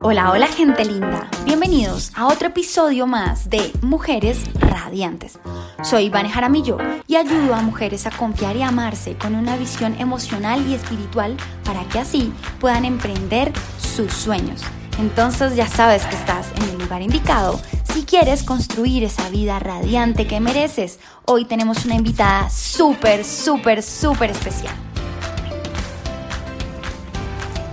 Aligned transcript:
Hola, 0.00 0.30
hola 0.30 0.46
gente 0.46 0.84
linda. 0.84 1.28
Bienvenidos 1.44 2.12
a 2.14 2.28
otro 2.28 2.46
episodio 2.46 3.08
más 3.08 3.50
de 3.50 3.72
Mujeres 3.82 4.44
Radiantes. 4.54 5.40
Soy 5.82 6.04
Ivane 6.04 6.30
Jaramillo 6.30 6.78
y 7.08 7.16
ayudo 7.16 7.52
a 7.52 7.62
mujeres 7.62 8.06
a 8.06 8.12
confiar 8.12 8.54
y 8.54 8.62
amarse 8.62 9.16
con 9.18 9.34
una 9.34 9.56
visión 9.56 10.00
emocional 10.00 10.64
y 10.68 10.74
espiritual 10.74 11.36
para 11.64 11.82
que 11.88 11.98
así 11.98 12.32
puedan 12.60 12.84
emprender 12.84 13.52
sus 13.76 14.12
sueños. 14.12 14.62
Entonces 15.00 15.56
ya 15.56 15.66
sabes 15.66 16.04
que 16.04 16.14
estás 16.14 16.52
en 16.54 16.62
el 16.68 16.78
lugar 16.78 17.02
indicado 17.02 17.60
si 17.92 18.04
quieres 18.04 18.44
construir 18.44 19.02
esa 19.02 19.28
vida 19.30 19.58
radiante 19.58 20.28
que 20.28 20.38
mereces. 20.38 21.00
Hoy 21.24 21.44
tenemos 21.44 21.84
una 21.84 21.96
invitada 21.96 22.48
súper, 22.50 23.24
súper, 23.24 23.82
súper 23.82 24.30
especial. 24.30 24.76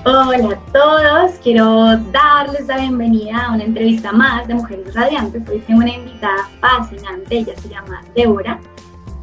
Hola 0.07 0.49
a 0.51 0.71
todos, 0.71 1.31
quiero 1.41 1.97
darles 2.11 2.67
la 2.67 2.77
bienvenida 2.77 3.43
a 3.43 3.53
una 3.55 3.63
entrevista 3.63 4.11
más 4.11 4.47
de 4.47 4.53
Mujeres 4.53 4.93
Radiantes. 4.93 5.49
Hoy 5.49 5.59
tengo 5.61 5.79
una 5.79 5.95
invitada 5.95 6.47
fascinante, 6.61 7.39
ella 7.39 7.53
se 7.57 7.69
llama 7.69 8.03
Débora. 8.15 8.59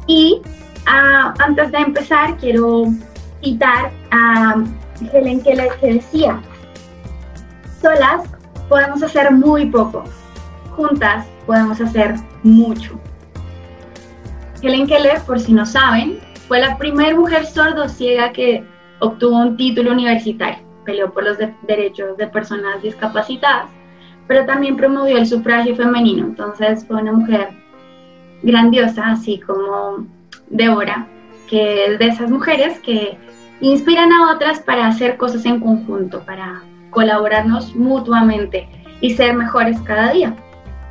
Y 0.07 0.41
ah, 0.85 1.33
antes 1.39 1.71
de 1.71 1.77
empezar, 1.77 2.35
quiero 2.35 2.87
citar 3.41 3.93
a 4.11 4.61
Helen 5.13 5.41
Keller 5.41 5.69
que 5.79 5.93
decía, 5.93 6.41
solas 7.81 8.27
podemos 8.67 9.01
hacer 9.01 9.31
muy 9.31 9.67
poco, 9.67 10.03
juntas 10.75 11.25
podemos 11.45 11.79
hacer 11.79 12.15
mucho. 12.43 12.99
Helen 14.61 14.85
Keller, 14.87 15.21
por 15.21 15.39
si 15.39 15.53
no 15.53 15.65
saben, 15.65 16.19
fue 16.49 16.59
la 16.59 16.77
primera 16.77 17.15
mujer 17.15 17.45
sordo-ciega 17.45 18.33
que 18.33 18.65
obtuvo 18.99 19.37
un 19.37 19.55
título 19.55 19.93
universitario 19.93 20.72
peleó 20.85 21.11
por 21.11 21.23
los 21.23 21.37
derechos 21.63 22.17
de 22.17 22.27
personas 22.27 22.81
discapacitadas, 22.81 23.69
pero 24.27 24.45
también 24.45 24.77
promovió 24.77 25.17
el 25.17 25.27
sufragio 25.27 25.75
femenino. 25.75 26.25
Entonces 26.25 26.85
fue 26.85 27.01
una 27.01 27.11
mujer 27.11 27.49
grandiosa, 28.41 29.11
así 29.11 29.39
como 29.39 30.05
Débora, 30.49 31.07
que 31.47 31.85
es 31.85 31.99
de 31.99 32.07
esas 32.07 32.29
mujeres 32.29 32.79
que 32.79 33.17
inspiran 33.61 34.11
a 34.11 34.33
otras 34.33 34.59
para 34.59 34.87
hacer 34.87 35.17
cosas 35.17 35.45
en 35.45 35.59
conjunto, 35.59 36.21
para 36.25 36.61
colaborarnos 36.89 37.75
mutuamente 37.75 38.67
y 39.01 39.11
ser 39.11 39.35
mejores 39.35 39.79
cada 39.81 40.11
día. 40.11 40.35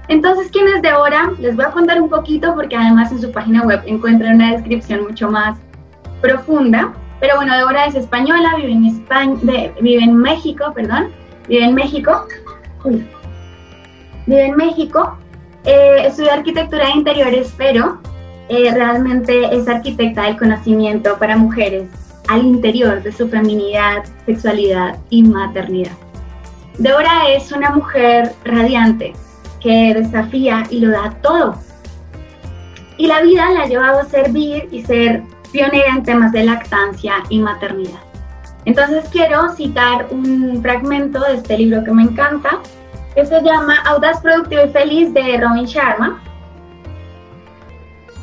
Entonces, 0.09 0.51
¿quién 0.51 0.67
es 0.69 0.83
Débora? 0.83 1.33
Les 1.39 1.55
voy 1.55 1.65
a 1.65 1.71
contar 1.71 2.01
un 2.01 2.09
poquito 2.09 2.55
porque 2.55 2.77
además 2.77 3.13
en 3.13 3.21
su 3.21 3.31
página 3.31 3.63
web 3.63 3.83
encuentran 3.87 4.35
una 4.35 4.53
descripción 4.53 5.05
mucho 5.05 5.31
más 5.31 5.59
profunda 6.21 6.93
pero 7.23 7.37
bueno, 7.37 7.57
Débora 7.57 7.87
es 7.87 7.95
española, 7.95 8.55
vive 8.57 8.73
en, 8.73 8.85
España, 8.85 9.39
vive 9.81 10.03
en 10.03 10.17
México, 10.17 10.73
perdón, 10.75 11.13
vive 11.47 11.67
en 11.67 11.73
México. 11.73 12.27
vive 14.27 14.45
en 14.47 14.57
México. 14.57 15.17
Eh, 15.65 16.03
estudió 16.05 16.33
arquitectura 16.33 16.87
de 16.87 16.91
interiores, 16.91 17.55
pero 17.57 18.01
eh, 18.49 18.73
realmente 18.75 19.55
es 19.55 19.69
arquitecta 19.69 20.25
del 20.25 20.37
conocimiento 20.37 21.17
para 21.17 21.37
mujeres 21.37 21.89
al 22.27 22.45
interior 22.45 23.01
de 23.05 23.13
su 23.13 23.29
feminidad, 23.29 24.03
sexualidad 24.27 24.99
y 25.11 25.23
maternidad. 25.23 25.97
Débora 26.79 27.29
es 27.29 27.53
una 27.53 27.71
mujer 27.71 28.33
radiante 28.45 29.13
que 29.61 29.95
desafía 29.95 30.65
y 30.71 30.81
lo 30.81 30.91
da 30.91 31.15
todo. 31.23 31.55
Y 32.97 33.07
la 33.07 33.23
vida 33.23 33.49
la 33.53 33.63
ha 33.63 33.67
llevado 33.67 34.01
a 34.01 34.05
servir 34.07 34.67
y 34.73 34.83
ser 34.83 35.23
pionera 35.53 35.95
en 35.95 36.03
temas 36.03 36.33
de 36.33 36.45
lactancia 36.45 37.15
y 37.29 37.39
maternidad. 37.39 38.01
Entonces 38.65 39.09
quiero 39.11 39.51
citar 39.55 40.07
un 40.11 40.61
fragmento 40.63 41.21
de 41.21 41.35
este 41.35 41.59
libro 41.59 41.85
que 41.85 41.93
me 41.93 42.05
encanta, 42.05 42.61
que 43.15 43.27
se 43.27 43.41
llama 43.43 43.77
Audaz, 43.85 44.21
Productivo 44.21 44.63
y 44.65 44.71
Feliz 44.71 45.13
de 45.13 45.39
Robin 45.39 45.67
Sharma. 45.67 46.23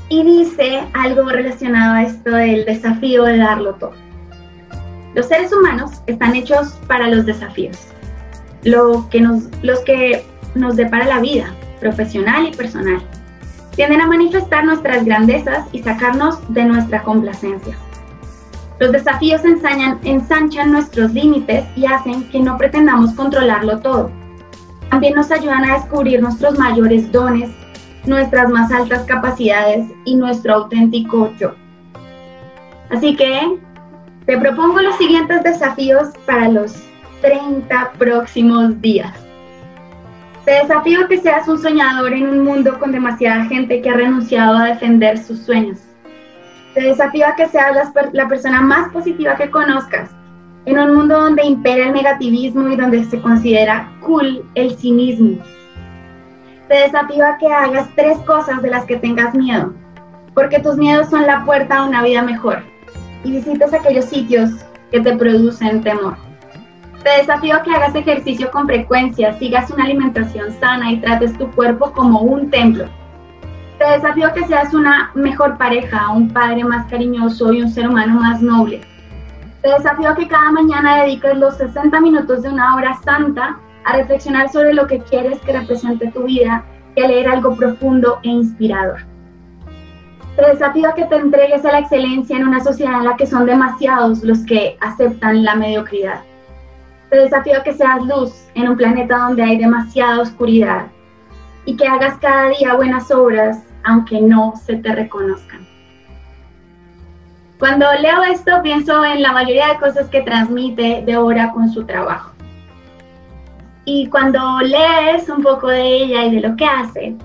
Y 0.10 0.24
dice 0.24 0.84
algo 0.94 1.30
relacionado 1.30 1.95
a 1.95 2.04
esto 2.04 2.32
del 2.32 2.66
desafío 2.66 3.23
de 3.26 3.38
darlo 3.38 3.76
todo. 3.76 3.94
Los 5.14 5.28
seres 5.28 5.54
humanos 5.54 6.02
están 6.08 6.36
hechos 6.36 6.80
para 6.88 7.08
los 7.08 7.26
desafíos, 7.26 7.78
lo 8.64 9.08
que 9.10 9.22
nos, 9.22 9.44
los 9.62 9.80
que 9.82 10.26
nos 10.56 10.76
depara 10.76 11.06
la 11.06 11.20
vida, 11.20 11.54
profesional 11.80 12.48
y 12.48 12.52
personal 12.56 13.02
tienden 13.76 14.02
a 14.02 14.08
manifestar 14.08 14.66
nuestras 14.66 15.06
grandezas 15.06 15.68
y 15.72 15.82
sacarnos 15.82 16.38
de 16.54 16.66
nuestra 16.66 17.04
complacencia. 17.04 17.78
Los 18.80 18.92
desafíos 18.92 19.42
ensanchan 19.44 20.72
nuestros 20.72 21.12
límites 21.14 21.66
y 21.76 21.86
hacen 21.86 22.30
que 22.30 22.40
no 22.40 22.58
pretendamos 22.58 23.14
controlarlo 23.14 23.80
todo. 23.80 24.10
También 24.90 25.16
nos 25.16 25.32
ayudan 25.32 25.66
a 25.66 25.76
descubrir 25.76 26.22
nuestros 26.22 26.58
mayores 26.58 27.12
dones, 27.12 27.52
nuestras 28.06 28.50
más 28.50 28.72
altas 28.72 29.04
capacidades 29.04 29.86
y 30.06 30.16
nuestro 30.16 30.56
auténtico 30.56 31.32
yo. 31.38 31.54
Así 32.90 33.16
que 33.16 33.60
te 34.26 34.38
propongo 34.38 34.80
los 34.80 34.96
siguientes 34.98 35.44
desafíos 35.44 36.10
para 36.26 36.48
los 36.48 36.82
30 37.22 37.92
próximos 37.98 38.80
días. 38.82 39.14
Te 40.49 40.55
desafío 40.55 41.08
que 41.08 41.20
seas 41.20 41.48
un 41.48 41.61
soñador 41.61 42.11
en 42.11 42.27
un 42.27 42.43
mundo 42.43 42.80
con 42.80 42.92
demasiada 42.92 43.45
gente 43.45 43.83
que 43.83 43.89
ha 43.92 43.93
renunciado 43.93 44.58
a 44.58 44.65
defender 44.65 45.20
sus 45.20 45.37
sueños. 45.43 45.77
Te 46.73 46.82
desafío 46.82 47.27
a 47.27 47.36
que 47.36 47.45
seas 47.45 47.93
la, 48.14 48.27
persona 48.27 48.59
más 48.59 48.92
positiva 48.92 49.36
que 49.36 49.52
conozcas 49.52 50.09
en 50.65 50.80
un 50.80 50.95
mundo 50.95 51.21
donde 51.21 51.45
impera 51.45 51.86
el 51.86 51.93
negativismo 51.93 52.67
y 52.67 52.76
donde 52.76 53.05
se 53.05 53.21
considera 53.21 53.92
cool 54.02 54.43
el 54.55 54.76
cinismo. 54.76 55.38
Te 56.67 56.80
desafío 56.80 57.27
a 57.27 57.38
que 57.38 57.45
hagas 57.45 57.88
tres 57.95 58.17
cosas 58.26 58.59
de 58.64 58.71
las 58.71 58.86
que 58.86 58.98
tengas 58.98 59.36
miedo, 59.36 59.76
porque 60.33 60.58
tus 60.58 60.77
miedos 60.77 61.11
son 61.11 61.27
la 61.27 61.45
puerta 61.45 61.77
a 61.77 61.83
una 61.83 62.02
vida 62.02 62.23
mejor 62.23 62.64
y 63.23 63.33
visites 63.33 63.71
aquellos 63.71 64.05
sitios 64.05 64.49
que 64.89 64.99
te 64.99 65.15
producen 65.15 65.83
temor. 65.83 66.29
Te 67.04 67.10
desafío 67.10 67.55
a 67.55 67.61
que 67.64 67.71
hagas 67.71 67.95
ejercicio 67.95 68.52
con 68.52 68.67
frecuencia, 68.67 69.33
sigas 69.39 69.71
una 69.71 69.86
alimentación 69.86 70.52
sana 70.60 70.92
y 70.92 70.98
trates 70.99 71.37
tu 71.37 71.49
cuerpo 71.52 71.92
como 71.93 72.20
un 72.21 72.49
templo. 72.49 72.86
Te 73.77 73.89
desafío 73.92 74.27
a 74.27 74.33
que 74.33 74.45
seas 74.45 74.73
una 74.73 75.11
mejor 75.15 75.58
pareja, 75.58 76.09
un 76.09 76.30
padre 76.33 76.65
más 76.65 76.88
cariñoso 76.88 77.54
y 77.54 77.61
un 77.61 77.70
ser 77.70 77.88
humano 77.88 78.20
más 78.20 78.42
noble. 78.42 78.82
Te 79.61 79.70
desafío 79.70 80.09
a 80.09 80.15
que 80.15 80.27
cada 80.27 80.52
mañana 80.52 81.04
dediques 81.04 81.38
los 81.38 81.55
60 81.55 82.02
minutos 82.02 82.42
de 82.42 82.49
una 82.49 82.76
hora 82.76 82.93
santa 83.02 83.58
a 83.86 83.95
reflexionar 83.95 84.49
sobre 84.49 84.73
lo 84.73 84.86
que 84.86 84.99
quieres 84.99 85.39
que 85.39 85.54
represente 85.54 86.11
tu 86.11 86.23
vida 86.23 86.65
y 86.95 87.02
a 87.02 87.08
leer 87.08 87.30
algo 87.30 87.55
profundo 87.55 88.20
e 88.23 88.30
inspirador. 88.30 89.05
Te 90.36 90.45
desafío 90.48 90.89
a 90.89 90.95
que 90.95 91.05
te 91.05 91.15
entregues 91.15 91.64
a 91.64 91.71
la 91.71 91.80
excelencia 91.80 92.36
en 92.36 92.48
una 92.48 92.61
sociedad 92.61 92.99
en 92.99 93.05
la 93.05 93.15
que 93.15 93.26
son 93.26 93.45
demasiados 93.45 94.21
los 94.23 94.39
que 94.39 94.77
aceptan 94.82 95.45
la 95.45 95.55
mediocridad. 95.55 96.21
Te 97.09 97.17
desafío 97.17 97.58
a 97.58 97.64
que 97.64 97.73
seas 97.73 98.02
luz 98.03 98.47
en 98.53 98.70
un 98.70 98.77
planeta 98.77 99.17
donde 99.17 99.43
hay 99.43 99.58
demasiada 99.58 100.21
oscuridad 100.21 100.87
y 101.65 101.75
que 101.75 101.87
hagas 101.87 102.17
cada 102.20 102.49
día 102.49 102.75
buenas 102.75 103.09
obras 103.11 103.64
aunque 103.83 104.21
no 104.21 104.53
se 104.55 104.75
te 104.77 104.93
reconozcan. 104.93 105.67
Cuando 107.59 107.86
leo 108.02 108.23
esto 108.23 108.61
pienso 108.64 109.03
en 109.03 109.21
la 109.21 109.33
mayoría 109.33 109.67
de 109.70 109.80
cosas 109.80 110.08
que 110.08 110.21
transmite 110.21 111.03
Deborah 111.05 111.52
con 111.52 111.70
su 111.70 111.86
trabajo. 111.86 112.31
Y 113.83 114.08
cuando 114.08 114.59
lees 114.61 115.27
un 115.30 115.41
poco 115.43 115.67
de 115.67 115.81
ella 115.81 116.26
y 116.26 116.36
de 116.36 116.47
lo 116.47 116.55
que 116.55 116.65
hace, 116.65 117.15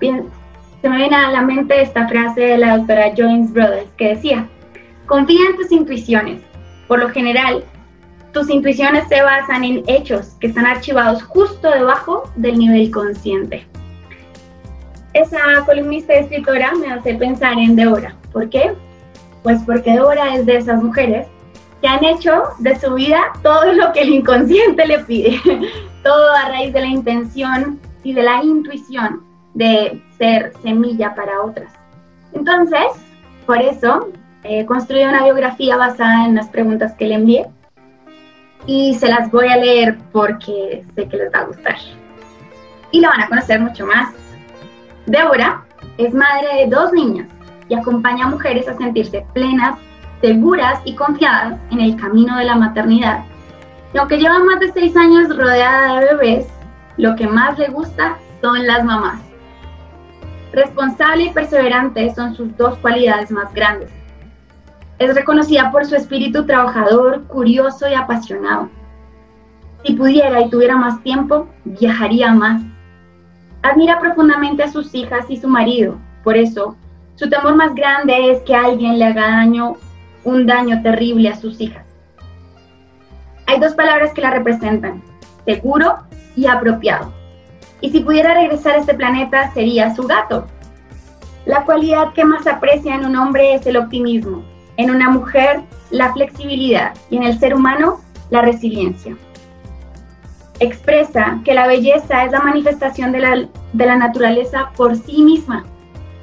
se 0.00 0.88
me 0.88 0.96
viene 0.96 1.16
a 1.16 1.30
la 1.30 1.40
mente 1.40 1.80
esta 1.80 2.06
frase 2.06 2.40
de 2.40 2.58
la 2.58 2.76
doctora 2.76 3.12
Joyce 3.16 3.52
Brothers 3.52 3.90
que 3.96 4.08
decía, 4.10 4.46
confía 5.06 5.40
en 5.50 5.56
tus 5.56 5.72
intuiciones. 5.72 6.42
Por 6.86 6.98
lo 6.98 7.08
general, 7.08 7.64
tus 8.34 8.50
intuiciones 8.50 9.06
se 9.08 9.22
basan 9.22 9.62
en 9.62 9.84
hechos 9.86 10.34
que 10.40 10.48
están 10.48 10.66
archivados 10.66 11.22
justo 11.22 11.70
debajo 11.70 12.28
del 12.34 12.58
nivel 12.58 12.90
consciente. 12.90 13.64
Esa 15.14 15.38
columnista 15.64 16.14
y 16.14 16.24
escritora 16.24 16.72
me 16.74 16.92
hace 16.92 17.14
pensar 17.14 17.56
en 17.56 17.76
Deborah. 17.76 18.16
¿Por 18.32 18.50
qué? 18.50 18.74
Pues 19.44 19.62
porque 19.64 19.92
Deborah 19.92 20.34
es 20.34 20.44
de 20.44 20.56
esas 20.56 20.82
mujeres 20.82 21.28
que 21.80 21.86
han 21.86 22.04
hecho 22.04 22.42
de 22.58 22.78
su 22.80 22.94
vida 22.94 23.20
todo 23.42 23.72
lo 23.72 23.92
que 23.92 24.00
el 24.00 24.08
inconsciente 24.08 24.84
le 24.84 24.98
pide, 25.00 25.40
todo 26.02 26.32
a 26.32 26.48
raíz 26.48 26.72
de 26.72 26.80
la 26.80 26.88
intención 26.88 27.78
y 28.02 28.14
de 28.14 28.22
la 28.24 28.42
intuición 28.42 29.22
de 29.54 30.02
ser 30.18 30.52
semilla 30.60 31.14
para 31.14 31.40
otras. 31.40 31.72
Entonces, 32.32 32.86
por 33.46 33.62
eso, 33.62 34.08
he 34.42 34.66
construido 34.66 35.08
una 35.08 35.22
biografía 35.22 35.76
basada 35.76 36.26
en 36.26 36.34
las 36.34 36.48
preguntas 36.48 36.94
que 36.94 37.06
le 37.06 37.14
envié 37.14 37.46
y 38.66 38.94
se 38.94 39.08
las 39.08 39.30
voy 39.30 39.48
a 39.48 39.56
leer 39.56 39.98
porque 40.12 40.84
sé 40.94 41.08
que 41.08 41.16
les 41.16 41.32
va 41.32 41.40
a 41.40 41.44
gustar. 41.44 41.76
Y 42.90 43.00
la 43.00 43.08
van 43.08 43.22
a 43.22 43.28
conocer 43.28 43.60
mucho 43.60 43.86
más. 43.86 44.14
Débora 45.06 45.64
es 45.98 46.14
madre 46.14 46.64
de 46.64 46.66
dos 46.74 46.92
niñas 46.92 47.28
y 47.68 47.74
acompaña 47.74 48.26
a 48.26 48.30
mujeres 48.30 48.68
a 48.68 48.76
sentirse 48.76 49.24
plenas, 49.34 49.78
seguras 50.20 50.80
y 50.84 50.94
confiadas 50.94 51.58
en 51.70 51.80
el 51.80 51.96
camino 51.96 52.38
de 52.38 52.44
la 52.44 52.54
maternidad 52.54 53.24
aunque 53.98 54.18
lleva 54.18 54.38
más 54.40 54.60
de 54.60 54.72
seis 54.72 54.96
años 54.96 55.36
rodeada 55.36 56.00
de 56.00 56.06
bebés, 56.06 56.46
lo 56.96 57.14
que 57.16 57.26
más 57.26 57.58
le 57.58 57.68
gusta 57.68 58.18
son 58.40 58.66
las 58.66 58.84
mamás. 58.84 59.20
Responsable 60.52 61.24
y 61.24 61.30
perseverante 61.30 62.14
son 62.14 62.34
sus 62.34 62.56
dos 62.56 62.76
cualidades 62.78 63.30
más 63.30 63.52
grandes. 63.54 63.90
Es 64.98 65.14
reconocida 65.14 65.72
por 65.72 65.84
su 65.84 65.96
espíritu 65.96 66.46
trabajador, 66.46 67.24
curioso 67.24 67.88
y 67.88 67.94
apasionado. 67.94 68.68
Si 69.84 69.94
pudiera 69.94 70.40
y 70.40 70.48
tuviera 70.50 70.76
más 70.76 71.02
tiempo, 71.02 71.48
viajaría 71.64 72.32
más. 72.32 72.62
Admira 73.62 73.98
profundamente 73.98 74.62
a 74.62 74.70
sus 74.70 74.94
hijas 74.94 75.26
y 75.28 75.36
su 75.36 75.48
marido. 75.48 75.98
Por 76.22 76.36
eso, 76.36 76.76
su 77.16 77.28
temor 77.28 77.56
más 77.56 77.74
grande 77.74 78.30
es 78.30 78.40
que 78.42 78.54
alguien 78.54 78.98
le 78.98 79.06
haga 79.06 79.28
daño, 79.28 79.76
un 80.24 80.46
daño 80.46 80.80
terrible 80.82 81.28
a 81.28 81.36
sus 81.36 81.60
hijas. 81.60 81.84
Hay 83.46 83.60
dos 83.60 83.74
palabras 83.74 84.12
que 84.14 84.22
la 84.22 84.30
representan, 84.30 85.02
seguro 85.44 85.96
y 86.34 86.46
apropiado. 86.46 87.12
Y 87.80 87.90
si 87.90 88.00
pudiera 88.00 88.32
regresar 88.32 88.74
a 88.74 88.78
este 88.78 88.94
planeta 88.94 89.52
sería 89.52 89.94
su 89.94 90.04
gato. 90.04 90.46
La 91.44 91.64
cualidad 91.64 92.14
que 92.14 92.24
más 92.24 92.46
aprecia 92.46 92.94
en 92.94 93.04
un 93.04 93.16
hombre 93.16 93.54
es 93.54 93.66
el 93.66 93.76
optimismo, 93.76 94.42
en 94.76 94.90
una 94.90 95.10
mujer 95.10 95.62
la 95.90 96.12
flexibilidad 96.12 96.94
y 97.10 97.16
en 97.16 97.24
el 97.24 97.38
ser 97.38 97.54
humano 97.54 98.00
la 98.30 98.42
resiliencia. 98.42 99.16
Expresa 100.60 101.40
que 101.44 101.54
la 101.54 101.66
belleza 101.66 102.24
es 102.24 102.32
la 102.32 102.40
manifestación 102.40 103.12
de 103.12 103.20
la, 103.20 103.48
de 103.72 103.86
la 103.86 103.96
naturaleza 103.96 104.70
por 104.76 104.96
sí 104.96 105.22
misma. 105.22 105.64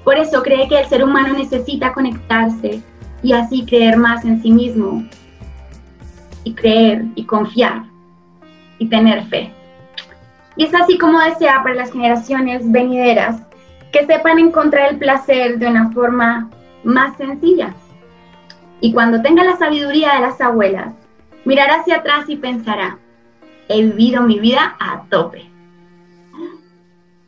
Por 0.04 0.18
eso 0.18 0.42
cree 0.42 0.68
que 0.68 0.80
el 0.80 0.88
ser 0.88 1.04
humano 1.04 1.34
necesita 1.34 1.94
conectarse 1.94 2.82
y 3.24 3.34
así 3.34 3.66
creer 3.66 3.98
más 3.98 4.26
en 4.26 4.42
sí 4.42 4.52
mismo 4.52 5.04
y 6.44 6.54
creer 6.54 7.06
y 7.16 7.26
confiar 7.26 7.84
y 8.80 8.88
tener 8.88 9.24
fe. 9.26 9.54
Y 10.56 10.66
es 10.66 10.74
así 10.74 10.98
como 10.98 11.20
desea 11.20 11.62
para 11.64 11.76
las 11.76 11.92
generaciones 11.92 12.70
venideras 12.72 13.42
que 13.92 14.06
sepan 14.06 14.40
encontrar 14.40 14.92
el 14.92 14.98
placer 14.98 15.60
de 15.60 15.68
una 15.68 15.92
forma 15.92 16.50
más 16.84 17.16
sencilla. 17.18 17.74
Y 18.82 18.92
cuando 18.94 19.22
tenga 19.22 19.44
la 19.44 19.58
sabiduría 19.58 20.16
de 20.16 20.22
las 20.22 20.42
abuelas, 20.42 20.94
mirará 21.46 21.76
hacia 21.76 21.98
atrás 21.98 22.26
y 22.28 22.36
pensará, 22.36 22.98
he 23.70 23.84
vivido 23.84 24.24
mi 24.24 24.40
vida 24.40 24.76
a 24.80 25.04
tope. 25.10 25.50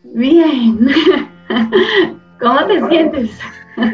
Bien, 0.03 0.87
¿cómo 2.39 2.65
te 2.65 2.87
sientes? 2.89 3.31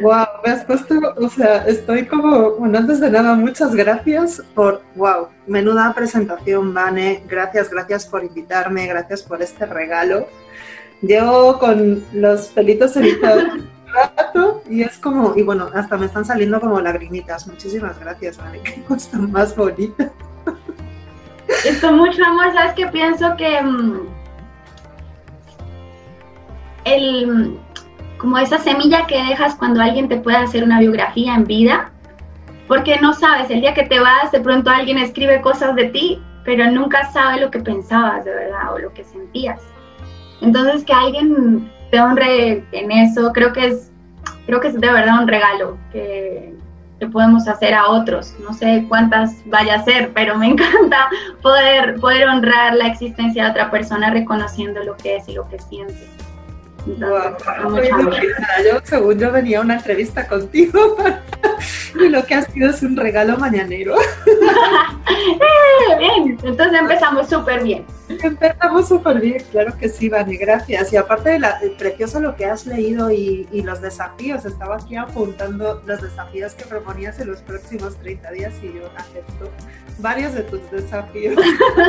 Wow, 0.01 0.25
me 0.45 0.51
has 0.51 0.65
puesto, 0.65 0.95
o 1.17 1.29
sea, 1.29 1.65
estoy 1.67 2.05
como, 2.05 2.55
bueno, 2.55 2.77
antes 2.77 2.99
de 2.99 3.09
nada, 3.09 3.35
muchas 3.35 3.75
gracias 3.75 4.41
por, 4.53 4.81
wow, 4.95 5.27
menuda 5.47 5.93
presentación, 5.93 6.73
Vane, 6.73 7.23
gracias, 7.27 7.69
gracias 7.69 8.05
por 8.05 8.23
invitarme, 8.23 8.87
gracias 8.87 9.23
por 9.23 9.41
este 9.41 9.65
regalo. 9.65 10.27
Llevo 11.01 11.59
con 11.59 12.03
los 12.13 12.47
pelitos 12.47 12.97
erizados 12.97 13.45
rato 13.93 14.63
y 14.69 14.83
es 14.83 14.97
como, 14.97 15.33
y 15.35 15.43
bueno, 15.43 15.69
hasta 15.73 15.97
me 15.97 16.05
están 16.05 16.25
saliendo 16.25 16.59
como 16.59 16.79
lagrimitas. 16.79 17.47
Muchísimas 17.47 17.99
gracias, 17.99 18.37
Vane, 18.37 18.59
qué 18.63 18.83
cosa 18.83 19.17
más 19.17 19.55
bonita. 19.55 20.11
Esto 21.65 21.91
mucho 21.91 22.23
amor, 22.25 22.53
¿sabes 22.53 22.73
qué? 22.73 22.87
Pienso 22.87 23.35
que 23.35 23.61
mm, 23.61 24.07
el 26.85 27.59
como 28.19 28.37
esa 28.37 28.57
semilla 28.57 29.07
que 29.07 29.17
dejas 29.23 29.55
cuando 29.55 29.81
alguien 29.81 30.09
te 30.09 30.17
puede 30.17 30.37
hacer 30.37 30.63
una 30.63 30.79
biografía 30.79 31.33
en 31.35 31.45
vida, 31.45 31.89
porque 32.67 32.99
no 32.99 33.13
sabes, 33.13 33.49
el 33.49 33.61
día 33.61 33.73
que 33.73 33.85
te 33.85 33.99
vas, 33.99 34.31
de 34.31 34.41
pronto 34.41 34.69
alguien 34.69 34.97
escribe 34.97 35.41
cosas 35.41 35.73
de 35.75 35.85
ti, 35.85 36.21
pero 36.43 36.69
nunca 36.69 37.09
sabe 37.11 37.39
lo 37.39 37.49
que 37.49 37.59
pensabas 37.59 38.25
de 38.25 38.31
verdad 38.31 38.73
o 38.73 38.77
lo 38.77 38.93
que 38.93 39.05
sentías. 39.05 39.61
Entonces 40.41 40.83
que 40.83 40.93
alguien 40.93 41.71
te 41.91 41.99
honre 41.99 42.63
en 42.71 42.91
eso, 42.91 43.31
creo 43.33 43.53
que 43.53 43.67
es, 43.67 43.91
creo 44.45 44.59
que 44.59 44.69
es 44.69 44.79
de 44.79 44.91
verdad 44.91 45.21
un 45.21 45.27
regalo 45.27 45.77
que, 45.91 46.53
que 46.99 47.07
podemos 47.07 47.47
hacer 47.47 47.73
a 47.73 47.89
otros. 47.89 48.35
No 48.39 48.53
sé 48.53 48.85
cuántas 48.87 49.35
vaya 49.45 49.75
a 49.75 49.83
ser, 49.83 50.11
pero 50.13 50.37
me 50.37 50.47
encanta 50.51 51.09
poder, 51.41 51.99
poder 51.99 52.27
honrar 52.27 52.75
la 52.75 52.87
existencia 52.87 53.45
de 53.45 53.51
otra 53.51 53.71
persona 53.71 54.09
reconociendo 54.09 54.83
lo 54.83 54.95
que 54.97 55.17
es 55.17 55.27
y 55.29 55.33
lo 55.33 55.47
que 55.49 55.59
siente 55.59 56.07
yo, 56.87 58.79
según 58.83 59.19
yo 59.19 59.31
venía 59.31 59.59
a 59.59 59.61
una 59.61 59.75
entrevista 59.75 60.27
contigo 60.27 60.97
y 61.99 62.09
lo 62.09 62.25
que 62.25 62.35
ha 62.35 62.41
sido 62.43 62.69
es 62.69 62.81
un 62.81 62.95
regalo 62.95 63.37
mañanero. 63.37 63.95
Bien, 65.97 66.37
entonces 66.43 66.79
empezamos 66.79 67.27
súper 67.29 67.63
bien. 67.63 67.85
Empezamos 68.07 68.87
súper 68.87 69.19
bien, 69.19 69.43
claro 69.51 69.75
que 69.77 69.89
sí, 69.89 70.07
Vani, 70.07 70.37
gracias. 70.37 70.93
Y 70.93 70.97
aparte 70.97 71.31
de 71.31 71.39
la, 71.39 71.59
precioso 71.77 72.19
lo 72.19 72.35
que 72.35 72.45
has 72.45 72.65
leído 72.65 73.11
y, 73.11 73.47
y, 73.51 73.61
los 73.63 73.81
desafíos, 73.81 74.45
estaba 74.45 74.77
aquí 74.77 74.95
apuntando 74.95 75.81
los 75.85 76.01
desafíos 76.01 76.53
que 76.53 76.63
proponías 76.65 77.19
en 77.19 77.29
los 77.29 77.41
próximos 77.41 77.97
30 77.97 78.31
días 78.31 78.53
y 78.63 78.73
yo 78.73 78.89
acepto 78.95 79.49
varios 79.99 80.33
de 80.33 80.43
tus 80.43 80.71
desafíos. 80.71 81.35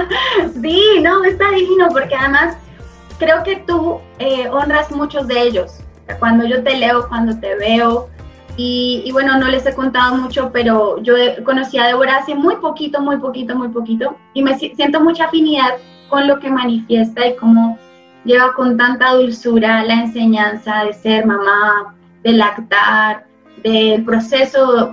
sí, 0.63 0.83
no, 1.03 1.25
está 1.25 1.51
divino 1.51 1.89
porque 1.93 2.15
además 2.15 2.57
creo 3.21 3.45
que 3.45 3.57
tú 3.57 4.01
eh, 4.19 4.49
honras 4.49 4.91
muchos 4.91 5.29
de 5.29 5.41
ellos. 5.43 5.79
Cuando 6.19 6.45
yo 6.45 6.65
te 6.65 6.77
leo, 6.77 7.07
cuando 7.09 7.39
te 7.39 7.55
veo, 7.55 8.09
y, 8.57 9.09
bueno, 9.13 9.39
no 9.39 9.49
les 9.49 9.65
he 9.65 9.75
contado 9.75 10.17
mucho, 10.17 10.51
pero 10.53 11.01
yo 11.03 11.15
conocí 11.45 11.79
a 11.79 11.87
Débora 11.87 12.17
hace 12.17 12.35
muy 12.35 12.57
poquito, 12.57 13.01
muy 13.01 13.17
poquito, 13.17 13.57
muy 13.57 13.69
poquito, 13.69 14.17
y 14.35 14.43
me 14.43 14.59
siento 14.59 15.01
mucha 15.01 15.27
afinidad 15.27 15.77
con 16.09 16.27
lo 16.27 16.39
que 16.41 16.51
manifiesta 16.51 17.27
y 17.27 17.37
cómo 17.37 17.79
lleva 18.25 18.53
con 18.53 18.77
tanta 18.77 19.15
dulzura 19.15 19.83
la 19.85 19.95
enseñanza 19.95 20.85
de 20.85 20.93
ser 20.93 21.25
mamá, 21.25 21.95
de 22.23 22.33
lactar, 22.33 23.25
del 23.63 24.05
proceso 24.05 24.93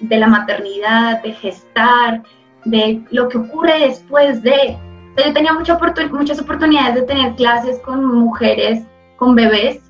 de 0.00 0.16
la 0.16 0.26
maternidad, 0.28 1.22
de 1.22 1.32
gestar, 1.32 2.22
de 2.66 3.02
lo 3.10 3.28
que 3.28 3.38
ocurre 3.38 3.80
después 3.80 4.42
de, 4.42 4.76
yo 5.24 5.32
tenía 5.32 5.52
muchas 5.52 6.40
oportunidades 6.40 6.94
de 6.94 7.02
tener 7.02 7.34
clases 7.34 7.78
con 7.80 8.04
mujeres, 8.04 8.84
con 9.16 9.34
bebés. 9.34 9.80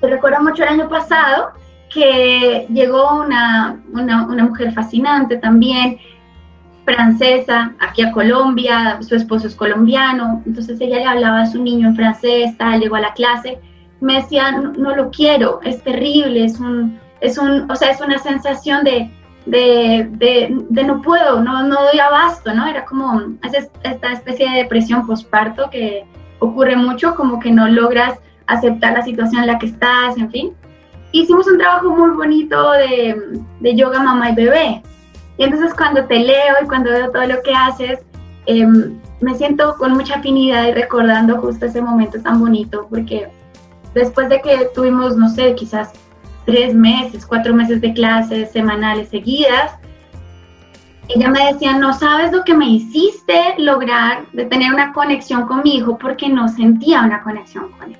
Recuerdo 0.00 0.42
mucho 0.42 0.62
el 0.62 0.70
año 0.70 0.88
pasado 0.88 1.52
que 1.92 2.66
llegó 2.70 3.20
una, 3.20 3.80
una, 3.92 4.26
una 4.26 4.44
mujer 4.44 4.72
fascinante 4.72 5.38
también, 5.38 5.98
francesa, 6.84 7.72
aquí 7.80 8.02
a 8.02 8.12
Colombia, 8.12 8.98
su 9.02 9.14
esposo 9.14 9.46
es 9.46 9.54
colombiano, 9.54 10.42
entonces 10.46 10.80
ella 10.80 10.98
le 10.98 11.04
hablaba 11.04 11.42
a 11.42 11.46
su 11.46 11.62
niño 11.62 11.88
en 11.88 11.96
francés, 11.96 12.56
tal, 12.56 12.80
llegó 12.80 12.96
a 12.96 13.00
la 13.00 13.12
clase, 13.12 13.58
me 14.00 14.14
decía, 14.14 14.52
no, 14.52 14.72
no, 14.72 14.94
lo 14.94 15.10
quiero, 15.10 15.60
es 15.64 15.82
terrible, 15.82 16.44
es 16.44 16.58
un, 16.60 16.98
es 17.20 17.36
un, 17.36 17.70
o 17.70 17.76
sea, 17.76 17.90
es 17.90 18.00
una 18.00 18.18
sensación 18.18 18.84
de, 18.84 19.10
de, 19.48 20.06
de, 20.68 20.84
no 20.84 21.00
puedo, 21.00 21.40
no, 21.40 21.62
no 21.62 21.82
doy 21.84 21.98
abasto, 21.98 22.52
¿no? 22.52 22.66
Era 22.66 22.84
como 22.84 23.22
esta 23.82 24.12
especie 24.12 24.50
de 24.50 24.56
depresión 24.58 25.06
postparto 25.06 25.70
que 25.70 26.04
ocurre 26.38 26.76
mucho, 26.76 27.14
como 27.14 27.40
que 27.40 27.50
no 27.50 27.66
logras 27.66 28.18
aceptar 28.46 28.92
la 28.92 29.02
situación 29.02 29.42
en 29.42 29.46
la 29.46 29.58
que 29.58 29.66
estás, 29.66 30.18
en 30.18 30.30
fin. 30.30 30.52
Hicimos 31.12 31.46
un 31.46 31.58
trabajo 31.58 31.90
muy 31.90 32.10
bonito 32.10 32.72
de, 32.72 33.40
de 33.60 33.74
yoga 33.74 34.02
mamá 34.02 34.30
y 34.30 34.34
bebé. 34.34 34.82
Y 35.38 35.44
entonces 35.44 35.72
cuando 35.74 36.04
te 36.04 36.18
leo 36.18 36.54
y 36.62 36.66
cuando 36.66 36.90
veo 36.90 37.10
todo 37.10 37.26
lo 37.26 37.42
que 37.42 37.54
haces, 37.54 38.00
em, 38.44 38.98
me 39.20 39.34
siento 39.34 39.76
con 39.78 39.92
mucha 39.92 40.16
afinidad 40.16 40.66
y 40.66 40.72
recordando 40.72 41.40
justo 41.40 41.66
ese 41.66 41.80
momento 41.80 42.20
tan 42.20 42.38
bonito, 42.38 42.86
porque 42.90 43.28
después 43.94 44.28
de 44.28 44.42
que 44.42 44.68
tuvimos, 44.74 45.16
no 45.16 45.30
sé, 45.30 45.54
quizás 45.54 45.92
tres 46.48 46.74
meses, 46.74 47.26
cuatro 47.26 47.52
meses 47.52 47.82
de 47.82 47.92
clases 47.92 48.50
semanales 48.50 49.10
seguidas, 49.10 49.72
ella 51.08 51.28
me 51.28 51.52
decía, 51.52 51.76
no 51.76 51.92
sabes 51.92 52.32
lo 52.32 52.42
que 52.42 52.54
me 52.54 52.66
hiciste 52.70 53.54
lograr 53.58 54.26
de 54.32 54.46
tener 54.46 54.72
una 54.72 54.94
conexión 54.94 55.46
con 55.46 55.62
mi 55.62 55.76
hijo 55.76 55.98
porque 55.98 56.30
no 56.30 56.48
sentía 56.48 57.02
una 57.02 57.22
conexión 57.22 57.70
con 57.72 57.90
él. 57.90 57.98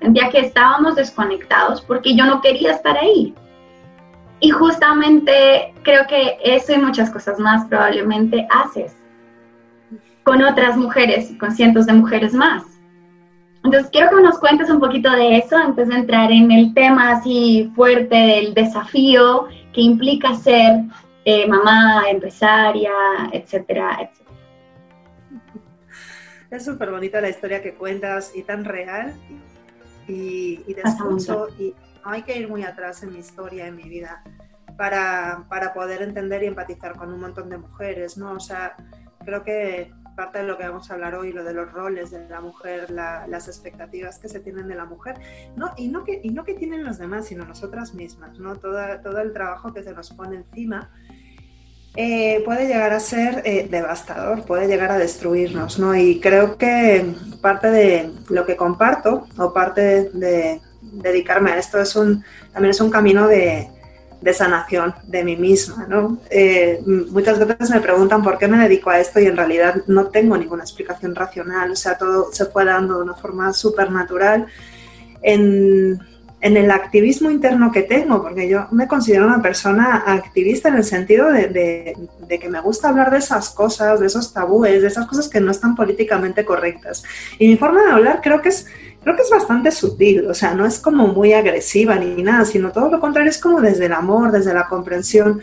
Sentía 0.00 0.30
que 0.30 0.40
estábamos 0.40 0.96
desconectados 0.96 1.80
porque 1.82 2.16
yo 2.16 2.24
no 2.24 2.40
quería 2.40 2.72
estar 2.72 2.98
ahí. 2.98 3.34
Y 4.40 4.50
justamente 4.50 5.72
creo 5.84 6.08
que 6.08 6.38
eso 6.42 6.72
y 6.72 6.78
muchas 6.78 7.08
cosas 7.10 7.38
más 7.38 7.68
probablemente 7.68 8.48
haces 8.50 8.96
con 10.24 10.42
otras 10.42 10.76
mujeres, 10.76 11.32
con 11.38 11.52
cientos 11.52 11.86
de 11.86 11.92
mujeres 11.92 12.34
más. 12.34 12.64
Entonces 13.62 13.90
quiero 13.90 14.16
que 14.16 14.22
nos 14.22 14.38
cuentes 14.38 14.70
un 14.70 14.80
poquito 14.80 15.10
de 15.10 15.36
eso 15.36 15.56
antes 15.56 15.88
de 15.88 15.94
entrar 15.94 16.32
en 16.32 16.50
el 16.50 16.72
tema 16.72 17.12
así 17.12 17.70
fuerte 17.76 18.16
del 18.16 18.54
desafío 18.54 19.48
que 19.72 19.82
implica 19.82 20.34
ser 20.34 20.84
eh, 21.24 21.46
mamá, 21.46 22.04
empresaria, 22.08 22.92
etcétera, 23.32 23.98
etcétera. 24.00 24.30
Es 26.50 26.64
súper 26.64 26.90
bonita 26.90 27.20
la 27.20 27.28
historia 27.28 27.62
que 27.62 27.74
cuentas 27.74 28.32
y 28.34 28.42
tan 28.42 28.64
real 28.64 29.14
y, 30.08 30.60
y 30.66 30.74
te 30.74 30.80
escucho 30.80 31.48
y 31.58 31.74
no 32.04 32.10
hay 32.10 32.22
que 32.22 32.36
ir 32.38 32.48
muy 32.48 32.64
atrás 32.64 33.02
en 33.02 33.12
mi 33.12 33.18
historia, 33.18 33.66
en 33.66 33.76
mi 33.76 33.84
vida, 33.84 34.22
para, 34.76 35.44
para 35.48 35.74
poder 35.74 36.02
entender 36.02 36.42
y 36.42 36.46
empatizar 36.46 36.96
con 36.96 37.12
un 37.12 37.20
montón 37.20 37.50
de 37.50 37.58
mujeres, 37.58 38.16
¿no? 38.16 38.32
O 38.32 38.40
sea, 38.40 38.74
creo 39.24 39.44
que 39.44 39.92
parte 40.20 40.40
de 40.40 40.44
lo 40.44 40.58
que 40.58 40.68
vamos 40.68 40.90
a 40.90 40.94
hablar 40.94 41.14
hoy, 41.14 41.32
lo 41.32 41.44
de 41.44 41.54
los 41.54 41.72
roles 41.72 42.10
de 42.10 42.28
la 42.28 42.42
mujer, 42.42 42.90
las 42.90 43.48
expectativas 43.48 44.18
que 44.18 44.28
se 44.28 44.38
tienen 44.38 44.68
de 44.68 44.74
la 44.74 44.84
mujer, 44.84 45.14
no, 45.56 45.70
y, 45.78 45.88
no 45.88 46.04
que, 46.04 46.20
y 46.22 46.28
no 46.28 46.44
que 46.44 46.52
tienen 46.52 46.84
los 46.84 46.98
demás, 46.98 47.28
sino 47.28 47.46
nosotras 47.46 47.94
mismas, 47.94 48.38
¿no? 48.38 48.54
Todo, 48.56 48.78
todo 49.02 49.18
el 49.20 49.32
trabajo 49.32 49.72
que 49.72 49.82
se 49.82 49.94
nos 49.94 50.10
pone 50.10 50.36
encima 50.36 50.90
eh, 51.96 52.42
puede 52.44 52.66
llegar 52.66 52.92
a 52.92 53.00
ser 53.00 53.40
eh, 53.46 53.66
devastador, 53.70 54.44
puede 54.44 54.68
llegar 54.68 54.92
a 54.92 54.98
destruirnos, 54.98 55.78
¿no? 55.78 55.96
Y 55.96 56.20
creo 56.20 56.58
que 56.58 57.14
parte 57.40 57.70
de 57.70 58.12
lo 58.28 58.44
que 58.44 58.56
comparto 58.56 59.26
o 59.38 59.54
parte 59.54 60.10
de, 60.12 60.60
dedicarme 60.82 61.52
a 61.52 61.58
esto 61.58 61.80
es 61.80 61.96
un, 61.96 62.22
también 62.52 62.72
es 62.72 62.80
un 62.82 62.90
camino 62.90 63.26
de, 63.26 63.70
de 64.20 64.34
sanación 64.34 64.94
de 65.04 65.24
mí 65.24 65.36
misma, 65.36 65.86
¿no? 65.88 66.18
Eh, 66.30 66.80
muchas 67.10 67.38
veces 67.38 67.70
me 67.70 67.80
preguntan 67.80 68.22
por 68.22 68.38
qué 68.38 68.48
me 68.48 68.58
dedico 68.58 68.90
a 68.90 69.00
esto 69.00 69.18
y 69.20 69.26
en 69.26 69.36
realidad 69.36 69.82
no 69.86 70.06
tengo 70.08 70.36
ninguna 70.36 70.62
explicación 70.62 71.14
racional, 71.14 71.70
o 71.70 71.76
sea, 71.76 71.96
todo 71.96 72.32
se 72.32 72.46
fue 72.46 72.64
dando 72.64 72.96
de 72.96 73.04
una 73.04 73.14
forma 73.14 73.52
súper 73.52 73.90
natural. 73.90 74.46
En, 75.22 76.00
en, 76.40 76.56
el 76.56 76.70
activismo 76.70 77.30
interno 77.30 77.70
que 77.70 77.82
tengo, 77.82 78.22
porque 78.22 78.48
yo 78.48 78.66
me 78.70 78.88
considero 78.88 79.26
una 79.26 79.42
persona 79.42 80.02
activista 80.06 80.70
en 80.70 80.76
el 80.76 80.84
sentido 80.84 81.30
de, 81.30 81.48
de, 81.48 81.94
de, 82.26 82.38
que 82.38 82.48
me 82.48 82.60
gusta 82.60 82.88
hablar 82.88 83.10
de 83.10 83.18
esas 83.18 83.50
cosas, 83.50 84.00
de 84.00 84.06
esos 84.06 84.32
tabúes, 84.32 84.80
de 84.80 84.88
esas 84.88 85.06
cosas 85.06 85.28
que 85.28 85.40
no 85.40 85.50
están 85.50 85.74
políticamente 85.74 86.44
correctas. 86.46 87.04
Y 87.38 87.48
mi 87.48 87.56
forma 87.58 87.82
de 87.82 87.92
hablar 87.92 88.20
creo 88.22 88.40
que 88.40 88.48
es 88.48 88.66
creo 89.02 89.16
que 89.16 89.22
es 89.22 89.30
bastante 89.30 89.70
sutil, 89.70 90.26
o 90.26 90.34
sea, 90.34 90.54
no 90.54 90.66
es 90.66 90.78
como 90.78 91.08
muy 91.08 91.32
agresiva 91.32 91.96
ni 91.96 92.22
nada, 92.22 92.44
sino 92.44 92.70
todo 92.70 92.90
lo 92.90 93.00
contrario, 93.00 93.30
es 93.30 93.38
como 93.38 93.60
desde 93.60 93.86
el 93.86 93.92
amor, 93.92 94.30
desde 94.30 94.54
la 94.54 94.68
comprensión. 94.68 95.40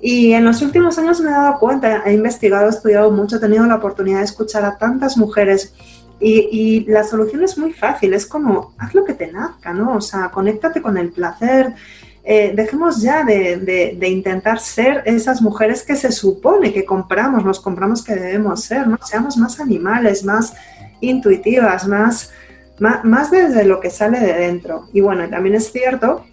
Y 0.00 0.32
en 0.32 0.44
los 0.44 0.60
últimos 0.62 0.98
años 0.98 1.20
me 1.20 1.30
he 1.30 1.32
dado 1.32 1.58
cuenta, 1.58 2.02
he 2.04 2.12
investigado, 2.12 2.66
he 2.66 2.70
estudiado 2.70 3.10
mucho, 3.10 3.36
he 3.36 3.40
tenido 3.40 3.64
la 3.66 3.76
oportunidad 3.76 4.18
de 4.18 4.24
escuchar 4.24 4.64
a 4.64 4.76
tantas 4.76 5.16
mujeres 5.16 5.74
y, 6.20 6.84
la 6.86 7.04
solución 7.04 7.42
es 7.42 7.58
muy 7.58 7.72
fácil, 7.72 8.14
es 8.14 8.26
como, 8.26 8.74
haz 8.78 8.94
lo 8.94 9.04
que 9.04 9.14
te 9.14 9.30
nazca, 9.30 9.74
¿no? 9.74 9.96
O 9.96 10.00
sea, 10.00 10.30
conéctate 10.30 10.80
con 10.80 10.96
el 10.96 11.10
placer, 11.10 11.74
eh, 12.22 12.52
dejemos 12.54 13.02
ya 13.02 13.24
de, 13.24 13.56
de, 13.98 14.08
intentar 14.08 14.58
ser 14.58 15.02
esas 15.04 15.42
mujeres 15.42 15.82
que 15.82 15.96
se 15.96 16.10
supone 16.12 16.72
que 16.72 16.84
compramos, 16.84 17.44
nos 17.44 17.60
compramos 17.60 18.02
que 18.02 18.14
debemos 18.14 18.62
ser, 18.62 18.86
¿no? 18.86 18.98
Seamos 19.02 19.36
más 19.36 19.60
animales, 19.60 20.24
más 20.24 20.54
intuitivas, 21.00 21.86
más 21.86 22.32
más, 22.78 23.30
desde 23.30 23.64
lo 23.64 23.80
que 23.80 23.90
sale 23.90 24.20
de 24.20 24.34
dentro. 24.34 24.88
Y 24.92 25.00
bueno, 25.00 25.28
también 25.28 25.54
es 25.54 25.70
cierto 25.70 26.24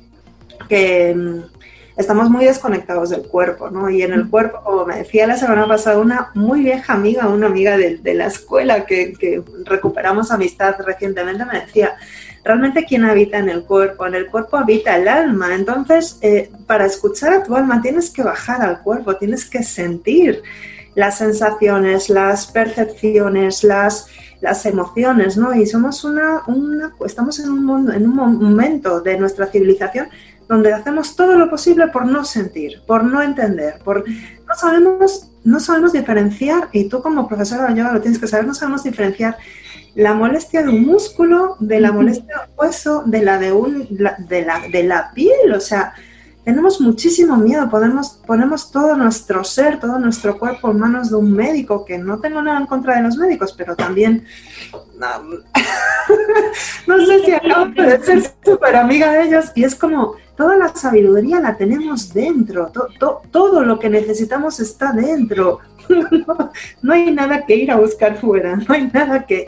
que 0.68 1.14
mm, 1.16 1.40
estamos 1.98 2.30
muy 2.30 2.46
desconectados 2.46 3.10
del 3.10 3.24
cuerpo, 3.24 3.70
¿no? 3.70 3.90
Y 3.90 4.02
en 4.02 4.14
el 4.14 4.30
cuerpo, 4.30 4.62
como 4.64 4.86
me 4.86 4.98
decía 4.98 5.28
la 5.28 5.38
semana 5.38 5.68
pasada 5.68 6.00
una 6.00 6.32
muy 6.34 6.62
vieja 6.62 6.94
amiga, 6.94 7.28
una 7.28 7.48
amiga 7.48 7.78
de, 7.78 8.14
la 8.14 8.28
escuela 8.28 8.86
que, 8.86 9.44
recuperamos 9.66 10.32
amistad 10.32 10.76
recientemente, 10.86 11.46
me 11.46 11.62
decía, 11.62 11.96
realmente 12.44 12.86
quién 12.86 13.06
habita 13.06 13.38
en 13.38 13.50
el 13.50 13.64
cuerpo, 13.64 14.06
en 14.08 14.16
el 14.16 14.28
cuerpo 14.28 14.58
habita 14.58 14.98
el 14.98 15.08
alma, 15.08 15.54
entonces 15.54 16.18
eh, 16.22 16.52
para 16.66 16.86
escuchar 16.86 17.34
a 17.34 17.44
tu 17.44 17.56
alma 17.56 17.82
tienes 17.82 18.10
que 18.10 18.24
bajar 18.24 18.62
al 18.62 18.82
cuerpo, 18.82 19.16
tienes 19.16 19.50
que 19.50 19.64
sentir 19.64 20.42
las 20.96 21.20
sensaciones, 21.20 22.10
las 22.10 22.48
percepciones, 22.48 23.64
las 23.64 24.08
las 24.42 24.66
emociones, 24.66 25.38
¿no? 25.38 25.54
Y 25.54 25.66
somos 25.66 26.04
una, 26.04 26.42
una 26.48 26.94
estamos 27.06 27.40
en 27.40 27.50
un, 27.50 27.64
mundo, 27.64 27.94
en 27.94 28.08
un 28.08 28.16
momento 28.16 29.00
de 29.00 29.18
nuestra 29.18 29.48
civilización 29.48 30.08
donde 30.50 30.74
hacemos 30.74 31.16
todo 31.16 31.38
lo 31.38 31.50
posible 31.50 31.88
por 31.88 32.06
no 32.06 32.26
sentir, 32.26 32.82
por 32.86 33.06
no 33.06 33.22
entender, 33.22 33.76
por 33.86 34.04
no 34.08 34.56
sabemos, 34.56 35.32
no 35.46 35.62
sabemos 35.62 35.94
diferenciar, 35.94 36.68
y 36.74 36.90
tú 36.90 37.02
como 37.02 37.28
profesora 37.28 37.68
de 37.68 37.76
yoga 37.76 37.94
lo 37.94 38.02
tienes 38.02 38.20
que 38.20 38.28
saber, 38.28 38.46
no 38.46 38.54
sabemos 38.54 38.84
diferenciar 38.84 39.38
la 39.96 40.14
molestia 40.14 40.62
de 40.62 40.70
un 40.70 40.86
músculo, 40.86 41.56
de 41.60 41.80
la 41.80 41.94
molestia 41.94 42.36
de 42.36 42.52
un 42.52 42.58
hueso, 42.58 43.04
de 43.06 43.22
la 43.22 43.38
de 43.38 43.54
un, 43.54 43.88
de 43.90 44.46
la, 44.46 44.62
de 44.70 44.84
la 44.84 45.12
piel, 45.14 45.54
o 45.56 45.62
sea, 45.62 45.94
tenemos 46.44 46.82
muchísimo 46.82 47.38
miedo, 47.38 47.70
ponemos, 47.70 48.20
ponemos 48.26 48.72
todo 48.72 48.96
nuestro 48.96 49.44
ser, 49.44 49.80
todo 49.80 50.00
nuestro 50.00 50.40
cuerpo 50.40 50.72
en 50.72 50.80
manos 50.80 51.12
de 51.12 51.18
un 51.18 51.32
médico, 51.32 51.86
que 51.86 52.00
no 52.00 52.20
tengo 52.20 52.42
nada 52.42 52.60
en 52.60 52.66
contra 52.66 52.96
de 52.96 53.04
los 53.04 53.16
médicos, 53.16 53.54
pero 53.56 53.76
también 53.76 54.26
no, 56.88 57.06
sé 57.06 57.26
si 57.26 57.32
acabo 57.32 57.66
de 57.66 58.04
ser 58.04 58.24
súper 58.44 58.76
amiga 58.76 59.12
de 59.12 59.24
ellos 59.26 59.52
y 59.56 59.64
es 59.64 59.76
como 59.76 60.16
toda 60.36 60.58
la 60.58 60.70
sabiduría 60.70 61.40
la 61.40 61.56
tenemos 61.56 62.12
dentro, 62.12 62.72
todo 63.30 63.64
lo 63.64 63.78
que 63.78 63.90
necesitamos 63.90 64.60
está 64.60 64.94
dentro, 64.94 65.60
no, 66.82 66.94
hay 66.94 67.12
nada 67.12 67.46
que 67.46 67.56
ir 67.56 67.72
a 67.72 67.76
buscar 67.76 68.18
fuera, 68.18 68.56
no 68.56 68.74
hay 68.74 68.90
nada 68.92 69.28
que, 69.28 69.48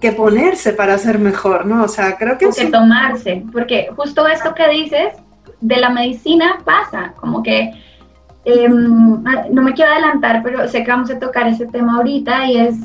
que 0.00 0.10
ponerse 0.10 0.72
para 0.72 0.98
ser 0.98 1.20
mejor, 1.20 1.64
¿no? 1.64 1.84
O 1.84 1.88
sea, 1.88 2.16
creo 2.16 2.36
que... 2.38 2.46
O 2.46 2.52
que 2.52 2.66
tomarse, 2.66 3.44
porque 3.52 3.88
justo 3.94 4.26
esto 4.26 4.52
que 4.54 4.68
dices 4.68 5.12
de 5.60 5.76
la 5.76 5.90
medicina 5.90 6.58
pasa, 6.64 7.12
como 7.16 7.42
que 7.42 7.72
em, 8.44 9.22
no 9.50 9.62
me 9.62 9.74
quiero 9.74 9.92
adelantar, 9.92 10.42
pero 10.42 10.66
sé 10.68 10.84
que 10.84 10.90
vamos 10.90 11.10
a 11.10 11.18
tocar 11.18 11.46
ese 11.46 11.66
tema 11.66 11.96
ahorita 11.96 12.46
y 12.46 12.58
es, 12.58 12.76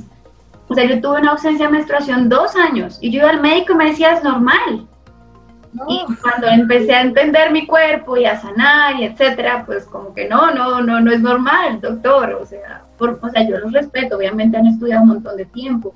o 0.67 0.75
sea, 0.75 0.85
yo 0.85 0.99
tuve 1.01 1.21
una 1.21 1.31
ausencia 1.31 1.67
de 1.67 1.71
menstruación 1.71 2.29
dos 2.29 2.55
años 2.55 2.97
y 3.01 3.11
yo 3.11 3.19
iba 3.19 3.29
al 3.29 3.41
médico 3.41 3.73
y 3.73 3.75
me 3.75 3.89
decía 3.89 4.13
es 4.13 4.23
normal. 4.23 4.87
Y 5.87 6.05
cuando 6.21 6.47
empecé 6.49 6.93
a 6.93 7.01
entender 7.01 7.51
mi 7.51 7.65
cuerpo 7.65 8.15
y 8.15 8.25
a 8.25 8.39
sanar 8.39 8.99
y 8.99 9.05
etcétera, 9.05 9.63
pues 9.65 9.85
como 9.85 10.13
que 10.13 10.29
no, 10.29 10.51
no, 10.51 10.81
no, 10.81 10.99
no 10.99 11.11
es 11.11 11.19
normal, 11.19 11.81
doctor. 11.81 12.37
O 12.39 12.45
sea, 12.45 12.83
o 12.99 13.29
sea, 13.29 13.47
yo 13.47 13.57
los 13.57 13.71
respeto, 13.71 14.17
obviamente 14.17 14.55
han 14.55 14.67
estudiado 14.67 15.01
un 15.01 15.09
montón 15.09 15.35
de 15.35 15.45
tiempo, 15.45 15.95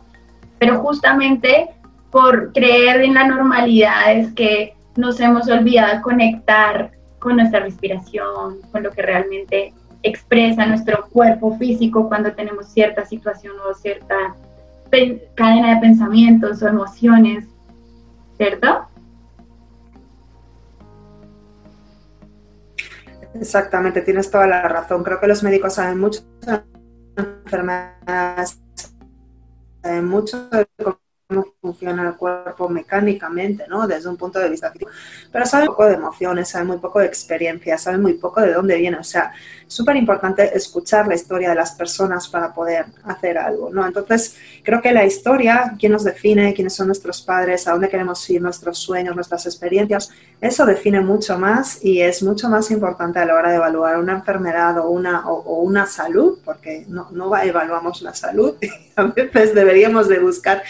pero 0.58 0.80
justamente 0.80 1.70
por 2.10 2.54
creer 2.54 3.02
en 3.02 3.14
la 3.14 3.28
normalidad 3.28 4.14
es 4.14 4.34
que 4.34 4.77
nos 4.98 5.20
hemos 5.20 5.48
olvidado 5.48 6.02
conectar 6.02 6.92
con 7.20 7.38
nuestra 7.38 7.62
respiración, 7.62 8.60
con 8.72 8.84
lo 8.84 8.92
que 8.92 9.02
realmente 9.02 9.74
expresa 10.04 10.66
nuestro 10.66 11.08
cuerpo 11.10 11.58
físico 11.58 12.08
cuando 12.08 12.34
tenemos 12.34 12.68
cierta 12.68 13.06
situación 13.06 13.54
o 13.70 13.74
cierta 13.74 14.36
cadena 15.36 15.76
de 15.76 15.82
pensamientos 15.82 16.62
o 16.62 16.68
emociones, 16.68 17.46
¿cierto? 18.38 18.88
Exactamente, 23.36 24.02
tienes 24.02 24.32
toda 24.32 24.48
la 24.48 24.68
razón. 24.68 25.04
Creo 25.04 25.20
que 25.20 25.28
los 25.28 25.44
médicos 25.44 25.76
saben 25.76 26.00
mucho 26.00 26.22
de 26.42 26.62
enfermedades, 27.18 28.60
saben 29.84 30.08
mucho 30.08 30.50
de 30.50 30.66
funciona 31.62 32.08
el 32.08 32.16
cuerpo 32.16 32.70
mecánicamente, 32.70 33.66
¿no? 33.68 33.86
Desde 33.86 34.08
un 34.08 34.16
punto 34.16 34.40
de 34.40 34.50
vista 34.50 34.72
físico. 34.72 34.90
Pero 35.30 35.46
sabe 35.46 35.66
muy 35.66 35.76
poco 35.76 35.86
de 35.86 35.94
emociones, 35.96 36.48
sabe 36.48 36.64
muy 36.64 36.78
poco 36.78 37.00
de 37.00 37.06
experiencia, 37.06 37.78
sabe 37.78 37.98
muy 37.98 38.14
poco 38.14 38.40
de 38.40 38.54
dónde 38.54 38.78
viene. 38.78 38.98
O 38.98 39.04
sea, 39.04 39.34
es 39.68 39.74
súper 39.74 39.98
importante 39.98 40.56
escuchar 40.56 41.06
la 41.06 41.16
historia 41.16 41.50
de 41.50 41.56
las 41.56 41.74
personas 41.74 42.30
para 42.30 42.54
poder 42.54 42.86
hacer 43.04 43.38
algo, 43.38 43.70
¿no? 43.70 43.86
Entonces, 43.86 44.38
creo 44.64 44.82
que 44.82 44.94
la 44.94 45.06
historia, 45.06 45.76
quién 45.78 45.92
nos 45.92 46.06
define, 46.06 46.54
quiénes 46.54 46.74
son 46.74 46.88
nuestros 46.88 47.22
padres, 47.22 47.68
a 47.68 47.72
dónde 47.72 47.90
queremos 47.90 48.30
ir, 48.30 48.42
nuestros 48.42 48.78
sueños, 48.78 49.14
nuestras 49.14 49.46
experiencias, 49.46 50.10
eso 50.40 50.66
define 50.66 51.02
mucho 51.02 51.38
más 51.38 51.84
y 51.84 52.02
es 52.02 52.24
mucho 52.24 52.48
más 52.48 52.72
importante 52.72 53.20
a 53.20 53.26
la 53.26 53.36
hora 53.36 53.50
de 53.50 53.58
evaluar 53.58 53.98
una 53.98 54.14
enfermedad 54.14 54.78
o 54.78 54.90
una, 54.90 55.28
o, 55.28 55.62
una 55.62 55.86
salud, 55.88 56.40
porque 56.46 56.86
no, 56.88 57.10
no 57.12 57.36
evaluamos 57.36 58.02
la 58.02 58.14
salud, 58.14 58.56
a 58.96 59.04
veces 59.04 59.54
deberíamos 59.54 60.08
de 60.08 60.20
buscar 60.20 60.64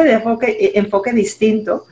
ese 0.00 0.12
enfoque, 0.12 0.72
enfoque 0.74 1.12
distinto 1.12 1.86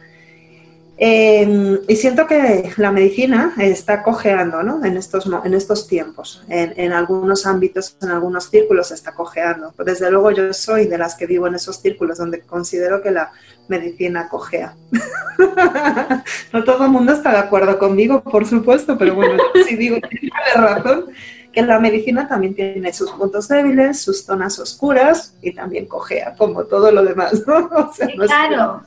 Em, 1.05 1.81
y 1.89 1.97
siento 1.97 2.29
que 2.29 2.71
la 2.77 2.93
medicina 2.93 3.55
está 3.59 4.05
cojeando 4.05 4.63
¿no? 4.63 4.85
en, 4.85 4.97
estos, 4.97 5.29
en 5.45 5.53
estos 5.53 5.89
tiempos. 5.89 6.45
En, 6.49 6.93
algunos 6.93 7.45
ámbitos, 7.45 7.97
en 8.01 8.11
algunos 8.11 8.51
círculos 8.51 8.93
está 8.93 9.13
cojeando. 9.13 9.75
Desde 9.85 10.13
luego 10.13 10.31
yo 10.31 10.53
soy 10.53 10.87
de 10.87 10.99
las 10.99 11.17
que 11.17 11.27
vivo 11.27 11.49
en 11.49 11.57
esos 11.57 11.79
círculos 11.79 12.19
donde 12.19 12.43
considero 12.43 13.03
que 13.03 13.11
la 13.11 13.33
medicina 13.67 14.29
cojea. 14.29 14.77
no 16.53 16.63
todo 16.63 16.85
el 16.85 16.91
mundo 16.93 17.13
está 17.15 17.33
de 17.33 17.39
acuerdo 17.39 17.81
conmigo, 17.81 18.23
por 18.23 18.47
supuesto, 18.47 18.97
pero 18.97 19.17
bueno, 19.17 19.43
sí 19.67 19.75
digo, 19.75 19.97
tiene 20.09 20.31
razón 20.55 21.07
que 21.53 21.63
la 21.63 21.79
medicina 21.79 22.27
también 22.27 22.55
tiene 22.55 22.93
sus 22.93 23.11
puntos 23.13 23.49
débiles, 23.49 24.03
sus 24.03 24.25
zonas 24.25 24.59
oscuras 24.59 25.35
y 25.43 25.53
también 25.53 25.87
cojea, 25.87 26.35
como 26.37 26.65
todo 26.65 26.91
lo 26.91 27.05
demás. 27.05 27.43
¿no? 27.47 27.69
claro. 28.27 28.83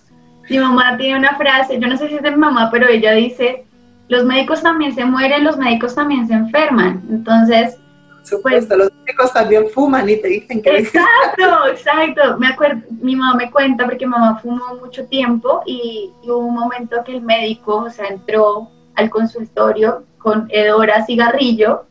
Mi 0.50 0.60
mamá 0.60 0.98
tiene 0.98 1.20
una 1.20 1.36
frase, 1.38 1.80
yo 1.80 1.88
no 1.88 1.98
sé 1.98 2.08
si 2.08 2.16
es 2.16 2.22
de 2.22 2.32
mi 2.32 2.38
mamá, 2.38 2.70
pero 2.72 2.88
ella 2.88 3.14
dice, 3.14 3.66
los 4.08 4.26
médicos 4.26 4.62
también 4.62 4.94
se 4.94 5.06
mueren, 5.06 5.44
los 5.44 5.58
médicos 5.58 5.96
también 5.96 6.28
se 6.28 6.34
enferman. 6.34 7.04
Entonces, 7.10 7.78
supuesto, 8.26 8.76
pues, 8.76 8.80
los 8.80 8.92
médicos 9.06 9.34
también 9.34 9.68
fuman 9.70 10.10
y 10.10 10.18
te 10.18 10.28
dicen 10.28 10.62
que... 10.62 10.78
Exacto, 10.78 11.68
exacto. 11.72 12.38
Me 12.38 12.48
acuerdo, 12.48 12.82
mi 13.02 13.16
mamá 13.16 13.36
me 13.36 13.52
cuenta 13.52 13.86
porque 13.86 14.06
mi 14.06 14.12
mamá 14.12 14.40
fumó 14.40 14.76
mucho 14.82 15.06
tiempo 15.08 15.62
y, 15.66 16.12
hubo 16.24 16.38
un 16.38 16.56
momento 16.56 17.04
que 17.04 17.14
el 17.14 17.22
médico, 17.22 17.78
o 17.78 17.90
sea, 17.90 18.08
entró 18.08 18.70
al 18.96 19.10
consultorio 19.10 20.04
con 20.18 20.48
hedor 20.50 20.90
a 20.92 21.06
cigarrillo, 21.06 21.86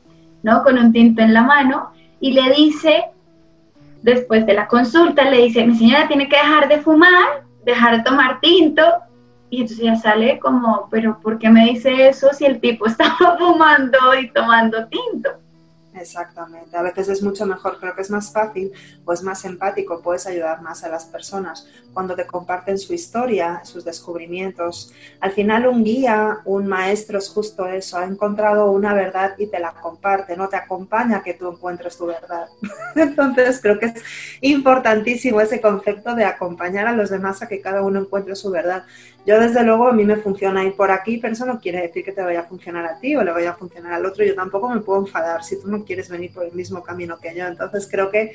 ¿no? 0.44 0.62
Con 0.62 0.78
un 0.78 0.92
tinto 0.92 1.22
en 1.22 1.34
la 1.34 1.42
mano 1.42 1.90
y 2.20 2.32
le 2.32 2.52
dice, 2.52 3.06
después 4.02 4.46
de 4.46 4.54
la 4.54 4.68
consulta 4.68 5.28
le 5.28 5.38
dice, 5.38 5.66
mi 5.66 5.74
señora 5.74 6.06
tiene 6.06 6.28
que 6.28 6.36
dejar 6.36 6.68
de 6.68 6.78
fumar, 6.78 7.42
dejar 7.64 7.96
de 7.96 8.02
tomar 8.04 8.40
tinto. 8.40 8.82
Y 9.50 9.62
entonces 9.62 9.84
ya 9.84 9.96
sale 9.96 10.38
como, 10.38 10.88
pero 10.90 11.18
¿por 11.20 11.38
qué 11.38 11.48
me 11.48 11.64
dice 11.64 12.08
eso 12.08 12.28
si 12.32 12.44
el 12.44 12.60
tipo 12.60 12.86
estaba 12.86 13.36
fumando 13.38 13.98
y 14.20 14.30
tomando 14.30 14.86
tinto? 14.86 15.30
Exactamente. 15.94 16.76
A 16.76 16.82
veces 16.82 17.08
es 17.08 17.22
mucho 17.22 17.46
mejor, 17.46 17.78
creo 17.78 17.94
que 17.94 18.02
es 18.02 18.10
más 18.10 18.32
fácil 18.32 18.72
o 19.04 19.12
es 19.12 19.22
más 19.22 19.44
empático, 19.44 20.02
puedes 20.02 20.26
ayudar 20.26 20.60
más 20.60 20.82
a 20.82 20.88
las 20.88 21.04
personas 21.04 21.68
cuando 21.92 22.16
te 22.16 22.26
comparten 22.26 22.78
su 22.78 22.92
historia, 22.92 23.60
sus 23.64 23.84
descubrimientos. 23.84 24.92
Al 25.20 25.30
final 25.30 25.68
un 25.68 25.84
guía, 25.84 26.40
un 26.44 26.66
maestro 26.66 27.18
es 27.18 27.28
justo 27.28 27.66
eso, 27.66 27.96
ha 27.96 28.04
encontrado 28.04 28.72
una 28.72 28.92
verdad 28.92 29.34
y 29.38 29.46
te 29.46 29.60
la 29.60 29.72
comparte, 29.72 30.36
no 30.36 30.48
te 30.48 30.56
acompaña 30.56 31.18
a 31.18 31.22
que 31.22 31.34
tú 31.34 31.48
encuentres 31.48 31.96
tu 31.96 32.06
verdad. 32.06 32.48
Entonces 32.96 33.60
creo 33.62 33.78
que 33.78 33.86
es 33.86 34.02
importantísimo 34.40 35.40
ese 35.40 35.60
concepto 35.60 36.16
de 36.16 36.24
acompañar 36.24 36.88
a 36.88 36.92
los 36.92 37.10
demás 37.10 37.40
a 37.42 37.48
que 37.48 37.60
cada 37.60 37.82
uno 37.82 38.00
encuentre 38.00 38.34
su 38.34 38.50
verdad. 38.50 38.84
Yo 39.26 39.40
desde 39.40 39.62
luego 39.62 39.88
a 39.88 39.92
mí 39.92 40.04
me 40.04 40.16
funciona 40.16 40.62
ir 40.64 40.74
por 40.76 40.90
aquí, 40.90 41.16
pero 41.16 41.32
eso 41.32 41.46
no 41.46 41.58
quiere 41.58 41.80
decir 41.80 42.04
que 42.04 42.12
te 42.12 42.20
vaya 42.22 42.40
a 42.40 42.44
funcionar 42.44 42.84
a 42.84 42.98
ti 42.98 43.16
o 43.16 43.24
le 43.24 43.32
vaya 43.32 43.50
a 43.52 43.54
funcionar 43.54 43.94
al 43.94 44.04
otro. 44.04 44.22
Yo 44.22 44.34
tampoco 44.34 44.68
me 44.68 44.80
puedo 44.80 45.00
enfadar 45.00 45.42
si 45.42 45.58
tú 45.58 45.68
no 45.68 45.82
quieres 45.82 46.10
venir 46.10 46.30
por 46.30 46.44
el 46.44 46.52
mismo 46.52 46.82
camino 46.82 47.18
que 47.18 47.34
yo. 47.34 47.46
Entonces 47.46 47.88
creo 47.90 48.10
que 48.10 48.32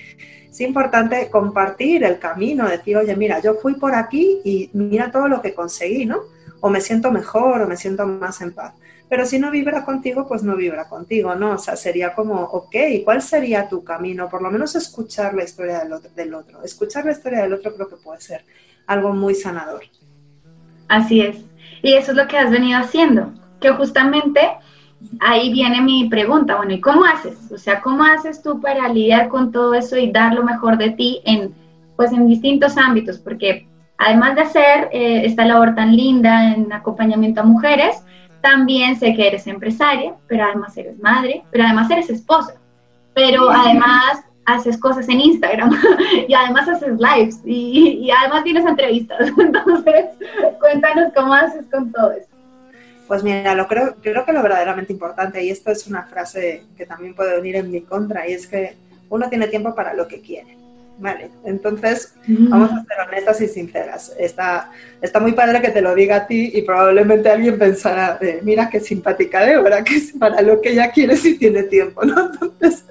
es 0.49 0.61
importante 0.61 1.29
compartir 1.29 2.03
el 2.03 2.17
camino, 2.17 2.67
decir, 2.67 2.97
oye, 2.97 3.15
mira, 3.15 3.39
yo 3.39 3.53
fui 3.55 3.75
por 3.75 3.93
aquí 3.93 4.41
y 4.43 4.71
mira 4.73 5.11
todo 5.11 5.27
lo 5.27 5.43
que 5.43 5.53
conseguí, 5.53 6.07
¿no? 6.07 6.21
O 6.61 6.69
me 6.69 6.81
siento 6.81 7.11
mejor 7.11 7.61
o 7.61 7.67
me 7.67 7.77
siento 7.77 8.07
más 8.07 8.41
en 8.41 8.53
paz. 8.53 8.73
Pero 9.07 9.25
si 9.25 9.37
no 9.37 9.51
vibra 9.51 9.85
contigo, 9.85 10.27
pues 10.27 10.41
no 10.41 10.55
vibra 10.55 10.87
contigo, 10.87 11.35
¿no? 11.35 11.53
O 11.53 11.57
sea, 11.59 11.75
sería 11.75 12.15
como, 12.15 12.41
ok, 12.41 12.75
¿cuál 13.03 13.21
sería 13.21 13.69
tu 13.69 13.83
camino? 13.83 14.27
Por 14.27 14.41
lo 14.41 14.49
menos 14.49 14.75
escuchar 14.75 15.35
la 15.35 15.43
historia 15.43 15.79
del 15.79 15.93
otro. 15.93 16.09
Del 16.15 16.33
otro. 16.33 16.63
Escuchar 16.63 17.05
la 17.05 17.11
historia 17.11 17.41
del 17.41 17.53
otro 17.53 17.75
creo 17.75 17.87
que 17.87 17.95
puede 17.95 18.21
ser 18.21 18.43
algo 18.87 19.13
muy 19.13 19.35
sanador. 19.35 19.83
Así 20.89 21.21
es. 21.21 21.45
Y 21.81 21.93
eso 21.93 22.11
es 22.11 22.17
lo 22.17 22.27
que 22.27 22.37
has 22.37 22.51
venido 22.51 22.79
haciendo, 22.79 23.31
que 23.61 23.69
justamente 23.69 24.41
ahí 25.21 25.51
viene 25.53 25.81
mi 25.81 26.09
pregunta, 26.09 26.57
bueno, 26.57 26.73
¿y 26.73 26.81
cómo 26.81 27.05
haces? 27.05 27.37
O 27.51 27.57
sea, 27.57 27.81
¿cómo 27.81 28.03
haces 28.03 28.41
tú 28.41 28.59
para 28.59 28.89
lidiar 28.89 29.29
con 29.29 29.51
todo 29.51 29.73
eso 29.73 29.97
y 29.97 30.11
dar 30.11 30.33
lo 30.33 30.43
mejor 30.43 30.77
de 30.77 30.89
ti 30.91 31.21
en, 31.23 31.53
pues, 31.95 32.11
en 32.11 32.27
distintos 32.27 32.77
ámbitos? 32.77 33.17
Porque 33.17 33.67
además 33.97 34.35
de 34.35 34.41
hacer 34.41 34.89
eh, 34.91 35.21
esta 35.25 35.45
labor 35.45 35.75
tan 35.75 35.95
linda 35.95 36.53
en 36.53 36.73
acompañamiento 36.73 37.41
a 37.41 37.45
mujeres, 37.45 38.03
también 38.41 38.97
sé 38.97 39.13
que 39.15 39.27
eres 39.27 39.47
empresaria, 39.47 40.15
pero 40.27 40.45
además 40.45 40.75
eres 40.77 40.99
madre, 40.99 41.43
pero 41.51 41.65
además 41.65 41.89
eres 41.91 42.09
esposa, 42.09 42.55
pero 43.13 43.49
además 43.49 44.23
haces 44.53 44.77
cosas 44.77 45.07
en 45.09 45.21
Instagram 45.21 45.71
y 46.27 46.33
además 46.33 46.67
haces 46.67 46.97
lives 46.97 47.39
y, 47.45 48.09
además 48.11 48.43
tienes 48.43 48.65
entrevistas. 48.65 49.19
Entonces, 49.37 50.05
cuéntanos 50.59 51.13
cómo 51.13 51.33
haces 51.33 51.65
con 51.71 51.91
todo 51.91 52.11
eso. 52.11 52.27
Pues 53.07 53.23
mira, 53.23 53.55
lo 53.55 53.67
creo, 53.67 53.95
creo 54.01 54.23
que 54.23 54.33
lo 54.33 54.43
verdaderamente 54.43 54.93
importante, 54.93 55.43
y 55.43 55.49
esto 55.49 55.71
es 55.71 55.87
una 55.87 56.03
frase 56.03 56.63
que 56.77 56.85
también 56.85 57.15
puede 57.15 57.35
venir 57.35 57.55
en 57.55 57.71
mi 57.71 57.81
contra, 57.81 58.27
y 58.29 58.33
es 58.33 58.45
que 58.45 58.75
uno 59.09 59.29
tiene 59.29 59.47
tiempo 59.47 59.73
para 59.73 59.95
lo 59.95 60.07
que 60.07 60.21
quiere. 60.21 60.58
Vale, 60.99 61.31
entonces 61.45 62.13
mm. 62.27 62.49
vamos 62.49 62.71
a 62.71 62.83
ser 62.83 63.07
honestas 63.07 63.39
y 63.39 63.47
sinceras. 63.47 64.13
Está, 64.19 64.69
está 65.01 65.21
muy 65.21 65.31
padre 65.31 65.61
que 65.61 65.69
te 65.69 65.81
lo 65.81 65.95
diga 65.95 66.17
a 66.17 66.27
ti 66.27 66.51
y 66.53 66.61
probablemente 66.63 67.29
alguien 67.29 67.57
pensará, 67.57 68.19
mira 68.41 68.69
qué 68.69 68.81
simpática 68.81 69.45
Débora, 69.45 69.81
que 69.83 69.95
es 69.95 70.11
para 70.11 70.41
lo 70.41 70.59
que 70.59 70.71
ella 70.71 70.91
quiere 70.91 71.15
si 71.15 71.37
tiene 71.37 71.63
tiempo, 71.63 72.03
¿no? 72.03 72.31
Entonces, 72.41 72.83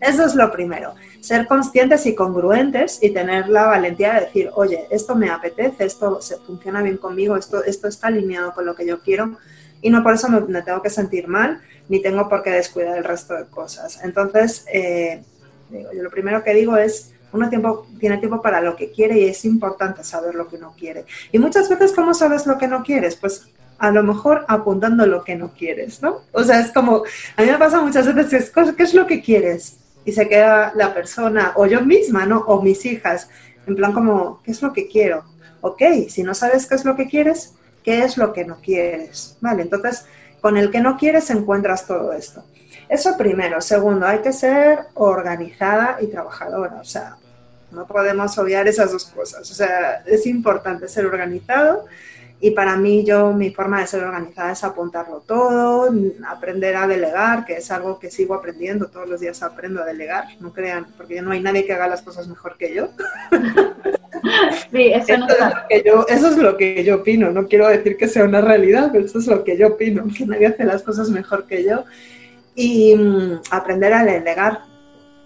eso 0.00 0.24
es 0.24 0.36
lo 0.36 0.52
primero. 0.52 0.94
Ser 1.20 1.48
conscientes 1.48 2.06
y 2.06 2.14
congruentes 2.14 3.02
y 3.02 3.10
tener 3.10 3.48
la 3.48 3.66
valentía 3.66 4.14
de 4.14 4.20
decir, 4.26 4.50
oye, 4.54 4.86
esto 4.90 5.16
me 5.16 5.28
apetece, 5.28 5.84
esto 5.84 6.22
se 6.22 6.36
funciona 6.36 6.82
bien 6.82 6.98
conmigo, 6.98 7.36
esto, 7.36 7.64
esto 7.64 7.88
está 7.88 8.06
alineado 8.06 8.54
con 8.54 8.64
lo 8.64 8.76
que 8.76 8.86
yo 8.86 9.00
quiero 9.00 9.36
y 9.82 9.90
no 9.90 10.04
por 10.04 10.14
eso 10.14 10.28
me, 10.28 10.62
tengo 10.62 10.82
que 10.82 10.90
sentir 10.90 11.26
mal 11.26 11.60
ni 11.88 12.00
tengo 12.00 12.28
por 12.28 12.44
qué 12.44 12.50
descuidar 12.50 12.96
el 12.96 13.04
resto 13.04 13.34
de 13.34 13.46
cosas. 13.46 14.00
Entonces, 14.04 14.64
eh, 14.72 15.22
yo 15.70 16.02
lo 16.02 16.10
primero 16.10 16.42
que 16.42 16.54
digo 16.54 16.76
es, 16.76 17.12
uno 17.32 17.48
tiempo, 17.48 17.86
tiene 17.98 18.18
tiempo 18.18 18.40
para 18.40 18.60
lo 18.60 18.76
que 18.76 18.90
quiere 18.90 19.18
y 19.18 19.24
es 19.24 19.44
importante 19.44 20.04
saber 20.04 20.34
lo 20.34 20.48
que 20.48 20.56
uno 20.56 20.74
quiere. 20.76 21.04
Y 21.32 21.38
muchas 21.38 21.68
veces, 21.68 21.92
¿cómo 21.92 22.14
sabes 22.14 22.46
lo 22.46 22.58
que 22.58 22.68
no 22.68 22.82
quieres? 22.82 23.16
Pues 23.16 23.48
a 23.78 23.90
lo 23.90 24.02
mejor 24.02 24.44
apuntando 24.48 25.06
lo 25.06 25.22
que 25.22 25.36
no 25.36 25.52
quieres, 25.52 26.02
¿no? 26.02 26.22
O 26.32 26.42
sea, 26.42 26.60
es 26.60 26.72
como, 26.72 27.02
a 27.36 27.42
mí 27.42 27.50
me 27.50 27.58
pasa 27.58 27.82
muchas 27.82 28.12
veces, 28.14 28.50
¿qué 28.50 28.82
es 28.82 28.94
lo 28.94 29.06
que 29.06 29.20
quieres? 29.20 29.78
Y 30.04 30.12
se 30.12 30.28
queda 30.28 30.72
la 30.74 30.94
persona, 30.94 31.52
o 31.56 31.66
yo 31.66 31.82
misma, 31.82 32.26
¿no? 32.26 32.38
O 32.40 32.62
mis 32.62 32.86
hijas, 32.86 33.28
en 33.66 33.74
plan 33.74 33.92
como, 33.92 34.40
¿qué 34.44 34.52
es 34.52 34.62
lo 34.62 34.72
que 34.72 34.88
quiero? 34.88 35.24
Ok, 35.60 35.82
si 36.08 36.22
no 36.22 36.32
sabes 36.32 36.66
qué 36.66 36.76
es 36.76 36.84
lo 36.84 36.96
que 36.96 37.08
quieres, 37.08 37.54
¿qué 37.82 38.04
es 38.04 38.16
lo 38.16 38.32
que 38.32 38.44
no 38.44 38.56
quieres? 38.62 39.36
Vale, 39.40 39.62
entonces, 39.62 40.06
con 40.40 40.56
el 40.56 40.70
que 40.70 40.80
no 40.80 40.96
quieres 40.96 41.28
encuentras 41.30 41.86
todo 41.86 42.12
esto. 42.12 42.44
Eso 42.88 43.16
primero. 43.16 43.60
Segundo, 43.60 44.06
hay 44.06 44.20
que 44.20 44.32
ser 44.32 44.80
organizada 44.94 45.98
y 46.00 46.06
trabajadora. 46.06 46.76
O 46.80 46.84
sea, 46.84 47.16
no 47.72 47.86
podemos 47.86 48.36
obviar 48.38 48.68
esas 48.68 48.92
dos 48.92 49.06
cosas. 49.06 49.50
O 49.50 49.54
sea, 49.54 50.02
es 50.06 50.26
importante 50.26 50.88
ser 50.88 51.06
organizado 51.06 51.86
y 52.38 52.50
para 52.50 52.76
mí 52.76 53.04
yo 53.04 53.32
mi 53.32 53.50
forma 53.50 53.80
de 53.80 53.86
ser 53.86 54.04
organizada 54.04 54.52
es 54.52 54.62
apuntarlo 54.62 55.20
todo, 55.26 55.90
aprender 56.28 56.76
a 56.76 56.86
delegar, 56.86 57.46
que 57.46 57.54
es 57.54 57.70
algo 57.70 57.98
que 57.98 58.10
sigo 58.10 58.34
aprendiendo, 58.34 58.88
todos 58.88 59.08
los 59.08 59.20
días 59.20 59.42
aprendo 59.42 59.82
a 59.82 59.86
delegar, 59.86 60.24
no 60.40 60.52
crean, 60.52 60.86
porque 60.98 61.22
no 61.22 61.30
hay 61.30 61.40
nadie 61.40 61.64
que 61.64 61.72
haga 61.72 61.88
las 61.88 62.02
cosas 62.02 62.28
mejor 62.28 62.56
que 62.56 62.74
yo. 62.74 62.88
Sí, 64.72 64.92
eso, 64.92 65.18
no 65.18 65.28
es 65.28 65.38
lo 65.38 65.68
que 65.68 65.82
yo, 65.84 66.06
eso 66.08 66.28
es 66.30 66.36
lo 66.38 66.56
que 66.56 66.82
yo 66.82 66.96
opino, 66.96 67.30
no 67.30 67.46
quiero 67.46 67.68
decir 67.68 67.96
que 67.96 68.08
sea 68.08 68.24
una 68.24 68.40
realidad, 68.40 68.88
pero 68.90 69.04
eso 69.04 69.18
es 69.18 69.26
lo 69.26 69.44
que 69.44 69.56
yo 69.56 69.68
opino, 69.68 70.04
que 70.16 70.26
nadie 70.26 70.46
hace 70.46 70.64
las 70.64 70.82
cosas 70.82 71.10
mejor 71.10 71.46
que 71.46 71.62
yo. 71.62 71.84
Y 72.56 72.96
mm, 72.96 73.42
aprender 73.50 73.92
a 73.92 74.04
delegar. 74.04 74.64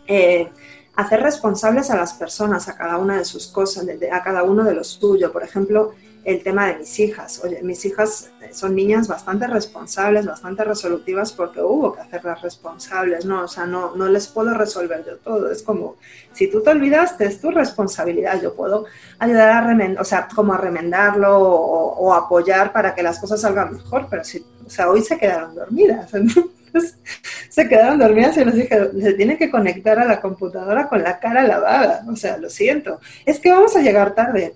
Eh, 0.07 0.51
hacer 0.97 1.23
responsables 1.23 1.90
a 1.90 1.97
las 1.97 2.12
personas, 2.12 2.69
a 2.69 2.77
cada 2.77 2.99
una 2.99 3.16
de 3.16 3.25
sus 3.25 3.47
cosas, 3.47 3.87
a 3.88 4.23
cada 4.23 4.43
uno 4.43 4.64
de 4.64 4.75
los 4.75 4.88
suyos. 4.88 5.31
Por 5.31 5.43
ejemplo, 5.43 5.95
el 6.25 6.43
tema 6.43 6.66
de 6.66 6.79
mis 6.79 6.99
hijas. 6.99 7.40
Oye, 7.45 7.62
mis 7.62 7.85
hijas 7.85 8.31
son 8.53 8.75
niñas 8.75 9.09
bastante 9.09 9.47
responsables, 9.47 10.27
bastante 10.27 10.64
resolutivas 10.64 11.33
porque 11.33 11.62
hubo 11.62 11.95
que 11.95 12.01
hacerlas 12.01 12.43
responsables, 12.43 13.25
¿no? 13.25 13.45
O 13.45 13.49
sea, 13.49 13.66
no, 13.66 13.97
no 13.97 14.09
les 14.09 14.27
puedo 14.29 14.53
resolver 14.55 15.05
yo 15.07 15.16
todo. 15.19 15.51
Es 15.51 15.62
como, 15.62 15.97
si 16.33 16.51
tú 16.51 16.62
te 16.62 16.71
olvidaste, 16.71 17.25
es 17.25 17.40
tu 17.40 17.51
responsabilidad. 17.51 18.40
Yo 18.43 18.55
puedo 18.55 18.85
ayudar 19.19 19.51
a 19.51 19.66
remendar, 19.66 20.03
o 20.03 20.05
sea, 20.05 20.29
como 20.35 20.53
a 20.53 20.59
remendarlo 20.59 21.38
o, 21.38 22.12
apoyar 22.12 22.73
para 22.73 22.95
que 22.95 23.03
las 23.03 23.21
cosas 23.21 23.40
salgan 23.40 23.73
mejor, 23.73 24.09
pero 24.11 24.25
si, 24.25 24.45
o 24.66 24.69
sea, 24.69 24.90
hoy 24.90 25.03
se 25.03 25.16
quedaron 25.16 25.55
dormidas. 25.55 26.11
se 27.49 27.69
quedaron 27.69 27.99
dormidas 27.99 28.37
y 28.37 28.45
les 28.45 28.55
dije, 28.55 28.91
se 29.01 29.15
tiene 29.15 29.37
que 29.37 29.51
conectar 29.51 29.99
a 29.99 30.05
la 30.05 30.21
computadora 30.21 30.89
con 30.89 31.03
la 31.03 31.19
cara 31.19 31.43
lavada. 31.43 32.05
O 32.11 32.17
sea, 32.17 32.37
lo 32.39 32.51
siento. 32.51 33.01
Es 33.27 33.39
que 33.39 33.51
vamos 33.51 33.77
a 33.77 33.81
llegar 33.81 34.15
tarde. 34.15 34.55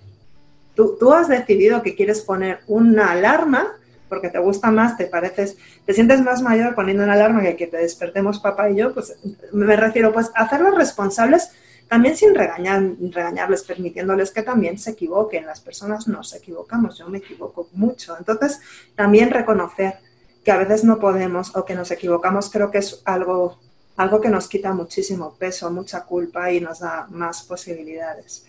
Tú, 0.74 0.96
tú 0.98 1.12
has 1.12 1.28
decidido 1.28 1.82
que 1.82 1.94
quieres 1.94 2.20
poner 2.20 2.60
una 2.66 3.12
alarma 3.12 3.72
porque 4.08 4.28
te 4.28 4.38
gusta 4.38 4.70
más, 4.70 4.96
te 4.96 5.06
pareces, 5.06 5.56
te 5.84 5.92
sientes 5.92 6.20
más 6.20 6.40
mayor 6.40 6.74
poniendo 6.74 7.02
una 7.02 7.14
alarma 7.14 7.42
que 7.42 7.56
que 7.56 7.66
te 7.66 7.78
despertemos 7.78 8.38
papá 8.38 8.70
y 8.70 8.76
yo, 8.76 8.94
pues 8.94 9.16
me 9.52 9.74
refiero 9.74 10.12
pues 10.12 10.30
a 10.34 10.44
hacerlos 10.44 10.76
responsables 10.76 11.50
también 11.88 12.16
sin 12.16 12.34
regañar, 12.34 12.82
regañarles, 13.10 13.62
permitiéndoles 13.62 14.30
que 14.30 14.42
también 14.42 14.78
se 14.78 14.92
equivoquen. 14.92 15.46
Las 15.46 15.60
personas 15.60 16.08
nos 16.08 16.34
equivocamos, 16.34 16.98
yo 16.98 17.08
me 17.08 17.18
equivoco 17.18 17.68
mucho. 17.72 18.16
Entonces, 18.18 18.60
también 18.94 19.30
reconocer 19.30 19.98
que 20.44 20.52
a 20.52 20.58
veces 20.58 20.84
no 20.84 20.98
podemos 20.98 21.56
o 21.56 21.64
que 21.64 21.74
nos 21.74 21.90
equivocamos, 21.90 22.50
creo 22.50 22.70
que 22.70 22.78
es 22.78 23.00
algo, 23.04 23.58
algo 23.96 24.20
que 24.20 24.28
nos 24.28 24.46
quita 24.46 24.72
muchísimo 24.72 25.34
peso, 25.34 25.70
mucha 25.70 26.04
culpa 26.04 26.52
y 26.52 26.60
nos 26.60 26.80
da 26.80 27.06
más 27.10 27.42
posibilidades. 27.42 28.46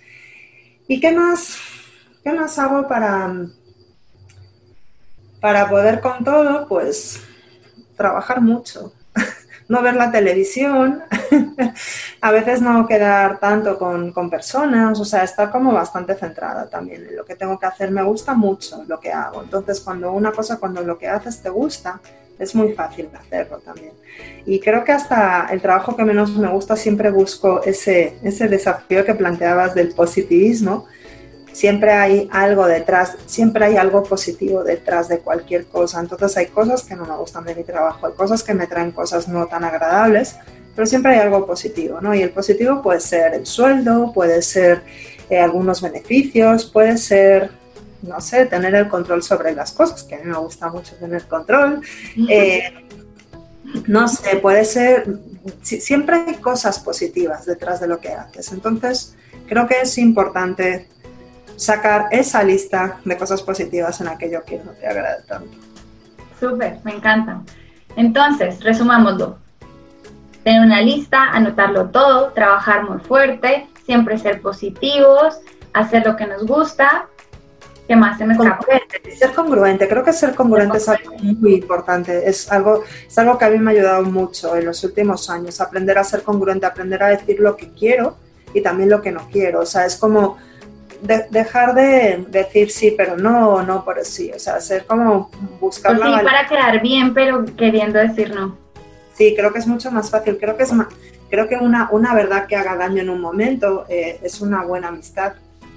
¿Y 0.88 1.00
qué 1.00 1.12
más, 1.12 1.58
qué 2.24 2.34
más 2.34 2.60
hago 2.60 2.88
para, 2.88 3.34
para 5.40 5.70
poder 5.70 6.02
con 6.02 6.24
todo? 6.24 6.68
Pues 6.68 7.22
trabajar 7.96 8.42
mucho, 8.42 8.94
no 9.68 9.82
ver 9.82 9.96
la 9.96 10.12
televisión, 10.12 11.04
a 12.22 12.32
veces 12.32 12.62
no 12.62 12.88
quedar 12.88 13.40
tanto 13.40 13.78
con, 13.78 14.30
personas, 14.30 15.00
o 15.00 15.06
sea, 15.06 15.24
estar 15.24 15.52
como 15.52 15.74
bastante 15.74 16.16
centrada 16.16 16.70
también 16.70 17.06
en 17.08 17.16
lo 17.16 17.26
que 17.26 17.36
tengo 17.36 17.60
que 17.60 17.66
hacer. 17.66 17.92
Me 17.92 18.04
gusta 18.04 18.34
mucho 18.34 18.84
lo 18.88 19.00
que 19.00 19.12
hago. 19.12 19.42
Entonces, 19.44 19.80
cuando 19.80 20.12
una 20.12 20.32
cosa, 20.32 20.58
cuando 20.58 20.82
lo 20.82 20.98
que 20.98 21.08
haces 21.08 21.42
te 21.42 21.50
gusta, 21.50 22.00
es 22.38 22.54
muy 22.54 22.74
fácil 22.74 23.10
hacerlo 23.18 23.60
también. 23.60 23.94
Y 24.46 24.60
creo 24.60 24.84
que 24.84 24.92
hasta 24.92 25.48
el 25.52 25.62
trabajo 25.62 25.96
que 25.96 26.04
menos 26.04 26.36
me 26.36 26.50
gusta 26.50 26.76
siempre 26.76 27.10
busco 27.10 27.64
ese, 27.64 28.18
ese 28.24 28.48
desafío 28.48 29.06
que 29.06 29.16
planteabas 29.16 29.74
del 29.74 29.94
positivismo 29.94 30.86
siempre 31.56 31.94
hay 31.94 32.28
algo 32.34 32.68
detrás, 32.68 33.16
siempre 33.28 33.64
hay 33.64 33.78
algo 33.78 34.04
positivo 34.04 34.62
detrás 34.62 35.08
de 35.08 35.20
cualquier 35.20 35.66
cosa. 35.68 36.02
Entonces 36.02 36.36
hay 36.36 36.48
cosas 36.48 36.84
que 36.84 36.98
no 36.98 37.06
me 37.06 37.16
gustan 37.16 37.46
de 37.46 37.56
mi 37.56 37.64
trabajo, 37.64 38.08
hay 38.08 38.14
cosas 38.14 38.44
que 38.44 38.54
me 38.54 38.68
traen 38.68 38.92
cosas 38.92 39.30
no 39.30 39.48
tan 39.48 39.64
agradables, 39.64 40.36
pero 40.76 40.86
siempre 40.86 41.14
hay 41.14 41.20
algo 41.20 41.48
positivo, 41.48 42.02
¿no? 42.02 42.14
Y 42.14 42.22
el 42.22 42.32
positivo 42.32 42.82
puede 42.82 43.00
ser 43.00 43.34
el 43.36 43.46
sueldo, 43.46 44.12
puede 44.14 44.42
ser 44.42 44.82
eh, 45.30 45.40
algunos 45.40 45.82
beneficios, 45.82 46.66
puede 46.66 46.98
ser, 46.98 47.52
no 48.02 48.20
sé, 48.20 48.48
tener 48.48 48.76
el 48.76 48.90
control 48.90 49.24
sobre 49.24 49.56
las 49.56 49.72
cosas, 49.72 50.04
que 50.04 50.16
a 50.16 50.18
mí 50.18 50.26
me 50.26 50.38
gusta 50.38 50.68
mucho 50.68 50.94
tener 50.98 51.24
control. 51.24 51.80
Eh, 52.30 52.64
no 53.88 54.10
sé, 54.10 54.36
puede 54.42 54.66
ser, 54.66 55.08
siempre 55.62 56.18
hay 56.28 56.36
cosas 56.36 56.80
positivas 56.80 57.46
detrás 57.46 57.80
de 57.80 57.88
lo 57.88 58.00
que 58.02 58.10
haces. 58.10 58.52
Entonces, 58.52 59.16
creo 59.48 59.68
que 59.68 59.80
es 59.82 59.98
importante 59.98 60.90
sacar 61.56 62.08
esa 62.12 62.44
lista 62.44 63.00
de 63.06 63.18
cosas 63.18 63.42
positivas 63.42 64.00
en 64.02 64.08
aquello 64.08 64.44
que 64.46 64.60
no 64.60 64.72
te 64.72 64.88
agrada 64.88 65.24
tanto. 65.28 65.58
Súper, 66.40 66.78
me 66.84 66.96
encanta. 66.96 67.42
Entonces, 67.96 68.64
resumámoslo. 68.64 69.38
Tener 70.44 70.62
una 70.62 70.82
lista, 70.82 71.32
anotarlo 71.32 71.90
todo, 71.90 72.32
trabajar 72.34 72.88
muy 72.88 73.00
fuerte, 73.00 73.68
siempre 73.86 74.18
ser 74.18 74.42
positivos, 74.42 75.40
hacer 75.74 76.06
lo 76.06 76.16
que 76.16 76.28
nos 76.28 76.46
gusta. 76.46 77.08
¿Qué 77.88 77.96
más 77.96 78.18
se 78.18 78.26
me 78.26 78.34
escapa? 78.34 78.66
Ser 79.18 79.34
congruente, 79.34 79.88
creo 79.88 80.04
que 80.04 80.12
ser 80.12 80.34
congruente 80.34 80.78
es 80.78 80.90
algo 80.90 81.16
muy 81.20 81.56
importante, 81.56 82.28
es 82.28 82.52
algo, 82.52 82.84
es 83.08 83.18
algo 83.18 83.38
que 83.38 83.46
a 83.46 83.50
mí 83.50 83.60
me 83.60 83.72
ha 83.72 83.74
ayudado 83.74 84.04
mucho 84.04 84.56
en 84.56 84.66
los 84.66 84.84
últimos 84.84 85.30
años, 85.30 85.62
aprender 85.62 85.98
a 85.98 86.04
ser 86.04 86.24
congruente, 86.24 86.66
aprender 86.66 87.04
a 87.04 87.10
decir 87.10 87.40
lo 87.40 87.56
que 87.56 87.72
quiero 87.74 88.18
y 88.56 88.62
también 88.62 88.90
lo 88.90 89.02
que 89.02 89.12
no 89.12 89.28
quiero, 89.32 89.62
o 89.62 89.66
sea, 89.68 89.86
es 89.86 89.98
como 89.98 90.38
dejar 91.30 91.74
de 91.74 92.26
decir 92.30 92.70
sí, 92.72 92.94
pero 92.98 93.18
no, 93.18 93.64
no 93.64 93.84
por 93.84 94.04
sí. 94.06 94.32
O 94.36 94.40
sea, 94.40 94.60
ser 94.60 94.86
como 94.86 95.30
buscar 95.60 95.98
pues 95.98 96.10
sí, 96.10 96.24
para 96.24 96.48
quedar 96.48 96.82
bien, 96.82 97.14
pero 97.14 97.46
queriendo 97.58 98.00
decir 98.00 98.34
no. 98.34 98.58
Sí, 99.14 99.34
creo 99.36 99.54
que 99.54 99.60
es 99.60 99.68
mucho 99.68 99.92
más 99.92 100.10
fácil. 100.10 100.38
Creo 100.38 100.58
que 100.58 100.64
es 100.64 100.74
creo 101.30 101.48
que 101.48 101.56
una, 101.56 101.90
una 101.92 102.14
verdad 102.14 102.48
que 102.48 102.56
haga 102.56 102.76
daño 102.76 103.02
en 103.02 103.10
un 103.10 103.22
momento 103.22 103.86
eh, 103.90 104.20
es 104.22 104.42
una 104.42 104.64
buena 104.64 104.90
amistad, 104.90 105.34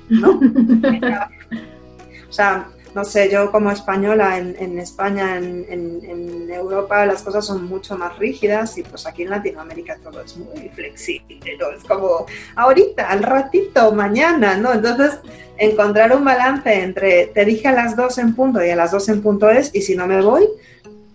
¿no? 0.08 0.40
o 2.28 2.32
sea, 2.32 2.68
no 2.94 3.04
sé, 3.04 3.30
yo 3.30 3.50
como 3.50 3.70
española 3.70 4.38
en, 4.38 4.78
España, 4.78 5.36
en, 5.36 6.48
Europa, 6.50 7.06
las 7.06 7.22
cosas 7.22 7.46
son 7.46 7.66
mucho 7.66 7.96
más 7.96 8.18
rígidas 8.18 8.76
y 8.78 8.82
pues 8.82 9.06
aquí 9.06 9.22
en 9.22 9.30
Latinoamérica 9.30 9.96
todo 10.02 10.20
es 10.20 10.36
muy 10.36 10.68
flexible, 10.70 11.56
¿no? 11.58 11.70
Es 11.70 11.84
como 11.84 12.26
ahorita, 12.56 13.08
al 13.08 13.22
ratito, 13.22 13.92
mañana, 13.92 14.56
¿no? 14.56 14.72
Entonces, 14.72 15.20
encontrar 15.56 16.16
un 16.16 16.24
balance 16.24 16.82
entre 16.82 17.26
te 17.26 17.44
dije 17.44 17.68
a 17.68 17.72
las 17.72 17.96
dos 17.96 18.18
en 18.18 18.34
punto 18.34 18.64
y 18.64 18.70
a 18.70 18.76
las 18.76 18.90
dos 18.90 19.08
en 19.08 19.22
punto 19.22 19.48
es, 19.50 19.74
y 19.74 19.82
si 19.82 19.94
no 19.94 20.06
me 20.06 20.20
voy, 20.20 20.48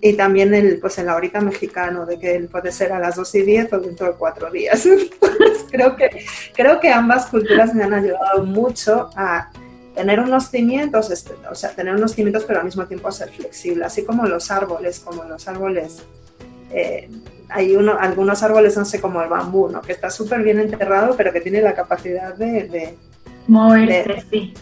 y 0.03 0.13
también 0.13 0.53
el, 0.53 0.79
pues 0.79 0.97
el 0.97 1.07
ahorita 1.07 1.39
mexicano, 1.39 2.05
de 2.05 2.19
que 2.19 2.37
puede 2.51 2.71
ser 2.71 2.91
a 2.91 2.99
las 2.99 3.15
dos 3.15 3.33
y 3.35 3.41
diez 3.41 3.71
o 3.71 3.79
dentro 3.79 4.07
de 4.07 4.13
cuatro 4.13 4.51
días. 4.51 4.85
creo, 5.71 5.95
que, 5.95 6.25
creo 6.53 6.79
que 6.81 6.89
ambas 6.89 7.27
culturas 7.27 7.73
me 7.73 7.83
han 7.83 7.93
ayudado 7.93 8.43
mucho 8.43 9.09
a 9.15 9.49
tener 9.93 10.19
unos 10.19 10.49
cimientos, 10.49 11.11
este, 11.11 11.33
o 11.49 11.55
sea, 11.55 11.71
tener 11.71 11.95
unos 11.95 12.13
cimientos, 12.13 12.43
pero 12.45 12.59
al 12.59 12.65
mismo 12.65 12.85
tiempo 12.85 13.11
ser 13.11 13.29
flexible, 13.29 13.85
así 13.85 14.03
como 14.03 14.25
los 14.25 14.51
árboles, 14.51 14.99
como 14.99 15.23
los 15.23 15.47
árboles. 15.47 16.03
Eh, 16.71 17.09
hay 17.49 17.75
uno, 17.75 17.97
algunos 17.99 18.41
árboles, 18.41 18.75
no 18.77 18.85
sé, 18.85 18.99
como 18.99 19.21
el 19.21 19.29
bambú, 19.29 19.69
¿no? 19.69 19.81
que 19.81 19.91
está 19.91 20.09
súper 20.09 20.41
bien 20.41 20.59
enterrado, 20.59 21.15
pero 21.15 21.31
que 21.31 21.41
tiene 21.41 21.61
la 21.61 21.75
capacidad 21.75 22.33
de, 22.33 22.67
de 22.67 22.97
moverse, 23.47 24.23
sí. 24.31 24.53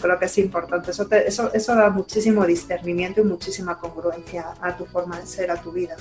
Creo 0.00 0.18
que 0.18 0.24
es 0.24 0.38
importante. 0.38 0.90
Eso, 0.90 1.06
eso, 1.10 1.50
eso 1.52 1.74
da 1.74 1.90
muchísimo 1.90 2.44
discernimiento 2.44 3.20
y 3.20 3.24
muchísima 3.24 3.78
congruencia 3.78 4.46
a 4.60 4.76
tu 4.76 4.86
forma 4.86 5.20
de 5.20 5.26
ser, 5.26 5.50
a 5.50 5.56
tu 5.56 5.70
vida. 5.70 5.96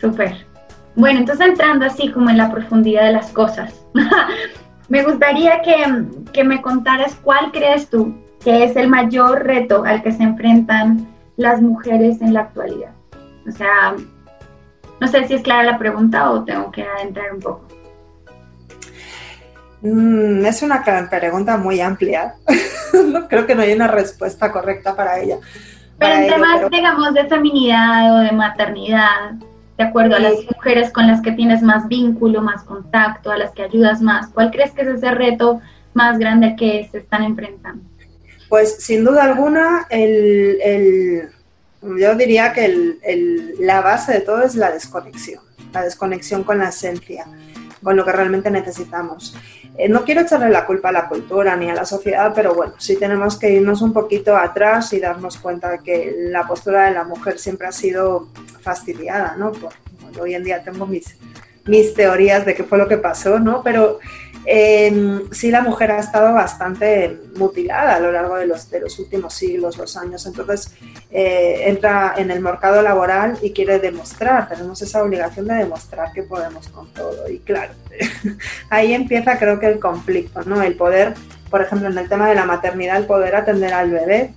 Súper. 0.00 0.46
Bueno, 0.94 1.20
entonces 1.20 1.46
entrando 1.46 1.86
así 1.86 2.10
como 2.12 2.30
en 2.30 2.36
la 2.36 2.50
profundidad 2.50 3.06
de 3.06 3.12
las 3.12 3.30
cosas. 3.30 3.72
Me 4.90 5.04
gustaría 5.04 5.62
que, 5.62 6.42
me 6.44 6.60
contaras 6.60 7.14
cuál 7.22 7.52
crees 7.52 7.88
tú 7.88 8.12
que 8.44 8.64
es 8.64 8.74
el 8.74 8.88
mayor 8.88 9.44
reto 9.44 9.84
al 9.84 10.02
que 10.02 10.10
se 10.10 10.24
enfrentan 10.24 11.06
las 11.36 11.62
mujeres 11.62 12.20
en 12.20 12.34
la 12.34 12.40
actualidad. 12.40 12.90
O 13.46 13.52
sea, 13.52 13.94
no 15.00 15.06
sé 15.06 15.28
si 15.28 15.34
es 15.34 15.42
clara 15.42 15.62
la 15.62 15.78
pregunta 15.78 16.30
o 16.30 16.44
tengo 16.44 16.72
que 16.72 16.82
adentrar 16.82 17.32
un 17.32 17.40
poco. 17.40 17.68
Mm, 19.82 20.44
es 20.44 20.62
una 20.62 20.82
pregunta 21.08 21.56
muy 21.56 21.80
amplia. 21.80 22.34
creo 23.28 23.46
que 23.46 23.54
no 23.54 23.62
hay 23.62 23.72
una 23.72 23.86
respuesta 23.86 24.50
correcta 24.50 24.96
para 24.96 25.20
ella. 25.20 25.38
Pero 25.98 26.14
en 26.14 26.28
temas, 26.28 26.68
digamos, 26.68 27.14
de 27.14 27.28
feminidad 27.28 28.16
o 28.16 28.18
de 28.20 28.32
maternidad, 28.32 29.34
de 29.80 29.86
acuerdo 29.86 30.16
a 30.16 30.18
las 30.20 30.34
mujeres 30.44 30.92
con 30.92 31.06
las 31.06 31.22
que 31.22 31.32
tienes 31.32 31.62
más 31.62 31.88
vínculo, 31.88 32.42
más 32.42 32.64
contacto, 32.64 33.30
a 33.30 33.38
las 33.38 33.52
que 33.52 33.62
ayudas 33.62 34.02
más? 34.02 34.28
¿Cuál 34.28 34.50
crees 34.50 34.72
que 34.72 34.82
es 34.82 34.88
ese 34.88 35.10
reto 35.10 35.62
más 35.94 36.18
grande 36.18 36.54
que 36.54 36.86
se 36.92 36.98
están 36.98 37.22
enfrentando? 37.22 37.82
Pues 38.50 38.76
sin 38.84 39.06
duda 39.06 39.24
alguna, 39.24 39.86
el, 39.88 41.30
yo 41.80 42.14
diría 42.14 42.52
que 42.52 42.98
la 43.58 43.80
base 43.80 44.12
de 44.12 44.20
todo 44.20 44.42
es 44.42 44.54
la 44.54 44.70
desconexión, 44.70 45.42
la 45.72 45.82
desconexión 45.82 46.44
con 46.44 46.58
la 46.58 46.68
esencia, 46.68 47.24
con 47.82 47.96
lo 47.96 48.04
que 48.04 48.12
realmente 48.12 48.50
necesitamos. 48.50 49.34
Eh, 49.76 49.88
no 49.88 50.04
quiero 50.04 50.20
echarle 50.22 50.50
la 50.50 50.66
culpa 50.66 50.90
a 50.90 50.92
la 50.92 51.08
cultura 51.08 51.56
ni 51.56 51.70
a 51.70 51.74
la 51.74 51.84
sociedad, 51.84 52.32
pero 52.34 52.54
bueno, 52.54 52.74
sí 52.78 52.96
tenemos 52.96 53.38
que 53.38 53.50
irnos 53.50 53.82
un 53.82 53.92
poquito 53.92 54.36
atrás 54.36 54.92
y 54.92 55.00
darnos 55.00 55.38
cuenta 55.38 55.70
de 55.70 55.78
que 55.78 56.14
la 56.18 56.46
postura 56.46 56.86
de 56.86 56.92
la 56.92 57.04
mujer 57.04 57.38
siempre 57.38 57.66
ha 57.66 57.72
sido 57.72 58.28
fastidiada, 58.60 59.36
¿no? 59.38 59.52
hoy 60.20 60.34
en 60.34 60.44
día 60.44 60.62
tengo 60.62 60.86
mis, 60.86 61.16
mis 61.66 61.94
teorías 61.94 62.44
de 62.44 62.54
qué 62.54 62.64
fue 62.64 62.78
lo 62.78 62.88
que 62.88 62.96
pasó, 62.96 63.38
¿no? 63.38 63.62
Pero 63.62 64.00
eh, 64.46 65.22
sí 65.32 65.50
la 65.50 65.62
mujer 65.62 65.92
ha 65.92 65.98
estado 65.98 66.32
bastante 66.32 67.20
mutilada 67.36 67.96
a 67.96 68.00
lo 68.00 68.10
largo 68.10 68.36
de 68.36 68.46
los, 68.46 68.70
de 68.70 68.80
los 68.80 68.98
últimos 68.98 69.34
siglos, 69.34 69.76
los 69.76 69.96
años. 69.96 70.24
Entonces 70.26 70.72
eh, 71.10 71.64
entra 71.66 72.14
en 72.16 72.30
el 72.30 72.40
mercado 72.40 72.82
laboral 72.82 73.38
y 73.42 73.52
quiere 73.52 73.78
demostrar, 73.78 74.48
tenemos 74.48 74.80
esa 74.82 75.02
obligación 75.02 75.46
de 75.46 75.54
demostrar 75.54 76.12
que 76.12 76.22
podemos 76.22 76.68
con 76.68 76.88
todo. 76.92 77.28
Y 77.28 77.38
claro, 77.38 77.72
ahí 78.70 78.94
empieza 78.94 79.38
creo 79.38 79.60
que 79.60 79.66
el 79.66 79.78
conflicto, 79.78 80.42
¿no? 80.44 80.62
El 80.62 80.76
poder, 80.76 81.14
por 81.50 81.62
ejemplo, 81.62 81.88
en 81.88 81.98
el 81.98 82.08
tema 82.08 82.28
de 82.28 82.34
la 82.34 82.44
maternidad, 82.44 82.96
el 82.96 83.06
poder 83.06 83.36
atender 83.36 83.74
al 83.74 83.90
bebé 83.90 84.34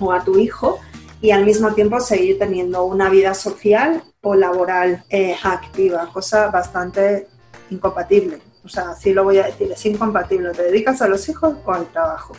o 0.00 0.12
a 0.12 0.24
tu 0.24 0.38
hijo 0.38 0.80
y 1.20 1.30
al 1.30 1.44
mismo 1.44 1.74
tiempo 1.74 2.00
seguir 2.00 2.38
teniendo 2.38 2.84
una 2.84 3.08
vida 3.08 3.34
social 3.34 4.02
o 4.20 4.34
laboral 4.34 5.04
eh, 5.10 5.36
activa, 5.42 6.08
cosa 6.12 6.48
bastante 6.48 7.26
incompatible. 7.70 8.47
O 8.68 8.70
sea, 8.70 8.90
así 8.90 9.14
lo 9.14 9.24
voy 9.24 9.38
a 9.38 9.46
decir, 9.46 9.72
es 9.72 9.86
incompatible. 9.86 10.50
¿Te 10.50 10.64
dedicas 10.64 11.00
a 11.00 11.08
los 11.08 11.26
hijos 11.30 11.54
o 11.64 11.72
al 11.72 11.86
trabajo? 11.86 12.36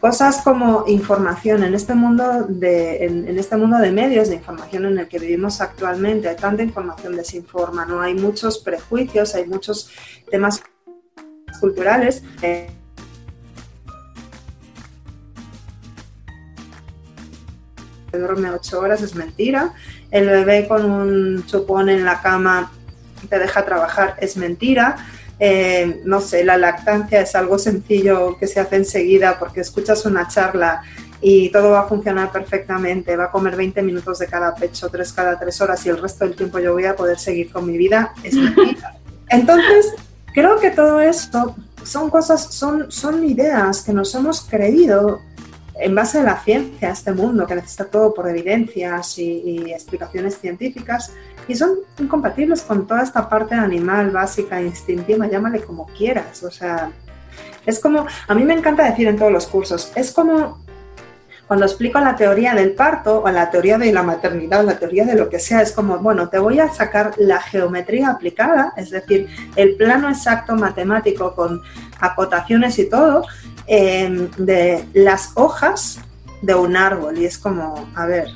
Cosas 0.00 0.40
como 0.42 0.84
información 0.86 1.62
en 1.62 1.74
este 1.74 1.94
mundo 1.94 2.46
de, 2.48 3.04
en, 3.04 3.38
este 3.38 3.58
mundo 3.58 3.76
de 3.76 3.92
medios 3.92 4.30
de 4.30 4.36
información 4.36 4.86
en 4.86 4.98
el 4.98 5.08
que 5.08 5.18
vivimos 5.18 5.60
actualmente, 5.60 6.30
hay 6.30 6.36
tanta 6.36 6.62
información 6.62 7.14
desinforma, 7.16 7.84
¿no? 7.84 8.00
Hay 8.00 8.14
muchos 8.14 8.60
prejuicios, 8.60 9.34
hay 9.34 9.46
muchos 9.46 9.90
temas 10.30 10.62
culturales. 11.60 12.22
Eh, 12.40 12.70
duerme 18.10 18.50
ocho 18.52 18.80
horas 18.80 19.02
es 19.02 19.14
mentira. 19.14 19.74
El 20.10 20.28
bebé 20.28 20.66
con 20.66 20.90
un 20.90 21.44
chupón 21.44 21.90
en 21.90 22.06
la 22.06 22.22
cama 22.22 22.72
te 23.28 23.38
deja 23.38 23.66
trabajar 23.66 24.16
es 24.18 24.38
mentira. 24.38 24.96
Eh, 25.44 26.02
no 26.04 26.20
sé, 26.20 26.44
la 26.44 26.56
lactancia 26.56 27.20
es 27.20 27.34
algo 27.34 27.58
sencillo 27.58 28.38
que 28.38 28.46
se 28.46 28.60
hace 28.60 28.76
enseguida 28.76 29.40
porque 29.40 29.62
escuchas 29.62 30.06
una 30.06 30.28
charla 30.28 30.82
y 31.20 31.48
todo 31.48 31.72
va 31.72 31.80
a 31.80 31.88
funcionar 31.88 32.30
perfectamente, 32.30 33.16
va 33.16 33.24
a 33.24 33.30
comer 33.32 33.56
20 33.56 33.82
minutos 33.82 34.20
de 34.20 34.28
cada 34.28 34.54
pecho, 34.54 34.88
tres 34.88 35.12
cada 35.12 35.40
tres 35.40 35.60
horas 35.60 35.84
y 35.84 35.88
el 35.88 35.98
resto 35.98 36.24
del 36.24 36.36
tiempo 36.36 36.60
yo 36.60 36.74
voy 36.74 36.84
a 36.84 36.94
poder 36.94 37.18
seguir 37.18 37.50
con 37.50 37.66
mi 37.66 37.76
vida. 37.76 38.14
Entonces, 39.30 39.92
creo 40.32 40.60
que 40.60 40.70
todo 40.70 41.00
esto 41.00 41.56
son 41.82 42.08
cosas, 42.08 42.54
son, 42.54 42.92
son 42.92 43.24
ideas 43.24 43.82
que 43.82 43.92
nos 43.92 44.14
hemos 44.14 44.42
creído 44.42 45.22
en 45.82 45.94
base 45.94 46.20
a 46.20 46.22
la 46.22 46.38
ciencia, 46.40 46.90
este 46.90 47.12
mundo 47.12 47.46
que 47.46 47.54
necesita 47.54 47.86
todo 47.86 48.14
por 48.14 48.28
evidencias 48.28 49.18
y, 49.18 49.72
explicaciones 49.72 50.38
científicas, 50.38 51.12
y 51.48 51.54
son 51.56 51.78
incompatibles 51.98 52.62
con 52.62 52.86
toda 52.86 53.02
esta 53.02 53.28
parte 53.28 53.54
animal, 53.54 54.10
básica, 54.10 54.62
instintiva, 54.62 55.28
llámale 55.28 55.60
como 55.60 55.86
quieras. 55.86 56.42
O 56.44 56.50
sea, 56.50 56.90
es 57.66 57.80
como, 57.80 58.06
a 58.28 58.34
mí 58.34 58.44
me 58.44 58.54
encanta 58.54 58.84
decir 58.84 59.08
en 59.08 59.16
todos 59.16 59.32
los 59.32 59.46
cursos, 59.46 59.92
es 59.96 60.12
como 60.12 60.62
cuando 61.52 61.66
explico 61.66 62.00
la 62.00 62.16
teoría 62.16 62.54
del 62.54 62.72
parto 62.72 63.20
o 63.22 63.30
la 63.30 63.50
teoría 63.50 63.76
de 63.76 63.92
la 63.92 64.02
maternidad 64.02 64.60
o 64.60 64.62
la 64.62 64.78
teoría 64.78 65.04
de 65.04 65.16
lo 65.16 65.28
que 65.28 65.38
sea, 65.38 65.60
es 65.60 65.72
como, 65.72 65.98
bueno, 65.98 66.30
te 66.30 66.38
voy 66.38 66.58
a 66.60 66.72
sacar 66.72 67.12
la 67.18 67.42
geometría 67.42 68.08
aplicada, 68.08 68.72
es 68.74 68.90
decir, 68.90 69.28
el 69.56 69.76
plano 69.76 70.08
exacto 70.08 70.54
matemático 70.54 71.34
con 71.34 71.60
acotaciones 72.00 72.78
y 72.78 72.88
todo, 72.88 73.26
Em, 73.66 74.28
de 74.36 74.84
las 74.92 75.30
hojas 75.34 76.00
de 76.42 76.54
un 76.54 76.76
árbol 76.76 77.16
y 77.18 77.26
es 77.26 77.38
como, 77.38 77.88
a 77.94 78.06
ver, 78.06 78.26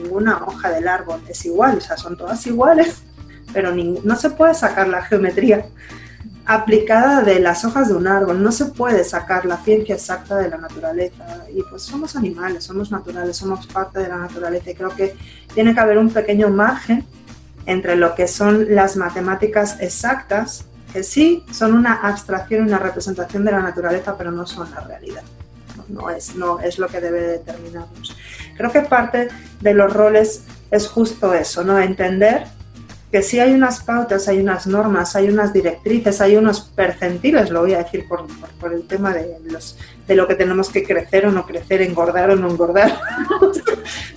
ninguna 0.00 0.44
hoja 0.46 0.70
del 0.70 0.86
árbol 0.86 1.20
es 1.28 1.44
igual, 1.44 1.78
o 1.78 1.80
sea, 1.80 1.96
son 1.96 2.16
todas 2.16 2.46
iguales, 2.46 3.02
pero 3.52 3.74
no 3.74 4.16
se 4.16 4.30
puede 4.30 4.54
sacar 4.54 4.88
la 4.88 5.02
geometría 5.02 5.66
aplicada 6.46 7.22
de 7.22 7.40
las 7.40 7.64
hojas 7.64 7.88
de 7.88 7.94
un 7.94 8.06
árbol, 8.06 8.42
no 8.42 8.52
se 8.52 8.66
puede 8.66 9.02
sacar 9.02 9.46
la 9.46 9.56
ciencia 9.58 9.94
exacta 9.94 10.36
de 10.36 10.50
la 10.50 10.58
naturaleza. 10.58 11.24
Y 11.52 11.62
pues 11.62 11.82
somos 11.82 12.16
animales, 12.16 12.64
somos 12.64 12.90
naturales, 12.90 13.36
somos 13.36 13.66
parte 13.66 14.00
de 14.00 14.08
la 14.08 14.18
naturaleza 14.18 14.70
y 14.70 14.74
creo 14.74 14.90
que 14.90 15.16
tiene 15.54 15.74
que 15.74 15.80
haber 15.80 15.98
un 15.98 16.10
pequeño 16.10 16.50
margen 16.50 17.04
entre 17.66 17.96
lo 17.96 18.14
que 18.14 18.28
son 18.28 18.74
las 18.74 18.96
matemáticas 18.96 19.80
exactas, 19.80 20.66
que 20.94 21.02
sí 21.02 21.44
son 21.50 21.74
una 21.74 21.94
abstracción 21.94 22.62
una 22.62 22.78
representación 22.78 23.44
de 23.44 23.50
la 23.50 23.60
naturaleza, 23.60 24.16
pero 24.16 24.30
no 24.30 24.46
son 24.46 24.70
la 24.70 24.80
realidad. 24.80 25.24
No, 25.88 26.08
es, 26.08 26.36
no 26.36 26.60
es 26.60 26.78
lo 26.78 26.86
que 26.86 27.00
debe 27.00 27.20
determinarnos. 27.20 28.16
Creo 28.56 28.70
que 28.70 28.82
parte 28.82 29.28
de 29.60 29.74
los 29.74 29.92
roles 29.92 30.44
es 30.70 30.86
justo 30.86 31.34
eso, 31.34 31.64
¿no? 31.64 31.80
Entender 31.80 32.44
que 33.10 33.22
sí 33.22 33.40
hay 33.40 33.52
unas 33.52 33.82
pautas, 33.82 34.28
hay 34.28 34.38
unas 34.38 34.68
normas, 34.68 35.16
hay 35.16 35.28
unas 35.28 35.52
directrices, 35.52 36.20
hay 36.20 36.36
unos 36.36 36.60
percentiles, 36.60 37.50
lo 37.50 37.62
voy 37.62 37.74
a 37.74 37.78
decir 37.78 38.06
por, 38.08 38.26
por, 38.60 38.72
el 38.72 38.86
tema 38.86 39.12
de, 39.12 39.36
los, 39.50 39.76
de 40.06 40.14
lo 40.14 40.28
que 40.28 40.36
tenemos 40.36 40.68
que 40.68 40.84
crecer 40.84 41.26
o 41.26 41.32
no 41.32 41.44
crecer, 41.44 41.82
engordar 41.82 42.30
o 42.30 42.36
no 42.36 42.48
engordar. 42.48 43.00
o 43.40 43.52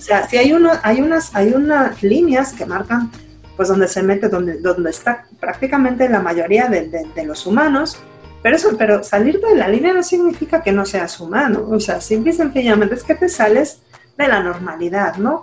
sea, 0.00 0.28
sí 0.28 0.36
hay, 0.36 0.52
uno, 0.52 0.70
hay, 0.84 1.00
unas, 1.00 1.34
hay 1.34 1.52
unas 1.54 2.00
líneas 2.04 2.52
que 2.52 2.66
marcan 2.66 3.10
pues 3.58 3.68
donde 3.68 3.88
se 3.88 4.04
mete, 4.04 4.28
donde, 4.28 4.58
donde 4.58 4.90
está 4.90 5.26
prácticamente 5.40 6.08
la 6.08 6.20
mayoría 6.20 6.68
de, 6.68 6.88
de, 6.88 7.24
los 7.24 7.44
humanos, 7.44 7.98
pero, 8.40 8.54
eso, 8.54 8.76
pero 8.78 9.02
salir 9.02 9.40
de 9.40 9.56
la 9.56 9.66
línea 9.66 9.92
no 9.92 10.04
significa 10.04 10.62
que 10.62 10.70
no 10.70 10.86
seas 10.86 11.18
humano, 11.18 11.66
o 11.68 11.80
sea, 11.80 12.00
simple 12.00 12.30
y 12.30 12.34
sencillamente 12.34 12.94
es 12.94 13.02
que 13.02 13.16
te 13.16 13.28
sales 13.28 13.80
de 14.16 14.28
la 14.28 14.44
normalidad, 14.44 15.16
¿no? 15.16 15.42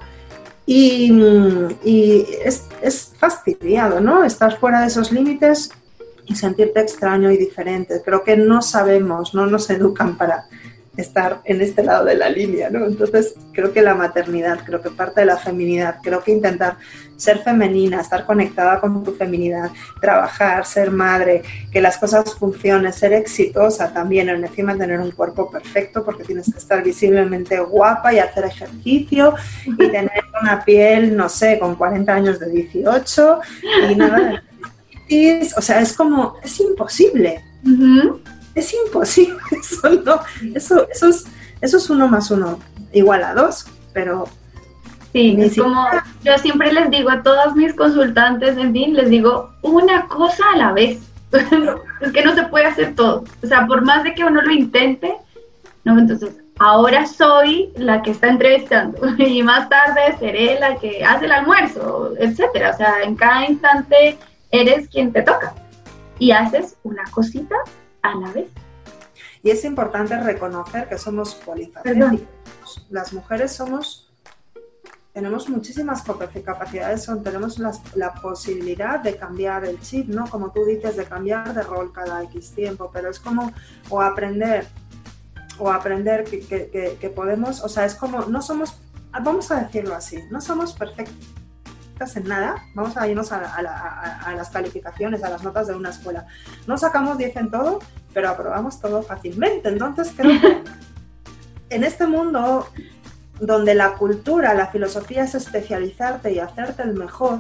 Y, 0.66 1.12
y 1.84 2.26
es, 2.42 2.64
es, 2.82 3.12
fastidiado, 3.20 4.00
¿no? 4.00 4.24
Estar 4.24 4.58
fuera 4.60 4.80
de 4.80 4.88
esos 4.88 5.12
límites 5.12 5.72
y 6.26 6.36
sentirte 6.36 6.80
extraño 6.80 7.30
y 7.32 7.38
diferente. 7.38 8.02
Creo 8.04 8.24
que 8.24 8.38
no 8.38 8.62
sabemos, 8.62 9.36
no 9.36 9.46
nos 9.46 9.70
educan 9.70 10.18
para, 10.18 10.46
estar 10.98 11.42
en 11.44 11.62
este 11.62 11.84
lado 11.84 12.06
de 12.06 12.16
la 12.16 12.30
línea, 12.30 12.70
¿no? 12.70 12.86
Entonces, 12.86 13.36
creo 13.52 13.74
que 13.74 13.82
la 13.82 13.96
maternidad, 13.96 14.60
creo 14.66 14.82
que 14.82 14.90
parte 14.90 15.22
de 15.22 15.28
la 15.28 15.38
feminidad, 15.38 15.98
creo 16.02 16.24
que 16.24 16.32
intentar 16.32 16.78
ser 17.18 17.40
femenina, 17.40 18.02
estar 18.02 18.26
conectada 18.26 18.80
con 18.80 19.04
tu 19.04 19.14
feminidad, 19.14 19.72
trabajar, 20.00 20.66
ser 20.66 20.92
madre, 20.92 21.44
que 21.72 21.82
las 21.82 21.98
cosas 21.98 22.34
funcionen, 22.36 22.92
ser 22.94 23.14
exitosa 23.14 23.94
también, 23.94 24.30
en 24.30 24.44
encima 24.44 24.78
tener 24.78 25.00
un 25.00 25.12
cuerpo 25.12 25.50
perfecto, 25.50 26.04
porque 26.04 26.24
tienes 26.24 26.52
que 26.52 26.58
estar 26.58 26.84
visiblemente 26.84 27.60
guapa 27.60 28.14
y 28.14 28.20
hacer 28.20 28.46
ejercicio 28.46 29.36
y 29.66 29.76
tener 29.92 30.24
una 30.42 30.64
piel, 30.64 31.16
no 31.16 31.30
sé, 31.30 31.60
con 31.60 31.76
40 31.76 32.14
años 32.14 32.40
de 32.40 32.50
18 32.50 33.40
y 33.90 33.96
nada 33.96 34.18
de... 34.18 34.40
O 35.56 35.62
sea, 35.62 35.82
es 35.82 35.94
como, 35.94 36.36
es 36.44 36.60
imposible 36.60 37.44
es 38.56 38.74
imposible. 38.74 39.38
Eso, 39.52 39.90
no, 40.04 40.20
eso, 40.56 40.88
eso, 40.90 41.10
es, 41.10 41.26
eso 41.62 41.78
es 41.78 41.90
uno 41.90 42.08
más 42.08 42.32
uno 42.32 42.60
igual 42.94 43.24
a 43.24 43.34
dos, 43.34 43.66
pero... 43.94 44.26
Sí, 45.12 45.38
es 45.40 45.58
como 45.58 45.88
yo 46.24 46.38
siempre 46.40 46.74
les 46.74 46.90
digo 46.90 47.10
a 47.10 47.24
todas 47.24 47.56
mis 47.56 47.74
consultantes, 47.74 48.58
en 48.58 48.74
fin, 48.74 48.94
les 48.96 49.10
digo 49.10 49.50
una 49.62 50.08
cosa 50.08 50.44
a 50.54 50.58
la 50.58 50.74
vez. 50.74 51.00
es 52.02 52.12
que 52.12 52.24
no 52.24 52.36
se 52.36 52.44
puede 52.44 52.66
hacer 52.66 52.96
todo. 52.96 53.24
O 53.42 53.48
sea, 53.48 53.66
por 53.66 53.86
más 53.86 54.04
de 54.04 54.14
que 54.14 54.26
uno 54.26 54.42
lo 54.42 54.52
intente, 54.52 55.16
¿no? 55.86 55.98
Entonces, 55.98 56.36
ahora 56.60 57.06
soy 57.06 57.72
la 57.78 58.02
que 58.02 58.12
está 58.12 58.28
entrevistando 58.28 59.00
y 59.18 59.42
más 59.42 59.70
tarde 59.70 60.18
seré 60.20 60.60
la 60.60 60.76
que 60.76 61.04
hace 61.06 61.26
el 61.26 61.32
almuerzo, 61.32 62.14
etcétera. 62.20 62.72
O 62.72 62.78
sea, 62.78 63.02
en 63.04 63.16
cada 63.16 63.46
instante 63.46 64.18
eres 64.52 64.90
quien 64.90 65.14
te 65.14 65.22
toca 65.22 65.54
y 66.20 66.32
haces 66.32 66.76
una 66.84 67.04
cosita 67.12 67.56
a 68.12 68.16
la 68.16 68.32
vez. 68.32 68.48
Y 69.44 69.52
es 69.52 69.64
importante 69.64 70.20
reconocer 70.20 70.90
que 70.90 70.98
somos 70.98 71.36
polifacéticos. 71.36 72.88
Las 72.90 73.14
mujeres 73.14 73.54
somos, 73.54 74.12
tenemos 75.14 75.48
muchísimas 75.50 76.02
capacidades, 76.02 77.08
tenemos 77.24 77.60
la, 77.60 78.14
posibilidad 78.16 79.00
de 79.00 79.16
cambiar 79.18 79.66
el 79.66 79.80
chip, 79.82 80.08
¿no? 80.10 80.28
Como 80.28 80.52
tú 80.52 80.66
dices, 80.66 80.98
de 80.98 81.06
cambiar 81.06 81.54
de 81.54 81.62
rol 81.62 81.94
cada 81.94 82.24
X 82.24 82.54
tiempo, 82.56 82.90
pero 82.92 83.10
es 83.10 83.20
como 83.20 83.52
o 83.90 84.02
aprender, 84.02 84.68
o 85.60 85.72
aprender 85.72 86.24
que, 86.24 86.98
que 87.00 87.10
podemos, 87.10 87.62
o 87.62 87.70
sea, 87.70 87.86
es 87.86 87.94
como, 87.94 88.26
no 88.26 88.42
somos, 88.42 88.74
vamos 89.12 89.52
a 89.52 89.62
decirlo 89.62 89.96
así, 89.96 90.24
no 90.32 90.42
somos 90.42 90.74
perfectos 90.74 91.16
en 92.16 92.28
nada, 92.28 92.64
vamos 92.74 92.98
a 92.98 93.08
irnos 93.08 93.32
a, 93.32 93.62
las 94.36 94.50
calificaciones, 94.50 95.24
a 95.24 95.30
las 95.30 95.44
notas 95.44 95.68
de 95.68 95.76
una 95.76 95.90
escuela. 95.90 96.28
No 96.68 96.78
sacamos 96.78 97.18
10 97.18 97.36
en 97.38 97.52
todo, 97.52 97.80
pero 98.14 98.30
aprobamos 98.30 98.80
todo 98.80 99.02
fácilmente. 99.02 99.70
Entonces 99.70 100.14
creo 100.16 100.40
que 100.42 100.64
en 101.70 101.84
este 101.84 102.06
mundo 102.06 102.68
donde 103.40 103.74
la 103.74 103.96
cultura, 103.96 104.54
la 104.54 104.68
filosofía 104.68 105.24
es 105.24 105.36
especializarte 105.36 106.32
y 106.32 106.40
hacerte 106.40 106.84
el 106.84 106.94
mejor, 106.94 107.40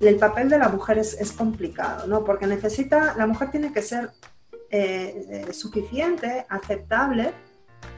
el 0.00 0.16
papel 0.16 0.48
de 0.48 0.58
la 0.58 0.68
mujer 0.68 0.98
es, 0.98 1.32
complicado, 1.32 2.06
¿no? 2.06 2.24
Porque 2.24 2.46
necesita, 2.46 3.14
la 3.16 3.26
mujer 3.26 3.50
tiene 3.50 3.72
que 3.72 3.82
ser 3.82 4.10
eh, 4.70 5.46
eh, 5.48 5.52
suficiente, 5.52 6.44
aceptable 6.48 7.32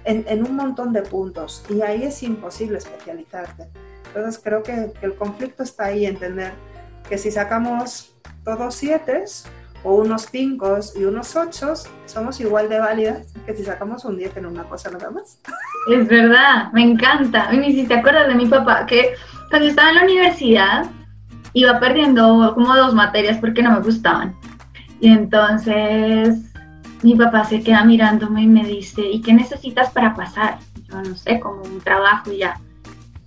en, 0.04 0.24
en, 0.28 0.46
un 0.46 0.54
montón 0.54 0.92
de 0.92 1.02
puntos 1.02 1.64
y 1.70 1.80
ahí 1.80 2.02
es 2.04 2.22
imposible 2.22 2.78
especializarte. 2.78 3.70
Entonces 4.14 4.40
creo 4.42 4.62
que, 4.62 4.92
el 5.02 5.14
conflicto 5.16 5.64
está 5.64 5.86
ahí, 5.86 6.06
entender 6.06 6.52
que 7.08 7.18
si 7.18 7.32
sacamos 7.32 8.14
todos 8.44 8.76
siete 8.76 9.24
o 9.82 9.96
unos 9.96 10.28
cinco 10.30 10.78
y 10.94 11.04
unos 11.04 11.34
ocho, 11.34 11.74
somos 12.06 12.38
igual 12.38 12.68
de 12.68 12.78
válidas 12.78 13.32
que 13.44 13.54
si 13.56 13.64
sacamos 13.64 14.04
un 14.04 14.16
10 14.16 14.36
en 14.36 14.46
una 14.46 14.62
cosa 14.64 14.90
nada 14.92 15.10
más. 15.10 15.40
Es 15.90 16.06
verdad, 16.06 16.72
me 16.72 16.82
encanta. 16.82 17.52
Y 17.52 17.72
si 17.72 17.86
te 17.88 17.94
acuerdas 17.94 18.28
de 18.28 18.36
mi 18.36 18.46
papá, 18.46 18.86
que 18.86 19.14
cuando 19.50 19.68
estaba 19.68 19.90
en 19.90 19.96
la 19.96 20.04
universidad 20.04 20.86
iba 21.52 21.80
perdiendo 21.80 22.52
como 22.54 22.74
dos 22.76 22.94
materias 22.94 23.38
porque 23.38 23.62
no 23.62 23.72
me 23.72 23.80
gustaban. 23.80 24.36
Y 25.00 25.08
entonces 25.08 26.38
mi 27.02 27.16
papá 27.16 27.44
se 27.44 27.62
queda 27.62 27.84
mirándome 27.84 28.42
y 28.42 28.46
me 28.46 28.64
dice, 28.64 29.02
¿y 29.02 29.20
qué 29.20 29.32
necesitas 29.32 29.90
para 29.90 30.14
pasar? 30.14 30.58
Yo 30.88 31.02
no 31.02 31.16
sé, 31.16 31.40
como 31.40 31.62
un 31.62 31.80
trabajo 31.80 32.30
y 32.30 32.38
ya 32.38 32.58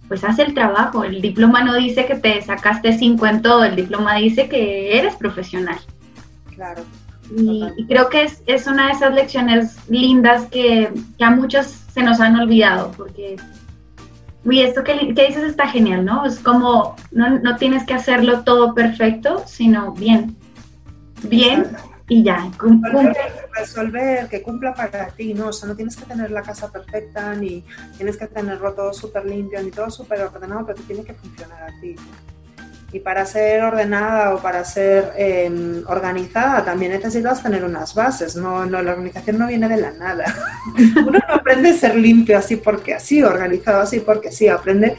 pues 0.08 0.24
haz 0.24 0.39
el 0.39 0.54
trabajo. 0.54 1.04
El 1.04 1.22
diploma 1.22 1.63
no 1.63 1.76
dice 1.76 2.06
que 2.06 2.15
te 2.15 2.41
sacaste 2.41 2.98
cinco 2.98 3.28
en 3.28 3.41
todo, 3.41 3.63
el 3.63 3.76
diploma 3.76 4.15
dice 4.15 4.48
que 4.48 4.98
eres 4.98 5.15
profesional. 5.15 5.80
Claro. 6.56 6.84
Y, 7.36 7.86
creo 7.88 8.10
que 8.10 8.24
es, 8.24 8.41
es, 8.48 8.67
una 8.67 8.88
de 8.88 8.93
esas 8.93 9.13
lecciones 9.13 9.78
lindas 9.89 10.46
que, 10.46 10.91
que, 11.17 11.26
a 11.26 11.30
muchos 11.30 11.67
se 11.67 12.02
nos 12.02 12.22
han 12.22 12.39
olvidado, 12.39 12.91
porque, 12.96 13.36
uy, 14.46 14.62
esto 14.62 14.82
que, 14.82 15.13
que 15.13 15.28
dices 15.28 15.43
está 15.43 15.67
genial, 15.67 16.06
¿no? 16.06 16.26
Es 16.26 16.39
como, 16.39 16.96
no, 17.12 17.38
no, 17.39 17.58
tienes 17.58 17.86
que 17.86 17.93
hacerlo 17.93 18.43
todo 18.43 18.74
perfecto, 18.74 19.43
sino 19.46 19.91
bien. 19.91 20.38
Bien 21.24 21.65
y 22.10 22.24
ya, 22.24 22.50
cumple. 22.58 23.13
Resolver, 23.54 24.28
que 24.30 24.41
cumpla 24.41 24.74
para 24.74 25.08
ti, 25.08 25.34
¿no? 25.34 25.48
O 25.48 25.54
sea, 25.54 25.67
no 25.67 25.76
tienes 25.76 25.98
que 25.98 26.06
tener 26.06 26.32
la 26.32 26.41
casa 26.41 26.72
perfecta, 26.72 27.34
ni 27.36 27.65
tienes 27.98 28.15
que 28.17 28.28
tenerlo 28.28 28.74
todo 28.74 28.93
súper 28.93 29.26
limpio, 29.26 29.62
ni 29.62 29.72
todo 29.72 29.89
súper 29.89 30.22
ordenado, 30.22 30.65
pero 30.65 30.82
tiene 30.84 31.04
que 31.04 31.13
funcionar 31.13 31.63
a 31.63 31.82
ti. 31.82 31.96
Y 32.93 33.00
para 33.00 33.26
ser 33.26 33.62
ordenada 33.63 34.36
o 34.36 34.41
para 34.41 34.63
ser 34.63 35.12
em, 35.17 35.84
organizada 35.88 36.63
también 36.63 36.93
necesitas 36.93 37.43
tener 37.43 37.65
unas 37.65 37.93
bases, 37.93 38.38
no, 38.38 38.65
no, 38.65 38.82
la 38.82 38.93
organización 38.93 39.39
no 39.39 39.48
viene 39.48 39.67
de 39.67 39.78
la 39.78 39.91
nada. 39.91 40.34
Uno 40.96 41.20
no 41.28 41.34
aprende 41.34 41.72
a 41.72 41.74
ser 41.74 41.96
limpio 41.96 42.38
así 42.38 42.56
porque 42.56 42.93
así, 42.93 43.22
organizado 43.22 43.82
así 43.82 44.00
porque 44.00 44.32
sí, 44.32 44.48
aprende 44.48 44.96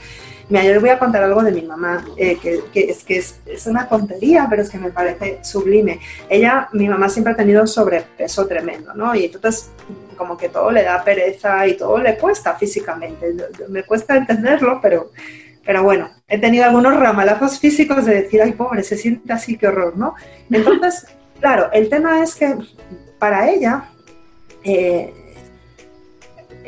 Mira, 0.49 0.65
yo 0.65 0.73
les 0.73 0.81
voy 0.81 0.91
a 0.91 0.99
contar 0.99 1.23
algo 1.23 1.43
de 1.43 1.53
mi 1.53 1.63
mamá, 1.63 2.05
eh, 2.17 2.39
que, 2.39 2.63
es 2.73 3.05
que 3.05 3.19
es, 3.19 3.67
una 3.67 3.87
tontería, 3.87 4.47
pero 4.49 4.63
es 4.63 4.71
que 4.71 4.79
me 4.79 4.91
parece 4.91 5.41
sublime. 5.45 6.01
Ella, 6.29 6.69
mi 6.73 6.89
mamá 6.89 7.11
siempre 7.11 7.35
ha 7.35 7.37
tenido 7.37 7.67
sobrepeso 7.67 8.47
tremendo, 8.47 8.95
¿no? 8.95 9.15
Y 9.15 9.27
entonces 9.27 9.71
como 10.17 10.37
que 10.37 10.49
todo 10.49 10.71
le 10.71 10.83
da 10.83 11.05
pereza 11.05 11.67
y 11.67 11.77
todo 11.77 11.99
le 11.99 12.17
cuesta 12.17 12.55
físicamente. 12.55 13.35
Me 13.69 13.83
cuesta 13.85 14.17
entenderlo, 14.17 14.81
pero, 14.81 15.13
pero 15.65 15.83
bueno, 15.83 16.11
he 16.27 16.39
tenido 16.39 16.65
algunos 16.65 16.99
ramalazos 16.99 17.61
físicos 17.61 18.07
de 18.07 18.23
decir, 18.23 18.41
ay, 18.41 18.53
pobre, 18.53 18.83
se 18.83 18.97
siente 18.97 19.33
así, 19.33 19.59
qué 19.59 19.69
horror, 19.69 19.99
¿no? 19.99 20.15
Entonces, 20.51 21.07
claro, 21.41 21.71
el 21.73 21.89
tema 21.91 22.23
es 22.23 22.35
que 22.35 22.57
para 23.19 23.51
ella... 23.51 23.91
Eh, 24.65 25.13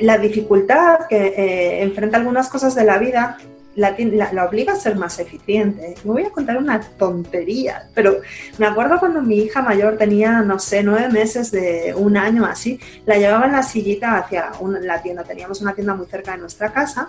la 0.01 0.17
dificultad 0.17 1.01
que 1.09 1.27
eh, 1.27 1.83
enfrenta 1.83 2.17
algunas 2.17 2.49
cosas 2.49 2.75
de 2.75 2.85
la 2.85 2.97
vida 2.97 3.37
la, 3.77 4.45
obliga 4.45 4.73
a 4.73 4.77
ser 4.77 4.97
más 4.97 5.19
eficiente. 5.19 5.95
Me 6.05 6.13
voy 6.13 6.25
a 6.25 6.31
contar 6.31 6.59
una 6.59 6.81
tontería, 6.81 7.89
pero 7.95 8.21
me 8.59 8.67
acuerdo 8.67 8.99
cuando 8.99 9.23
mi 9.23 9.39
hija 9.39 9.63
mayor 9.63 9.97
tenía, 9.97 10.43
no 10.43 10.59
sé, 10.59 10.83
nueve 10.83 11.09
meses 11.09 11.51
de 11.51 11.95
un 11.97 12.17
año 12.17 12.45
así, 12.45 12.81
la 13.07 13.17
llevaba 13.17 13.47
en 13.47 13.53
la 13.53 13.63
sillita 13.63 14.19
hacia 14.19 14.53
la 14.83 15.03
tienda. 15.03 15.25
Teníamos 15.25 15.61
una 15.61 15.75
tienda 15.75 15.95
muy 15.95 16.07
cerca 16.07 16.33
de 16.33 16.39
nuestra 16.39 16.73
casa 16.73 17.09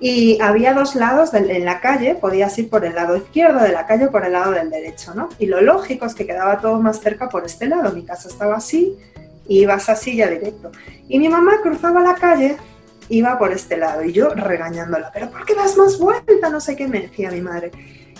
y 0.00 0.40
había 0.40 0.72
dos 0.72 0.94
lados 0.94 1.34
en 1.34 1.64
la 1.64 1.80
calle, 1.80 2.14
podías 2.14 2.58
ir 2.58 2.70
por 2.70 2.86
el 2.86 2.94
lado 2.94 3.16
izquierdo 3.16 3.60
de 3.60 3.70
la 3.70 3.86
calle 3.86 4.06
o 4.06 4.10
por 4.10 4.24
el 4.24 4.32
lado 4.32 4.52
del 4.52 4.70
derecho, 4.70 5.14
¿no? 5.14 5.28
Y 5.38 5.46
lo 5.46 5.60
lógico 5.60 6.06
es 6.06 6.14
que 6.14 6.26
quedaba 6.26 6.58
todo 6.58 6.80
más 6.80 7.00
cerca 7.00 7.28
por 7.28 7.44
este 7.44 7.66
lado, 7.66 7.92
mi 7.92 8.02
casa 8.02 8.28
estaba 8.28 8.56
así 8.56 8.96
y 9.46 9.60
ibas 9.62 9.90
así 9.90 10.16
ya 10.16 10.28
directo. 10.28 10.70
Y 11.06 11.18
mi 11.18 11.28
mamá 11.28 11.60
cruzaba 11.62 12.00
la 12.00 12.14
calle, 12.14 12.56
iba 13.10 13.38
por 13.38 13.52
este 13.52 13.76
lado 13.76 14.04
y 14.04 14.12
yo 14.12 14.30
regañándola, 14.30 15.10
pero 15.12 15.30
¿por 15.30 15.44
qué 15.44 15.54
das 15.54 15.76
más 15.76 15.98
vuelta? 15.98 16.48
No 16.48 16.60
sé 16.60 16.76
qué 16.76 16.88
me 16.88 17.00
decía 17.00 17.30
mi 17.30 17.40
madre. 17.40 17.70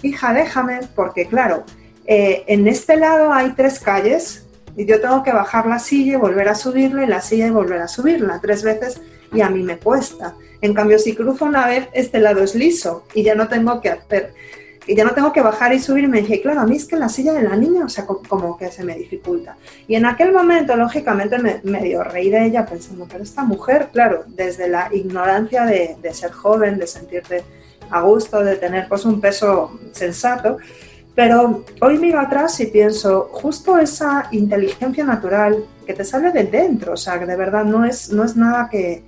Hija, 0.03 0.33
déjame, 0.35 0.81
porque 0.94 1.26
claro, 1.26 1.64
eh, 2.05 2.44
en 2.46 2.66
este 2.68 2.96
lado 2.96 3.33
hay 3.33 3.53
tres 3.53 3.79
calles 3.79 4.46
y 4.76 4.85
yo 4.85 5.00
tengo 5.00 5.22
que 5.22 5.33
bajar 5.33 5.66
la 5.66 5.79
silla 5.79 6.14
y 6.14 6.16
volver 6.16 6.48
a 6.48 6.55
subirla 6.55 7.05
y 7.05 7.07
la 7.07 7.20
silla 7.20 7.46
y 7.46 7.50
volver 7.50 7.81
a 7.81 7.88
subirla 7.88 8.40
tres 8.42 8.62
veces 8.62 9.00
y 9.33 9.40
a 9.40 9.48
mí 9.48 9.62
me 9.62 9.79
cuesta. 9.79 10.35
En 10.61 10.74
cambio, 10.74 10.98
si 10.98 11.14
cruzo 11.14 11.44
una 11.44 11.66
vez, 11.66 11.88
este 11.92 12.18
lado 12.18 12.42
es 12.42 12.55
liso 12.55 13.05
y 13.14 13.22
ya 13.22 13.35
no 13.35 13.48
tengo 13.48 13.81
que 13.81 13.90
hacer, 13.90 14.35
y 14.86 14.94
ya 14.94 15.04
no 15.04 15.12
tengo 15.12 15.32
que 15.32 15.40
bajar 15.40 15.72
y 15.72 15.78
subir. 15.78 16.04
Y 16.04 16.08
me 16.08 16.20
dije, 16.22 16.40
claro, 16.40 16.60
a 16.60 16.66
mí 16.66 16.76
es 16.76 16.86
que 16.86 16.96
la 16.96 17.08
silla 17.08 17.32
de 17.32 17.42
la 17.42 17.56
niña, 17.56 17.84
o 17.84 17.88
sea, 17.88 18.06
como, 18.06 18.56
que 18.56 18.70
se 18.70 18.84
me 18.84 18.96
dificulta. 18.96 19.56
Y 19.86 19.94
en 19.94 20.06
aquel 20.06 20.32
momento, 20.32 20.76
lógicamente, 20.76 21.38
me 21.38 21.60
medio 21.64 22.02
reí 22.02 22.30
de 22.30 22.46
ella 22.46 22.66
pensando, 22.66 23.06
pero 23.10 23.22
esta 23.22 23.44
mujer, 23.44 23.88
claro, 23.92 24.24
desde 24.26 24.68
la 24.68 24.88
ignorancia 24.92 25.64
de, 25.64 25.96
de 26.00 26.14
ser 26.14 26.32
joven, 26.32 26.78
de 26.78 26.86
sentirte 26.86 27.44
a 27.90 28.00
gusto, 28.02 28.42
de 28.42 28.56
tener 28.56 28.88
pues 28.88 29.04
un 29.04 29.20
peso 29.20 29.78
sensato, 29.92 30.58
pero 31.14 31.64
hoy 31.80 31.98
miro 31.98 32.20
atrás 32.20 32.58
y 32.60 32.66
pienso, 32.66 33.28
justo 33.32 33.78
esa 33.78 34.28
inteligencia 34.30 35.04
natural 35.04 35.64
que 35.86 35.92
te 35.92 36.04
sale 36.04 36.30
de 36.30 36.44
dentro, 36.44 36.92
o 36.92 36.96
sea, 36.96 37.18
que 37.18 37.26
de 37.26 37.36
verdad 37.36 37.64
no 37.64 37.84
es, 37.84 38.12
no 38.12 38.24
es 38.24 38.36
nada 38.36 38.68
que, 38.70 39.02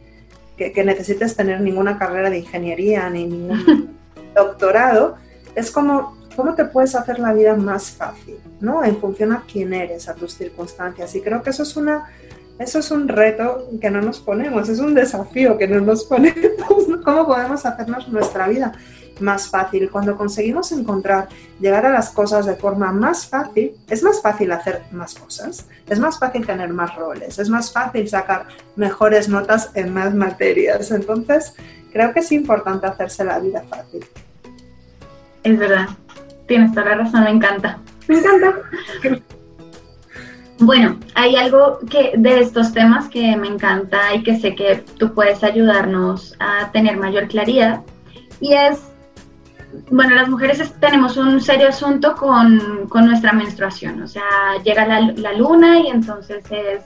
que, 0.56 0.84
necesites 0.84 1.36
tener 1.36 1.60
ninguna 1.60 1.98
carrera 1.98 2.28
de 2.28 2.38
ingeniería 2.38 3.08
ni 3.08 3.26
ningún 3.26 3.96
doctorado, 4.34 5.16
es 5.54 5.70
como 5.70 6.16
cómo 6.36 6.54
te 6.54 6.64
puedes 6.64 6.94
hacer 6.94 7.18
la 7.18 7.32
vida 7.32 7.54
más 7.54 7.90
fácil, 7.90 8.38
¿no? 8.60 8.84
En 8.84 8.96
función 8.98 9.32
a 9.32 9.44
quién 9.50 9.74
eres, 9.74 10.08
a 10.08 10.14
tus 10.14 10.34
circunstancias. 10.34 11.14
Y 11.14 11.20
creo 11.20 11.42
que 11.42 11.50
eso 11.50 11.62
es 11.62 11.76
una 11.76 12.04
eso 12.58 12.78
es 12.78 12.90
un 12.90 13.08
reto 13.08 13.68
que 13.80 13.90
no 13.90 14.00
nos 14.00 14.20
ponemos, 14.20 14.68
es 14.68 14.78
un 14.78 14.94
desafío 14.94 15.58
que 15.58 15.66
no 15.66 15.80
nos 15.80 16.04
ponemos. 16.06 16.86
¿Cómo 17.04 17.26
podemos 17.26 17.66
hacernos 17.66 18.08
nuestra 18.08 18.46
vida 18.46 18.72
más 19.20 19.48
fácil. 19.48 19.90
Cuando 19.90 20.16
conseguimos 20.16 20.72
encontrar, 20.72 21.28
llegar 21.60 21.86
a 21.86 21.92
las 21.92 22.10
cosas 22.10 22.46
de 22.46 22.56
forma 22.56 22.92
más 22.92 23.26
fácil, 23.26 23.74
es 23.88 24.02
más 24.02 24.20
fácil 24.20 24.52
hacer 24.52 24.82
más 24.90 25.14
cosas, 25.14 25.66
es 25.88 25.98
más 25.98 26.18
fácil 26.18 26.46
tener 26.46 26.70
más 26.72 26.94
roles, 26.96 27.38
es 27.38 27.48
más 27.48 27.72
fácil 27.72 28.08
sacar 28.08 28.46
mejores 28.76 29.28
notas 29.28 29.70
en 29.74 29.92
más 29.92 30.14
materias. 30.14 30.90
Entonces, 30.90 31.54
creo 31.92 32.12
que 32.12 32.20
es 32.20 32.32
importante 32.32 32.86
hacerse 32.86 33.24
la 33.24 33.38
vida 33.38 33.64
fácil. 33.68 34.04
Es 35.42 35.58
verdad, 35.58 35.88
tienes 36.46 36.72
toda 36.72 36.90
la 36.90 36.94
razón, 36.96 37.24
me 37.24 37.30
encanta. 37.30 37.78
Me 38.08 38.18
encanta. 38.18 38.54
Bueno, 40.58 40.98
hay 41.14 41.34
algo 41.34 41.80
que 41.90 42.12
de 42.16 42.40
estos 42.40 42.72
temas 42.72 43.08
que 43.08 43.36
me 43.36 43.48
encanta 43.48 44.14
y 44.14 44.22
que 44.22 44.38
sé 44.38 44.54
que 44.54 44.84
tú 44.96 45.12
puedes 45.12 45.42
ayudarnos 45.42 46.36
a 46.38 46.70
tener 46.70 46.96
mayor 46.96 47.26
claridad 47.26 47.80
y 48.40 48.54
es 48.54 48.92
bueno, 49.90 50.14
las 50.14 50.28
mujeres 50.28 50.72
tenemos 50.80 51.16
un 51.16 51.40
serio 51.40 51.68
asunto 51.68 52.14
con, 52.14 52.88
nuestra 52.92 53.32
menstruación, 53.32 54.02
o 54.02 54.06
sea, 54.06 54.22
llega 54.62 54.86
la, 54.86 55.32
luna 55.32 55.80
y 55.80 55.88
entonces 55.88 56.44
es, 56.50 56.84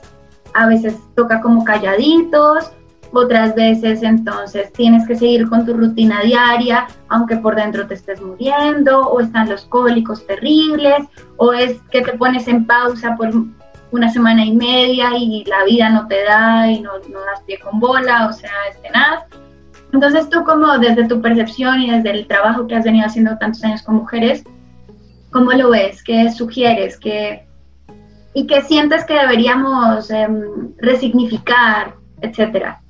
a 0.53 0.67
veces 0.67 0.95
toca 1.15 1.41
como 1.41 1.63
calladitos, 1.63 2.71
otras 3.13 3.55
veces 3.55 4.03
entonces 4.03 4.71
tienes 4.73 5.07
que 5.07 5.15
seguir 5.15 5.47
con 5.49 5.65
tu 5.65 5.73
rutina 5.73 6.21
diaria, 6.21 6.87
aunque 7.09 7.37
por 7.37 7.55
dentro 7.55 7.87
te 7.87 7.95
estés 7.95 8.21
muriendo, 8.21 9.01
o 9.01 9.19
están 9.19 9.49
los 9.49 9.65
cólicos 9.65 10.25
terribles, 10.25 11.05
o 11.37 11.53
es 11.53 11.79
que 11.91 12.01
te 12.01 12.13
pones 12.13 12.47
en 12.47 12.65
pausa 12.65 13.15
por 13.15 13.29
una 13.91 14.11
semana 14.11 14.45
y 14.45 14.53
media 14.53 15.11
y 15.17 15.45
la 15.45 15.63
vida 15.63 15.89
no 15.89 16.07
te 16.07 16.23
da 16.23 16.69
y 16.69 16.81
no, 16.81 16.91
no 17.09 17.19
das 17.19 17.41
pie 17.45 17.59
con 17.59 17.79
bola, 17.79 18.27
o 18.27 18.33
sea, 18.33 18.51
es 18.69 18.81
tenaz 18.81 19.23
entonces 19.93 20.29
tú 20.29 20.43
como 20.43 20.77
desde 20.77 21.07
tu 21.07 21.21
percepción 21.21 21.81
y 21.81 21.91
desde 21.91 22.11
el 22.11 22.27
trabajo 22.27 22.67
que 22.67 22.75
has 22.75 22.83
venido 22.83 23.05
haciendo 23.05 23.37
tantos 23.37 23.63
años 23.63 23.81
con 23.81 23.95
mujeres, 23.95 24.43
¿cómo 25.31 25.51
lo 25.53 25.69
ves? 25.69 26.03
¿Qué 26.03 26.29
sugieres? 26.31 26.99
¿Qué, 26.99 27.47
¿Y 28.33 28.47
qué 28.47 28.61
sientes 28.61 29.05
que 29.05 29.13
deberíamos 29.13 30.11
em, 30.11 30.75
resignificar, 30.77 31.95
etcétera? 32.21 32.81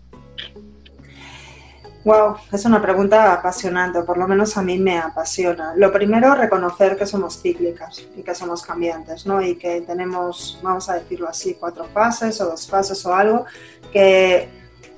Wow, 2.08 2.38
es 2.54 2.64
una 2.64 2.82
pregunta 2.82 3.34
apasionante, 3.34 4.02
por 4.04 4.18
lo 4.18 4.30
menos 4.30 4.56
a 4.56 4.62
mí 4.62 4.80
me 4.80 4.98
apasiona. 4.98 5.74
Lo 5.76 5.92
primero, 5.92 6.34
reconocer 6.36 6.96
que 6.96 7.06
somos 7.06 7.42
cíclicas 7.42 8.02
y 8.16 8.24
que 8.24 8.34
somos 8.34 8.62
cambiantes, 8.62 9.26
¿no? 9.26 9.42
Y 9.42 9.58
que 9.58 9.82
tenemos, 9.82 10.58
vamos 10.64 10.90
a 10.90 10.94
decirlo 10.94 11.28
así, 11.28 11.58
cuatro 11.60 11.84
fases 11.94 12.40
o 12.40 12.46
dos 12.46 12.66
fases 12.66 13.06
o 13.06 13.14
algo, 13.14 13.46
que 13.92 14.48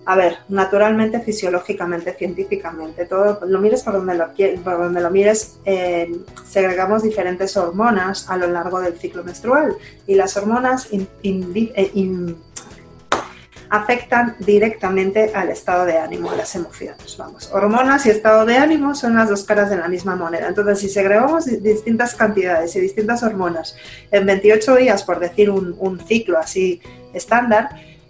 a 0.05 0.15
ver, 0.15 0.37
naturalmente, 0.49 1.19
fisiológicamente, 1.19 2.13
científicamente, 2.13 3.05
todo, 3.05 3.39
lo 3.45 3.59
mires 3.59 3.81
por 3.81 3.93
donde 3.93 4.13
lo, 4.13 4.27
por 4.63 4.77
donde 4.77 5.01
lo 5.01 5.09
mires, 5.09 5.57
eh, 5.65 6.15
segregamos 6.47 7.01
diferentes 7.01 7.57
hormonas 7.57 8.29
a 8.29 8.37
lo 8.37 8.47
largo 8.47 8.79
del 8.81 8.99
ciclo 8.99 9.23
menstrual 9.23 9.75
y 10.05 10.13
las 10.13 10.37
hormonas 10.37 10.89
eh, 10.91 11.91
afectan 13.69 14.35
directamente 14.39 15.31
al 15.33 15.49
estado 15.49 15.85
de 15.85 15.97
ánimo, 15.97 16.31
a 16.31 16.35
las 16.35 16.55
emociones. 16.55 17.15
Vamos, 17.17 17.49
hormonas 17.51 18.05
y 18.05 18.09
estado 18.09 18.45
de 18.45 18.57
ánimo 18.57 18.95
son 18.95 19.15
las 19.15 19.29
dos 19.29 19.43
caras 19.43 19.69
de 19.69 19.77
la 19.77 19.87
misma 19.87 20.15
moneda. 20.15 20.47
Entonces, 20.47 20.79
si 20.79 20.89
segregamos 20.89 21.45
distintas 21.45 22.15
cantidades 22.15 22.75
y 22.75 22.79
distintas 22.79 23.23
hormonas 23.23 23.75
en 24.11 24.25
28 24.25 24.75
días, 24.75 25.03
por 25.03 25.19
decir 25.19 25.49
un, 25.49 25.75
un 25.79 25.99
ciclo 25.99 26.39
así 26.39 26.81
estándar, 27.13 27.69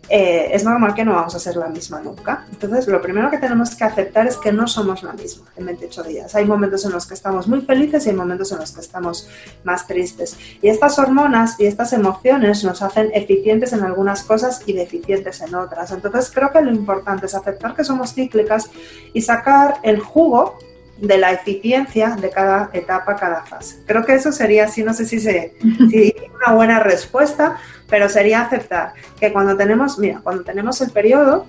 eh, 0.10 0.50
es 0.52 0.64
normal 0.64 0.94
que 0.96 1.06
no 1.06 1.14
vamos 1.14 1.36
a 1.36 1.40
ser 1.40 1.56
la 1.56 1.68
misma 1.68 2.02
nunca. 2.02 2.46
Entonces, 2.52 2.88
lo 2.88 3.02
primero 3.02 3.30
que 3.30 3.38
tenemos 3.38 3.76
que 3.76 3.84
aceptar 3.84 4.28
es 4.28 4.38
que 4.38 4.52
no 4.52 4.68
somos 4.68 5.04
la 5.04 5.14
misma 5.14 5.46
en 5.56 5.66
28 5.68 6.04
días. 6.04 6.36
Hay 6.36 6.46
momentos 6.46 6.84
en 6.86 6.92
los 6.92 7.06
que 7.06 7.14
estamos 7.14 7.48
muy 7.48 7.62
felices 7.62 8.06
y 8.06 8.10
hay 8.10 8.16
momentos 8.16 8.52
en 8.52 8.60
los 8.60 8.72
que 8.72 8.82
estamos 8.82 9.30
más 9.64 9.86
tristes. 9.86 10.38
Y 10.62 10.70
estas 10.70 10.98
hormonas 10.98 11.60
y 11.60 11.66
estas 11.68 11.94
emociones 11.94 12.64
nos 12.64 12.82
hacen 12.82 13.12
eficientes 13.14 13.74
en 13.74 13.84
algunas 13.84 14.24
cosas 14.24 14.62
y 14.66 14.74
deficientes 14.74 15.42
en 15.42 15.54
otras. 15.54 15.92
Entonces, 15.92 16.32
creo 16.34 16.52
que 16.52 16.62
lo 16.62 16.72
importante 16.72 17.28
es 17.28 17.36
aceptar 17.36 17.76
que 17.76 17.84
somos 17.84 18.14
cíclicas 18.14 18.70
y 19.14 19.22
sacar 19.22 19.76
el 19.84 20.00
jugo 20.00 20.58
de 21.02 21.18
la 21.18 21.32
eficiencia 21.32 22.18
de 22.20 22.30
cada 22.30 22.70
etapa, 22.74 23.16
cada 23.16 23.44
fase. 23.44 23.78
Creo 23.86 24.04
que 24.04 24.16
eso 24.16 24.32
sería 24.32 24.66
así, 24.66 24.84
no 24.84 24.94
sé 24.94 25.06
si, 25.06 25.20
se, 25.20 25.56
si 25.90 26.16
una 26.36 26.56
buena 26.56 26.80
respuesta, 26.80 27.58
pero 27.90 28.10
sería 28.10 28.42
aceptar 28.42 28.94
que 29.20 29.32
cuando 29.34 29.56
tenemos, 29.58 29.98
mira, 29.98 30.20
cuando 30.24 30.44
tenemos 30.44 30.80
el 30.82 30.92
periodo, 30.92 31.46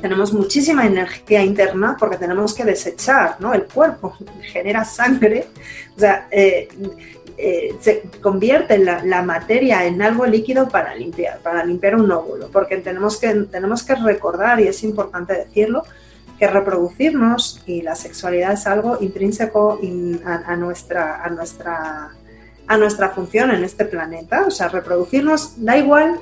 tenemos 0.00 0.32
muchísima 0.32 0.86
energía 0.86 1.42
interna 1.44 1.96
porque 1.98 2.16
tenemos 2.16 2.54
que 2.54 2.64
desechar, 2.64 3.36
¿no? 3.38 3.52
El 3.52 3.64
cuerpo 3.64 4.16
genera 4.52 4.84
sangre, 4.84 5.46
o 5.96 6.00
sea, 6.00 6.26
eh, 6.30 6.68
eh, 7.36 7.74
se 7.80 8.02
convierte 8.20 8.76
la, 8.78 9.22
materia 9.22 9.86
en 9.86 10.02
algo 10.02 10.26
líquido 10.26 10.68
para 10.68 10.94
limpiar, 10.94 11.38
para 11.38 11.64
limpiar 11.64 11.96
un 11.96 12.10
óvulo, 12.10 12.48
porque 12.52 12.76
tenemos 12.78 13.18
que, 13.18 13.32
tenemos 13.50 13.82
que 13.82 13.94
recordar, 13.94 14.60
y 14.60 14.68
es 14.68 14.82
importante 14.84 15.32
decirlo, 15.32 15.84
que 16.38 16.46
reproducirnos 16.46 17.62
y 17.66 17.82
la 17.82 17.94
sexualidad 17.94 18.52
es 18.52 18.66
algo 18.66 18.98
intrínseco 19.00 19.78
a, 20.24 20.56
nuestra, 20.56 21.22
a, 21.22 21.30
nuestra, 21.30 22.10
a 22.66 22.76
nuestra 22.76 23.10
función 23.10 23.50
en 23.50 23.64
este 23.64 23.84
planeta. 23.84 24.44
O 24.46 24.50
sea, 24.50 24.68
reproducirnos 24.68 25.54
da 25.56 25.76
igual, 25.76 26.20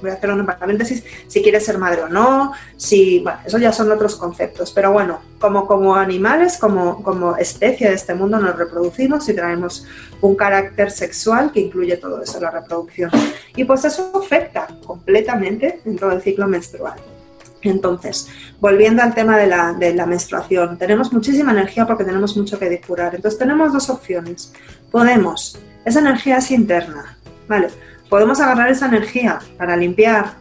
voy 0.00 0.10
a 0.10 0.14
hacer 0.14 0.30
un 0.30 0.46
paréntesis, 0.46 1.02
si 1.26 1.42
quieres 1.42 1.64
ser 1.64 1.78
madre 1.78 2.02
o 2.02 2.08
no, 2.08 2.52
si, 2.76 3.20
bueno, 3.20 3.40
eso 3.44 3.58
ya 3.58 3.72
son 3.72 3.90
otros 3.90 4.16
conceptos, 4.16 4.72
pero 4.72 4.92
bueno, 4.92 5.20
como, 5.40 5.66
como 5.66 5.94
animales, 5.94 6.56
como, 6.58 7.02
como 7.02 7.36
especie 7.36 7.88
de 7.88 7.94
este 7.94 8.14
mundo 8.14 8.38
nos 8.38 8.56
reproducimos 8.56 9.28
y 9.28 9.34
traemos 9.34 9.86
un 10.20 10.36
carácter 10.36 10.90
sexual 10.90 11.52
que 11.52 11.60
incluye 11.60 11.96
todo 11.96 12.22
eso, 12.22 12.40
la 12.40 12.50
reproducción. 12.50 13.10
Y 13.56 13.64
pues 13.64 13.84
eso 13.84 14.12
afecta 14.14 14.68
completamente 14.86 15.80
en 15.84 15.96
todo 15.96 16.12
el 16.12 16.22
ciclo 16.22 16.46
menstrual. 16.46 16.98
Entonces, 17.62 18.28
volviendo 18.60 19.02
al 19.02 19.14
tema 19.14 19.36
de 19.36 19.46
la, 19.46 20.06
menstruación, 20.06 20.78
tenemos 20.78 21.12
muchísima 21.12 21.52
energía 21.52 21.86
porque 21.86 22.04
tenemos 22.04 22.36
mucho 22.36 22.58
que 22.58 22.68
depurar. 22.68 23.14
Entonces, 23.14 23.38
tenemos 23.38 23.72
dos 23.72 23.90
opciones. 23.90 24.52
Podemos, 24.90 25.58
esa 25.84 26.00
energía 26.00 26.38
es 26.38 26.50
interna, 26.50 27.16
¿vale? 27.48 27.68
Podemos 28.08 28.40
agarrar 28.40 28.70
esa 28.70 28.86
energía 28.86 29.38
para 29.56 29.76
limpiar 29.76 30.34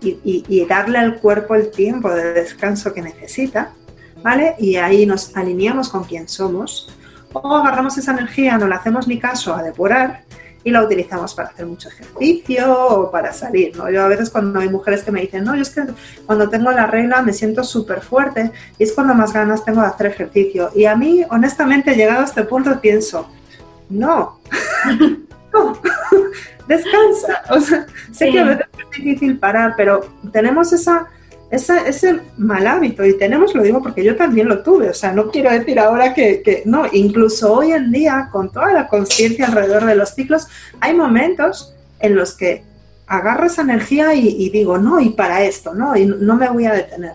y, 0.00 0.18
y 0.24 0.64
darle 0.64 0.98
al 0.98 1.18
cuerpo 1.20 1.54
el 1.54 1.70
tiempo 1.70 2.10
de 2.10 2.32
descanso 2.32 2.92
que 2.92 3.02
necesita, 3.02 3.72
¿vale? 4.22 4.54
Y 4.58 4.76
ahí 4.76 5.06
nos 5.06 5.36
alineamos 5.36 5.90
con 5.90 6.04
quien 6.04 6.28
somos. 6.28 6.88
O 7.32 7.56
agarramos 7.56 7.98
esa 7.98 8.12
energía, 8.12 8.56
no 8.56 8.66
le 8.66 8.74
hacemos 8.74 9.06
ni 9.06 9.18
caso 9.18 9.54
a 9.54 9.62
depurar 9.62 10.24
y 10.64 10.70
la 10.70 10.82
utilizamos 10.82 11.34
para 11.34 11.48
hacer 11.48 11.66
mucho 11.66 11.88
ejercicio 11.88 12.72
o 12.76 13.10
para 13.10 13.32
salir, 13.32 13.76
¿no? 13.76 13.90
Yo 13.90 14.02
a 14.02 14.08
veces 14.08 14.30
cuando 14.30 14.60
hay 14.60 14.68
mujeres 14.68 15.02
que 15.02 15.10
me 15.10 15.20
dicen, 15.20 15.44
no, 15.44 15.54
yo 15.54 15.62
es 15.62 15.70
que 15.70 15.82
cuando 16.26 16.48
tengo 16.48 16.70
la 16.72 16.86
regla 16.86 17.22
me 17.22 17.32
siento 17.32 17.64
súper 17.64 18.00
fuerte 18.00 18.50
y 18.78 18.84
es 18.84 18.92
cuando 18.92 19.14
más 19.14 19.32
ganas 19.32 19.64
tengo 19.64 19.80
de 19.80 19.86
hacer 19.86 20.06
ejercicio. 20.06 20.70
Y 20.74 20.84
a 20.84 20.96
mí, 20.96 21.24
honestamente, 21.30 21.94
llegado 21.94 22.20
a 22.20 22.24
este 22.24 22.42
punto, 22.44 22.80
pienso, 22.80 23.30
no, 23.88 24.40
no, 25.52 25.80
descansa. 26.68 27.42
O 27.50 27.60
sea, 27.60 27.86
sé 28.12 28.30
que 28.30 28.40
a 28.40 28.44
veces 28.44 28.66
es 28.72 29.04
difícil 29.04 29.38
parar, 29.38 29.74
pero 29.76 30.00
tenemos 30.32 30.72
esa 30.72 31.08
ese, 31.50 31.88
ese 31.88 32.20
mal 32.36 32.66
hábito, 32.66 33.04
y 33.04 33.16
tenemos, 33.16 33.54
lo 33.54 33.62
digo 33.62 33.82
porque 33.82 34.04
yo 34.04 34.16
también 34.16 34.48
lo 34.48 34.62
tuve, 34.62 34.90
o 34.90 34.94
sea, 34.94 35.12
no 35.12 35.30
quiero 35.30 35.50
decir 35.50 35.78
ahora 35.80 36.12
que, 36.12 36.62
no, 36.66 36.84
incluso 36.92 37.54
hoy 37.54 37.72
en 37.72 37.90
día, 37.90 38.28
con 38.30 38.52
toda 38.52 38.72
la 38.72 38.86
conciencia 38.86 39.46
alrededor 39.46 39.86
de 39.86 39.94
los 39.94 40.10
ciclos, 40.10 40.46
hay 40.80 40.94
momentos 40.94 41.74
en 42.00 42.16
los 42.16 42.34
que 42.34 42.64
agarro 43.06 43.46
esa 43.46 43.62
energía 43.62 44.14
y, 44.14 44.50
digo, 44.50 44.76
no, 44.76 45.00
y 45.00 45.10
para 45.10 45.42
esto, 45.42 45.74
no, 45.74 45.96
y 45.96 46.04
no 46.04 46.36
me 46.36 46.50
voy 46.50 46.66
a 46.66 46.74
detener. 46.74 47.14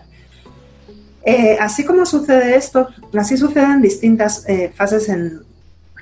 Eh, 1.24 1.56
así 1.60 1.84
como 1.84 2.04
sucede 2.04 2.56
esto, 2.56 2.88
así 3.16 3.36
suceden 3.36 3.80
distintas 3.80 4.46
eh, 4.48 4.72
fases 4.74 5.08
en, 5.08 5.42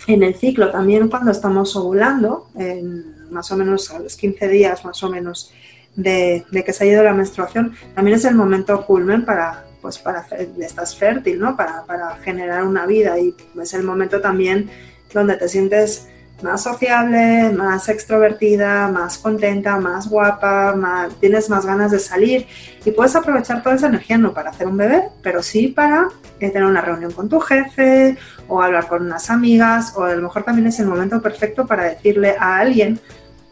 en, 0.06 0.22
el 0.22 0.34
ciclo, 0.34 0.70
también 0.70 1.08
cuando 1.08 1.30
estamos 1.30 1.76
ovulando, 1.76 2.48
en, 2.56 3.30
más 3.30 3.52
o 3.52 3.56
menos 3.56 3.90
a 3.90 3.98
los 3.98 4.16
15 4.16 4.48
días, 4.48 4.84
más 4.84 5.02
o 5.02 5.10
menos, 5.10 5.52
de, 5.96 6.44
que 6.64 6.72
se 6.72 6.84
ha 6.84 6.86
ido 6.86 7.02
la 7.02 7.12
menstruación, 7.12 7.74
también 7.94 8.16
es 8.16 8.24
el 8.24 8.34
momento 8.34 8.84
culmen 8.86 9.24
para, 9.24 9.64
pues 9.80 9.98
para, 9.98 10.26
estás 10.60 10.96
fértil, 10.96 11.38
¿no? 11.38 11.56
Para, 11.56 11.84
para 11.84 12.16
generar 12.16 12.64
una 12.64 12.86
vida 12.86 13.18
y 13.18 13.34
es 13.60 13.74
el 13.74 13.82
momento 13.82 14.20
también 14.20 14.70
donde 15.12 15.36
te 15.36 15.48
sientes 15.48 16.08
más 16.42 16.62
sociable, 16.62 17.50
más 17.50 17.88
extrovertida, 17.88 18.88
más 18.88 19.18
contenta, 19.18 19.78
más 19.78 20.08
guapa, 20.08 20.74
más, 20.74 21.14
tienes 21.20 21.48
más 21.48 21.64
ganas 21.64 21.90
de 21.92 21.98
salir 21.98 22.46
y 22.84 22.90
puedes 22.90 23.14
aprovechar 23.14 23.62
toda 23.62 23.76
esa 23.76 23.86
energía 23.86 24.18
no 24.18 24.34
para 24.34 24.50
hacer 24.50 24.66
un 24.66 24.76
bebé, 24.76 25.04
pero 25.22 25.42
sí 25.42 25.68
para 25.68 26.08
eh, 26.40 26.50
tener 26.50 26.64
una 26.64 26.80
reunión 26.80 27.12
con 27.12 27.28
tu 27.28 27.40
jefe 27.40 28.16
o 28.48 28.60
hablar 28.60 28.88
con 28.88 29.02
unas 29.02 29.30
amigas 29.30 29.94
o 29.96 30.04
a 30.04 30.14
lo 30.14 30.22
mejor 30.22 30.42
también 30.42 30.66
es 30.66 30.80
el 30.80 30.86
momento 30.86 31.22
perfecto 31.22 31.66
para 31.66 31.84
decirle 31.84 32.34
a 32.38 32.58
alguien 32.58 32.98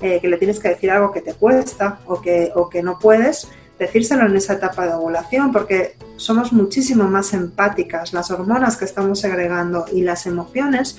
eh, 0.01 0.21
que 0.21 0.29
le 0.29 0.39
tienes 0.39 0.59
que 0.59 0.69
decir 0.69 0.91
algo 0.91 1.13
que 1.13 1.21
te 1.21 1.35
cuesta 1.35 2.01
o 2.07 2.21
que, 2.21 2.51
o 2.55 2.69
que 2.69 2.83
no 2.83 2.99
puedes, 2.99 3.49
decírselo 3.79 4.27
en 4.27 4.37
esa 4.37 4.55
etapa 4.55 4.87
de 4.87 4.95
ovulación, 4.95 5.53
porque 5.53 5.97
somos 6.17 6.53
muchísimo 6.53 7.05
más 7.05 7.33
empáticas. 7.33 8.13
Las 8.13 8.31
hormonas 8.31 8.77
que 8.77 8.85
estamos 8.85 9.21
segregando 9.21 9.87
y 9.93 10.03
las 10.03 10.27
emociones 10.27 10.99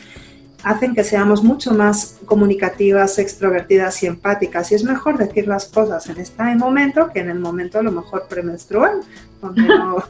hacen 0.64 0.94
que 0.94 1.04
seamos 1.04 1.44
mucho 1.44 1.74
más 1.74 2.18
comunicativas, 2.26 3.18
extrovertidas 3.20 4.02
y 4.04 4.08
empáticas. 4.08 4.72
Y 4.72 4.76
es 4.76 4.84
mejor 4.84 5.18
decir 5.18 5.48
las 5.48 5.66
cosas 5.66 6.08
en 6.10 6.20
este 6.20 6.44
momento 6.56 7.12
que 7.14 7.20
en 7.20 7.30
el 7.30 7.40
momento 7.40 7.80
a 7.80 7.84
lo 7.84 7.92
mejor 7.92 8.28
premenstrual, 8.28 9.02
donde 9.42 9.62
no 9.68 10.04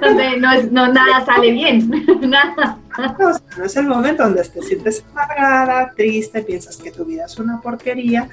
donde 0.00 0.38
no, 0.70 0.88
nada 0.92 1.24
sale 1.24 1.50
bien, 1.52 1.90
nada. 2.22 2.78
No, 3.18 3.64
es 3.64 3.76
el 3.76 3.86
momento 3.86 4.22
donde 4.24 4.42
te 4.44 4.60
sientes 4.62 5.02
amargada, 5.12 5.92
triste, 5.96 6.42
piensas 6.42 6.76
que 6.76 6.90
tu 6.90 7.04
vida 7.04 7.24
es 7.24 7.38
una 7.38 7.60
porquería. 7.60 8.28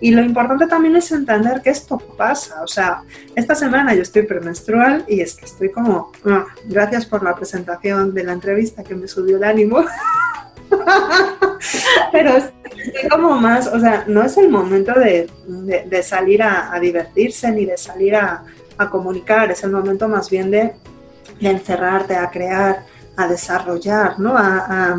Y 0.00 0.10
lo 0.10 0.22
importante 0.22 0.66
también 0.66 0.96
es 0.96 1.10
entender 1.12 1.62
que 1.62 1.70
esto 1.70 1.98
pasa. 1.98 2.62
O 2.62 2.66
sea, 2.66 3.02
esta 3.34 3.54
semana 3.54 3.94
yo 3.94 4.02
estoy 4.02 4.22
premenstrual 4.22 5.04
y 5.08 5.20
es 5.20 5.34
que 5.34 5.46
estoy 5.46 5.70
como, 5.70 6.12
ah, 6.26 6.44
gracias 6.66 7.06
por 7.06 7.22
la 7.22 7.34
presentación 7.34 8.12
de 8.12 8.24
la 8.24 8.32
entrevista 8.32 8.84
que 8.84 8.94
me 8.94 9.08
subió 9.08 9.38
el 9.38 9.44
ánimo. 9.44 9.84
Pero 12.12 12.36
estoy 12.36 13.08
como 13.08 13.40
más, 13.40 13.66
o 13.66 13.80
sea, 13.80 14.04
no 14.08 14.22
es 14.22 14.36
el 14.36 14.50
momento 14.50 14.92
de, 14.92 15.30
salir 16.02 16.42
a 16.42 16.78
divertirse 16.80 17.50
ni 17.50 17.64
de 17.64 17.78
salir 17.78 18.16
a, 18.16 18.44
a 18.78 18.90
comunicar, 18.90 19.50
es 19.50 19.62
el 19.64 19.70
momento 19.70 20.08
más 20.08 20.30
bien 20.30 20.50
de, 20.50 20.74
encerrarte, 21.40 22.14
a 22.14 22.30
crear, 22.30 22.84
a 23.16 23.26
desarrollar, 23.26 24.18
¿no? 24.20 24.36
A, 24.36 24.98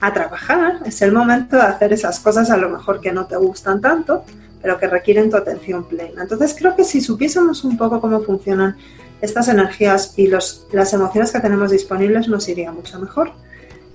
a, 0.00 0.12
trabajar. 0.12 0.80
Es 0.84 1.02
el 1.02 1.12
momento 1.12 1.56
de 1.56 1.62
hacer 1.62 1.92
esas 1.92 2.20
cosas 2.20 2.50
a 2.50 2.56
lo 2.56 2.68
mejor 2.68 3.00
que 3.00 3.12
no 3.12 3.26
te 3.26 3.36
gustan 3.36 3.80
tanto, 3.80 4.24
pero 4.62 4.78
que 4.78 4.86
requieren 4.86 5.30
tu 5.30 5.36
atención 5.36 5.84
plena. 5.84 6.22
Entonces 6.22 6.54
creo 6.58 6.74
que 6.74 6.84
si 6.84 7.00
supiésemos 7.00 7.64
un 7.64 7.76
poco 7.76 8.00
cómo 8.00 8.20
funcionan 8.20 8.76
estas 9.20 9.48
energías 9.48 10.14
y 10.18 10.26
los, 10.26 10.66
las 10.72 10.92
emociones 10.92 11.32
que 11.32 11.40
tenemos 11.40 11.70
disponibles, 11.70 12.28
nos 12.28 12.48
iría 12.48 12.72
mucho 12.72 12.98
mejor. 12.98 13.32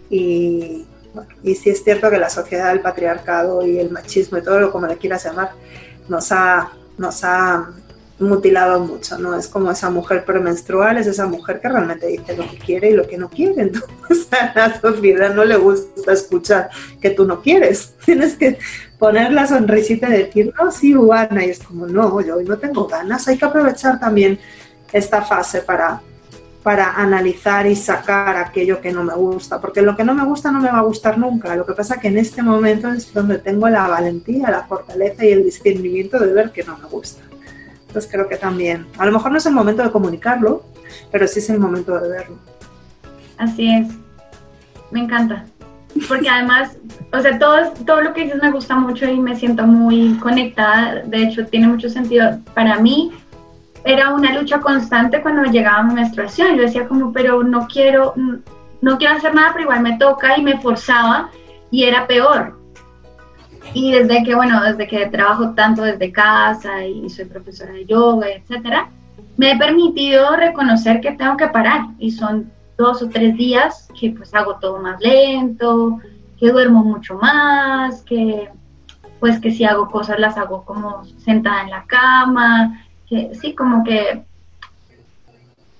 Y, 0.09 0.85
bueno, 1.13 1.29
y 1.43 1.55
sí 1.55 1.69
es 1.69 1.83
cierto 1.83 2.09
que 2.09 2.17
la 2.17 2.29
sociedad, 2.29 2.71
el 2.71 2.81
patriarcado 2.81 3.65
y 3.65 3.79
el 3.79 3.91
machismo 3.91 4.37
y 4.37 4.43
todo 4.43 4.59
lo 4.59 4.71
como 4.71 4.87
le 4.87 4.97
quieras 4.97 5.23
llamar, 5.25 5.51
nos 6.07 6.31
ha, 6.31 6.71
nos 6.97 7.23
ha 7.23 7.69
mutilado 8.19 8.79
mucho, 8.81 9.17
¿no? 9.17 9.35
Es 9.35 9.47
como 9.47 9.71
esa 9.71 9.89
mujer 9.89 10.25
premenstrual, 10.25 10.97
es 10.97 11.07
esa 11.07 11.25
mujer 11.25 11.61
que 11.61 11.69
realmente 11.69 12.07
dice 12.07 12.35
lo 12.35 12.49
que 12.49 12.57
quiere 12.57 12.89
y 12.89 12.93
lo 12.93 13.07
que 13.07 13.17
no 13.17 13.29
quiere. 13.29 13.61
Entonces 13.61 14.27
a 14.31 14.51
la 14.55 14.79
sociedad 14.79 15.33
no 15.33 15.45
le 15.45 15.57
gusta 15.57 16.11
escuchar 16.11 16.69
que 17.01 17.11
tú 17.11 17.25
no 17.25 17.41
quieres. 17.41 17.93
Tienes 18.05 18.35
que 18.35 18.59
poner 18.97 19.31
la 19.31 19.47
sonrisita 19.47 20.09
y 20.09 20.23
decir, 20.23 20.53
no, 20.59 20.71
sí, 20.71 20.93
Juana, 20.93 21.45
y 21.45 21.49
es 21.49 21.59
como, 21.59 21.87
no, 21.87 22.21
yo 22.21 22.37
hoy 22.37 22.45
no 22.45 22.57
tengo 22.57 22.87
ganas. 22.87 23.27
Hay 23.27 23.37
que 23.37 23.45
aprovechar 23.45 23.99
también 23.99 24.39
esta 24.91 25.21
fase 25.21 25.61
para, 25.61 26.01
para 26.61 26.95
analizar 26.95 27.67
y 27.67 27.75
sacar 27.75 28.35
aquello 28.35 28.81
que 28.81 28.91
no 28.91 29.03
me 29.03 29.13
gusta, 29.13 29.61
porque 29.61 29.81
lo 29.81 29.95
que 29.95 30.03
no 30.03 30.13
me 30.13 30.25
gusta 30.25 30.51
no 30.51 30.59
me 30.59 30.69
va 30.69 30.79
a 30.79 30.83
gustar 30.83 31.17
nunca. 31.17 31.55
Lo 31.55 31.65
que 31.65 31.73
pasa 31.73 31.99
que 31.99 32.09
en 32.09 32.17
este 32.17 32.41
momento 32.41 32.89
es 32.89 33.13
donde 33.13 33.37
tengo 33.37 33.69
la 33.69 33.87
valentía, 33.87 34.51
la 34.51 34.65
fortaleza 34.65 35.23
y 35.23 35.31
el 35.31 35.45
discernimiento 35.45 36.19
de 36.19 36.33
ver 36.33 36.51
que 36.51 36.63
no 36.63 36.77
me 36.77 36.87
gusta. 36.89 37.28
Entonces 37.89 38.11
creo 38.11 38.29
que 38.29 38.37
también, 38.37 38.85
a 38.99 39.05
lo 39.07 39.11
mejor 39.11 39.31
no 39.31 39.39
es 39.39 39.45
el 39.47 39.53
momento 39.53 39.81
de 39.81 39.89
comunicarlo, 39.89 40.63
pero 41.11 41.27
sí 41.27 41.39
es 41.39 41.49
el 41.49 41.59
momento 41.59 41.99
de 41.99 42.07
verlo. 42.07 42.37
Así 43.39 43.67
es, 43.67 43.87
me 44.91 44.99
encanta. 44.99 45.45
Porque 46.07 46.29
además, 46.29 46.77
o 47.11 47.19
sea, 47.19 47.39
todo, 47.39 47.71
todo 47.87 48.01
lo 48.01 48.13
que 48.13 48.25
dices 48.25 48.39
me 48.43 48.51
gusta 48.51 48.75
mucho 48.75 49.05
y 49.05 49.19
me 49.19 49.35
siento 49.35 49.65
muy 49.65 50.15
conectada. 50.19 51.01
De 51.03 51.23
hecho, 51.23 51.47
tiene 51.47 51.67
mucho 51.67 51.89
sentido. 51.89 52.37
Para 52.53 52.79
mí 52.79 53.11
era 53.83 54.13
una 54.13 54.39
lucha 54.39 54.59
constante 54.59 55.19
cuando 55.23 55.49
llegaba 55.49 55.81
mi 55.81 55.95
menstruación. 55.95 56.57
Yo 56.57 56.61
decía 56.61 56.87
como, 56.87 57.11
pero 57.11 57.41
no 57.41 57.67
quiero, 57.67 58.13
no 58.81 58.97
quiero 58.99 59.15
hacer 59.15 59.33
nada, 59.33 59.49
pero 59.51 59.63
igual 59.63 59.81
me 59.81 59.97
toca 59.97 60.37
y 60.37 60.43
me 60.43 60.59
forzaba 60.59 61.31
y 61.71 61.85
era 61.85 62.05
peor. 62.05 62.58
Y 63.73 63.91
desde 63.91 64.23
que, 64.23 64.35
bueno, 64.35 64.63
desde 64.63 64.87
que 64.87 65.05
trabajo 65.07 65.51
tanto 65.51 65.83
desde 65.83 66.11
casa 66.11 66.85
y 66.85 67.09
soy 67.09 67.25
profesora 67.25 67.73
de 67.73 67.85
yoga, 67.85 68.27
etcétera, 68.29 68.89
me 69.37 69.51
he 69.51 69.57
permitido 69.57 70.35
reconocer 70.35 71.01
que 71.01 71.11
tengo 71.11 71.37
que 71.37 71.47
parar. 71.47 71.87
Y 71.99 72.11
son 72.11 72.51
dos 72.77 73.01
o 73.01 73.09
tres 73.09 73.35
días 73.35 73.87
que 73.99 74.11
pues 74.11 74.33
hago 74.33 74.55
todo 74.55 74.79
más 74.79 74.99
lento, 75.01 75.99
que 76.39 76.51
duermo 76.51 76.83
mucho 76.83 77.15
más, 77.15 78.01
que 78.01 78.49
pues 79.19 79.39
que 79.39 79.51
si 79.51 79.65
hago 79.65 79.89
cosas 79.89 80.19
las 80.19 80.37
hago 80.37 80.63
como 80.63 81.03
sentada 81.17 81.61
en 81.63 81.69
la 81.69 81.83
cama, 81.83 82.81
que 83.07 83.35
sí, 83.35 83.53
como 83.53 83.83
que 83.83 84.23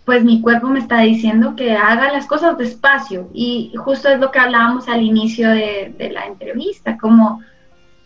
pues 0.06 0.24
mi 0.24 0.42
cuerpo 0.42 0.68
me 0.68 0.80
está 0.80 1.02
diciendo 1.02 1.56
que 1.56 1.76
haga 1.76 2.12
las 2.12 2.26
cosas 2.26 2.58
despacio. 2.58 3.30
Y 3.34 3.72
justo 3.78 4.10
es 4.10 4.20
lo 4.20 4.32
que 4.32 4.40
hablábamos 4.40 4.90
al 4.90 5.04
inicio 5.04 5.50
de, 5.50 5.94
de 5.98 6.10
la 6.10 6.26
entrevista, 6.26 6.98
como 6.98 7.42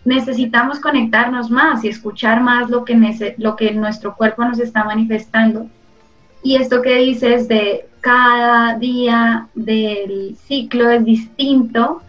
necesitamos 0.05 0.79
conectarnos 0.79 1.49
más 1.49 1.83
y 1.83 1.87
escuchar 1.87 2.41
más 2.41 2.69
lo 2.69 2.83
que, 2.83 3.35
lo 3.37 3.55
que 3.55 3.71
nuestro 3.71 4.15
cuerpo 4.15 4.43
nos 4.43 4.59
está 4.59 4.83
manifestando. 4.83 5.67
Y 6.41 6.55
esto 6.55 6.81
que 6.81 6.95
dices 6.95 7.47
de 7.47 7.87
cada 8.01 8.77
día 8.77 9.47
del 9.55 10.35
ciclo 10.45 10.89
es 10.89 11.05
distinto, 11.05 12.01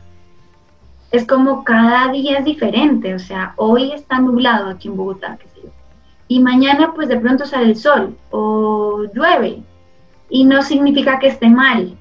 es 1.13 1.25
como 1.25 1.63
cada 1.63 2.11
día 2.11 2.39
es 2.39 2.45
diferente. 2.45 3.15
O 3.15 3.19
sea, 3.21 3.55
hoy 3.57 3.93
está 3.93 4.19
nublado 4.19 4.71
aquí 4.71 4.89
en 4.89 4.97
Bogotá, 4.97 5.39
y 6.27 6.41
mañana 6.41 6.93
pues 6.95 7.09
de 7.09 7.19
pronto 7.19 7.45
sale 7.47 7.67
el 7.67 7.77
sol 7.77 8.17
o 8.31 9.05
llueve. 9.15 9.63
Y 10.31 10.45
no 10.45 10.63
significa 10.63 11.19
que 11.19 11.29
esté 11.29 11.49
mal, 11.49 11.97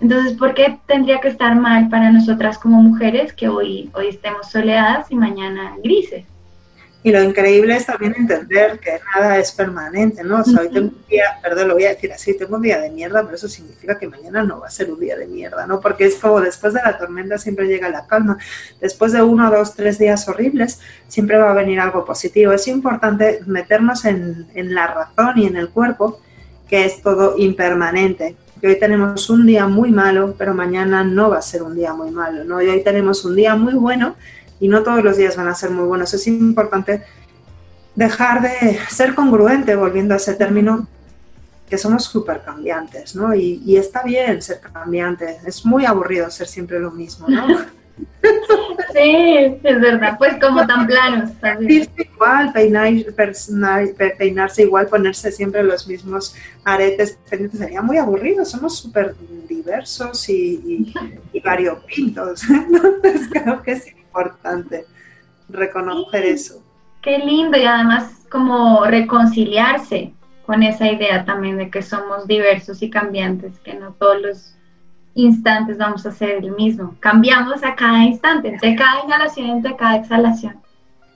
entonces, 0.00 0.32
¿por 0.34 0.54
qué 0.54 0.78
tendría 0.86 1.20
que 1.20 1.28
estar 1.28 1.54
mal 1.54 1.88
para 1.90 2.10
nosotras 2.10 2.58
como 2.58 2.80
mujeres 2.82 3.34
que 3.34 3.48
hoy, 3.48 3.90
hoy 3.92 4.08
estemos 4.08 4.50
soleadas 4.50 5.10
y 5.10 5.14
mañana 5.14 5.76
grises? 5.82 6.24
Y 7.02 7.12
lo 7.12 7.22
increíble 7.22 7.76
es 7.76 7.86
también 7.86 8.14
entender 8.16 8.78
que 8.78 9.00
nada 9.14 9.38
es 9.38 9.52
permanente, 9.52 10.22
¿no? 10.22 10.40
O 10.40 10.44
sea, 10.44 10.60
hoy 10.60 10.68
tengo 10.68 10.88
un 10.88 11.04
día, 11.08 11.24
perdón, 11.42 11.68
lo 11.68 11.74
voy 11.74 11.84
a 11.84 11.90
decir 11.90 12.12
así, 12.12 12.36
tengo 12.36 12.56
un 12.56 12.62
día 12.62 12.78
de 12.78 12.90
mierda, 12.90 13.22
pero 13.22 13.36
eso 13.36 13.48
significa 13.48 13.98
que 13.98 14.06
mañana 14.06 14.42
no 14.42 14.60
va 14.60 14.66
a 14.66 14.70
ser 14.70 14.90
un 14.90 15.00
día 15.00 15.16
de 15.16 15.26
mierda, 15.26 15.66
¿no? 15.66 15.80
Porque 15.80 16.04
es 16.04 16.16
como 16.16 16.42
después 16.42 16.74
de 16.74 16.82
la 16.82 16.98
tormenta 16.98 17.38
siempre 17.38 17.66
llega 17.66 17.88
la 17.88 18.06
calma. 18.06 18.36
Después 18.82 19.12
de 19.12 19.22
uno, 19.22 19.50
dos, 19.50 19.74
tres 19.74 19.98
días 19.98 20.28
horribles, 20.28 20.80
siempre 21.08 21.38
va 21.38 21.50
a 21.50 21.54
venir 21.54 21.80
algo 21.80 22.04
positivo. 22.04 22.52
Es 22.52 22.68
importante 22.68 23.40
meternos 23.46 24.04
en, 24.04 24.46
en 24.54 24.74
la 24.74 24.86
razón 24.86 25.38
y 25.38 25.46
en 25.46 25.56
el 25.56 25.70
cuerpo, 25.70 26.20
que 26.68 26.84
es 26.84 27.00
todo 27.00 27.38
impermanente 27.38 28.36
que 28.60 28.66
hoy 28.66 28.78
tenemos 28.78 29.30
un 29.30 29.46
día 29.46 29.66
muy 29.66 29.90
malo, 29.90 30.34
pero 30.36 30.54
mañana 30.54 31.02
no 31.02 31.30
va 31.30 31.38
a 31.38 31.42
ser 31.42 31.62
un 31.62 31.74
día 31.74 31.94
muy 31.94 32.10
malo, 32.10 32.44
¿no? 32.44 32.60
Y 32.60 32.68
hoy 32.68 32.82
tenemos 32.82 33.24
un 33.24 33.34
día 33.34 33.56
muy 33.56 33.74
bueno, 33.74 34.16
y 34.60 34.68
no 34.68 34.82
todos 34.82 35.02
los 35.02 35.16
días 35.16 35.36
van 35.36 35.48
a 35.48 35.54
ser 35.54 35.70
muy 35.70 35.86
buenos. 35.86 36.12
Es 36.12 36.26
importante 36.26 37.02
dejar 37.94 38.42
de 38.42 38.78
ser 38.90 39.14
congruente, 39.14 39.74
volviendo 39.74 40.14
a 40.14 40.18
ese 40.18 40.34
término, 40.34 40.86
que 41.68 41.78
somos 41.78 42.04
súper 42.04 42.42
cambiantes, 42.42 43.14
¿no? 43.14 43.34
Y, 43.34 43.62
y, 43.64 43.76
está 43.76 44.02
bien 44.02 44.42
ser 44.42 44.60
cambiante, 44.60 45.38
es 45.46 45.64
muy 45.64 45.86
aburrido 45.86 46.28
ser 46.30 46.48
siempre 46.48 46.80
lo 46.80 46.90
mismo, 46.90 47.28
¿no? 47.28 47.46
Sí, 48.92 49.58
es 49.62 49.80
verdad, 49.80 50.16
pues 50.18 50.36
como 50.40 50.66
tan 50.66 50.86
planos. 50.86 51.30
igual, 51.96 52.52
peinarse 52.52 54.62
igual, 54.62 54.88
ponerse 54.88 55.30
siempre 55.30 55.62
los 55.62 55.86
mismos 55.86 56.34
aretes, 56.64 57.18
sería 57.52 57.82
muy 57.82 57.98
aburrido, 57.98 58.44
somos 58.44 58.78
súper 58.78 59.14
diversos 59.48 60.28
y, 60.28 60.92
y, 61.32 61.40
variopintos, 61.40 62.42
entonces 62.50 63.28
creo 63.30 63.62
que 63.62 63.72
es 63.72 63.96
importante 63.96 64.86
reconocer 65.48 66.26
eso. 66.26 66.62
Qué 67.02 67.18
lindo 67.18 67.56
y 67.56 67.64
además 67.64 68.26
como 68.30 68.84
reconciliarse 68.84 70.12
con 70.44 70.62
esa 70.62 70.90
idea 70.90 71.24
también 71.24 71.58
de 71.58 71.70
que 71.70 71.82
somos 71.82 72.26
diversos 72.26 72.82
y 72.82 72.90
cambiantes, 72.90 73.58
que 73.60 73.74
no 73.74 73.92
todos 73.92 74.20
los 74.20 74.56
instantes 75.14 75.78
vamos 75.78 76.04
a 76.06 76.10
hacer 76.10 76.30
el 76.30 76.52
mismo. 76.52 76.96
Cambiamos 77.00 77.62
a 77.62 77.74
cada 77.74 78.04
instante, 78.04 78.48
entre 78.48 78.76
cada 78.76 79.04
inhalación, 79.04 79.50
entre 79.50 79.76
cada 79.76 79.96
exhalación. 79.96 80.60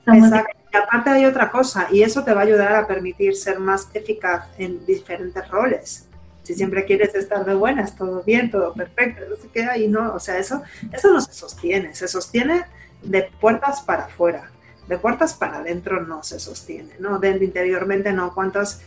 Exacto. 0.06 0.58
Y 0.72 0.76
aparte 0.76 1.10
hay 1.10 1.24
otra 1.24 1.50
cosa, 1.50 1.86
y 1.92 2.02
eso 2.02 2.24
te 2.24 2.34
va 2.34 2.40
a 2.40 2.44
ayudar 2.44 2.74
a 2.74 2.86
permitir 2.86 3.36
ser 3.36 3.60
más 3.60 3.88
eficaz 3.94 4.46
en 4.58 4.84
diferentes 4.84 5.46
roles. 5.48 6.08
Si 6.42 6.52
siempre 6.52 6.84
quieres 6.84 7.14
estar 7.14 7.44
de 7.44 7.54
buenas, 7.54 7.94
todo 7.94 8.22
bien, 8.24 8.50
todo 8.50 8.74
perfecto, 8.74 9.22
no 9.30 9.36
sé 9.36 9.48
qué, 9.52 9.64
ahí 9.64 9.86
no, 9.86 10.12
o 10.12 10.18
sea, 10.18 10.36
eso, 10.36 10.62
eso 10.92 11.12
no 11.12 11.20
se 11.20 11.32
sostiene, 11.32 11.94
se 11.94 12.08
sostiene 12.08 12.64
de 13.02 13.30
puertas 13.40 13.82
para 13.82 14.06
afuera, 14.06 14.50
de 14.88 14.98
puertas 14.98 15.34
para 15.34 15.58
adentro 15.58 16.02
no 16.02 16.22
se 16.22 16.40
sostiene, 16.40 16.94
¿no? 16.98 17.18
De 17.18 17.30
interiormente 17.30 18.12
no. 18.12 18.34
¿Cuántas 18.34 18.82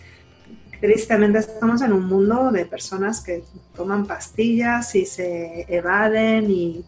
tristemente 0.79 1.39
estamos 1.39 1.81
en 1.81 1.93
un 1.93 2.05
mundo 2.05 2.51
de 2.51 2.65
personas 2.65 3.21
que 3.21 3.43
toman 3.75 4.05
pastillas 4.05 4.93
y 4.95 5.05
se 5.05 5.65
evaden 5.67 6.49
y, 6.49 6.85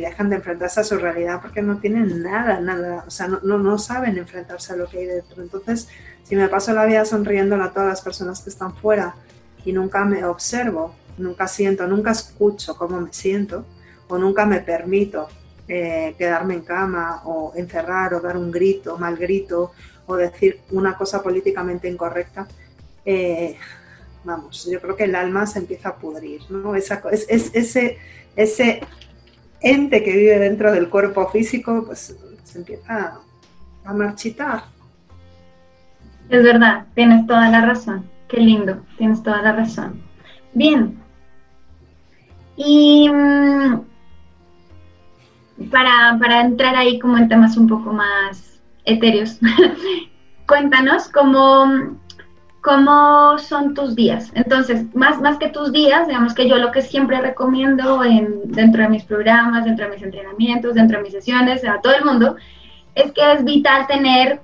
dejan 0.00 0.28
de 0.30 0.36
enfrentarse 0.36 0.80
a 0.80 0.84
su 0.84 0.98
realidad 0.98 1.40
porque 1.40 1.62
no 1.62 1.78
tienen 1.78 2.22
nada, 2.22 2.58
nada, 2.58 3.04
o 3.06 3.10
sea, 3.10 3.28
no, 3.28 3.40
no, 3.40 3.78
saben 3.78 4.18
enfrentarse 4.18 4.72
a 4.72 4.76
lo 4.76 4.88
que 4.88 4.98
hay 4.98 5.06
dentro. 5.06 5.40
Entonces, 5.40 5.88
si 6.24 6.34
me 6.34 6.48
paso 6.48 6.72
la 6.72 6.84
vida 6.84 7.04
sonriendo 7.04 7.54
a 7.54 7.72
todas 7.72 7.88
las 7.88 8.00
personas 8.00 8.40
que 8.40 8.50
están 8.50 8.74
fuera 8.74 9.14
y 9.64 9.72
nunca 9.72 10.04
me 10.04 10.24
observo, 10.24 10.96
nunca 11.16 11.46
siento, 11.46 11.86
nunca 11.86 12.10
escucho 12.10 12.76
cómo 12.76 13.00
me 13.00 13.12
siento 13.12 13.64
o 14.08 14.18
nunca 14.18 14.44
me 14.46 14.58
permito 14.58 15.28
eh, 15.68 16.16
quedarme 16.18 16.54
en 16.54 16.62
cama 16.62 17.22
o 17.24 17.52
encerrar 17.54 18.14
o 18.14 18.20
dar 18.20 18.36
un 18.36 18.50
grito, 18.50 18.98
mal 18.98 19.16
grito 19.16 19.70
o 20.06 20.16
decir 20.16 20.60
una 20.72 20.96
cosa 20.96 21.22
políticamente 21.22 21.88
incorrecta, 21.88 22.48
eh, 23.04 23.56
vamos, 24.24 24.68
yo 24.70 24.80
creo 24.80 24.96
que 24.96 25.04
el 25.04 25.14
alma 25.14 25.46
se 25.46 25.58
empieza 25.58 25.90
a 25.90 25.96
pudrir, 25.96 26.42
¿no? 26.50 26.74
Esa, 26.74 27.02
es, 27.10 27.26
ese, 27.28 27.98
ese 28.36 28.80
ente 29.60 30.02
que 30.02 30.16
vive 30.16 30.38
dentro 30.38 30.72
del 30.72 30.88
cuerpo 30.88 31.28
físico, 31.28 31.84
pues 31.86 32.16
se 32.44 32.58
empieza 32.58 33.20
a 33.84 33.92
marchitar. 33.92 34.64
Es 36.28 36.42
verdad, 36.42 36.86
tienes 36.94 37.26
toda 37.26 37.48
la 37.50 37.60
razón. 37.66 38.08
Qué 38.28 38.38
lindo, 38.38 38.82
tienes 38.96 39.22
toda 39.22 39.42
la 39.42 39.52
razón. 39.52 40.02
Bien. 40.54 40.98
Y 42.56 43.08
mm, 43.10 43.80
para, 45.70 46.16
para 46.18 46.40
entrar 46.40 46.74
ahí 46.76 46.98
como 46.98 47.18
en 47.18 47.28
temas 47.28 47.56
un 47.56 47.68
poco 47.68 47.92
más 47.92 48.60
etéreos, 48.84 49.38
cuéntanos 50.46 51.08
cómo 51.08 51.98
¿Cómo 52.62 53.38
son 53.38 53.74
tus 53.74 53.96
días? 53.96 54.30
Entonces, 54.34 54.84
más, 54.94 55.20
más 55.20 55.36
que 55.38 55.48
tus 55.48 55.72
días, 55.72 56.06
digamos 56.06 56.32
que 56.32 56.48
yo 56.48 56.58
lo 56.58 56.70
que 56.70 56.80
siempre 56.80 57.20
recomiendo 57.20 58.04
en, 58.04 58.52
dentro 58.52 58.82
de 58.82 58.88
mis 58.88 59.02
programas, 59.02 59.64
dentro 59.64 59.86
de 59.86 59.94
mis 59.94 60.02
entrenamientos, 60.02 60.74
dentro 60.74 60.98
de 60.98 61.02
mis 61.02 61.12
sesiones, 61.12 61.64
a 61.64 61.80
todo 61.80 61.94
el 61.94 62.04
mundo, 62.04 62.36
es 62.94 63.10
que 63.10 63.32
es 63.32 63.44
vital 63.44 63.88
tener 63.88 64.40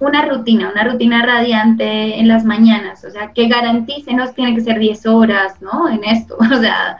una 0.00 0.24
rutina, 0.24 0.70
una 0.72 0.84
rutina 0.84 1.22
radiante 1.26 2.18
en 2.18 2.26
las 2.26 2.42
mañanas, 2.42 3.04
o 3.04 3.10
sea, 3.10 3.32
que 3.34 3.48
garantice, 3.48 4.14
no 4.14 4.26
tiene 4.30 4.54
que 4.54 4.62
ser 4.62 4.78
10 4.78 5.04
horas, 5.04 5.60
¿no? 5.60 5.90
En 5.90 6.04
esto, 6.04 6.38
o 6.40 6.60
sea, 6.60 6.96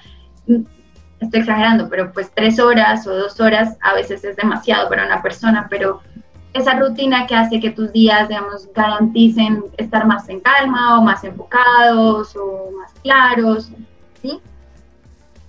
estoy 0.46 1.40
exagerando, 1.40 1.88
pero 1.88 2.12
pues 2.12 2.30
3 2.34 2.58
horas 2.60 3.06
o 3.06 3.14
2 3.14 3.40
horas 3.40 3.78
a 3.80 3.94
veces 3.94 4.22
es 4.22 4.36
demasiado 4.36 4.88
para 4.90 5.06
una 5.06 5.22
persona, 5.22 5.66
pero 5.70 6.02
esa 6.52 6.78
rutina 6.78 7.26
que 7.26 7.34
hace 7.34 7.60
que 7.60 7.70
tus 7.70 7.92
días, 7.92 8.28
digamos, 8.28 8.68
garanticen 8.74 9.64
estar 9.76 10.06
más 10.06 10.28
en 10.28 10.40
calma 10.40 10.98
o 10.98 11.02
más 11.02 11.22
enfocados 11.24 12.34
o 12.36 12.70
más 12.72 12.92
claros, 13.02 13.70
¿sí? 14.22 14.40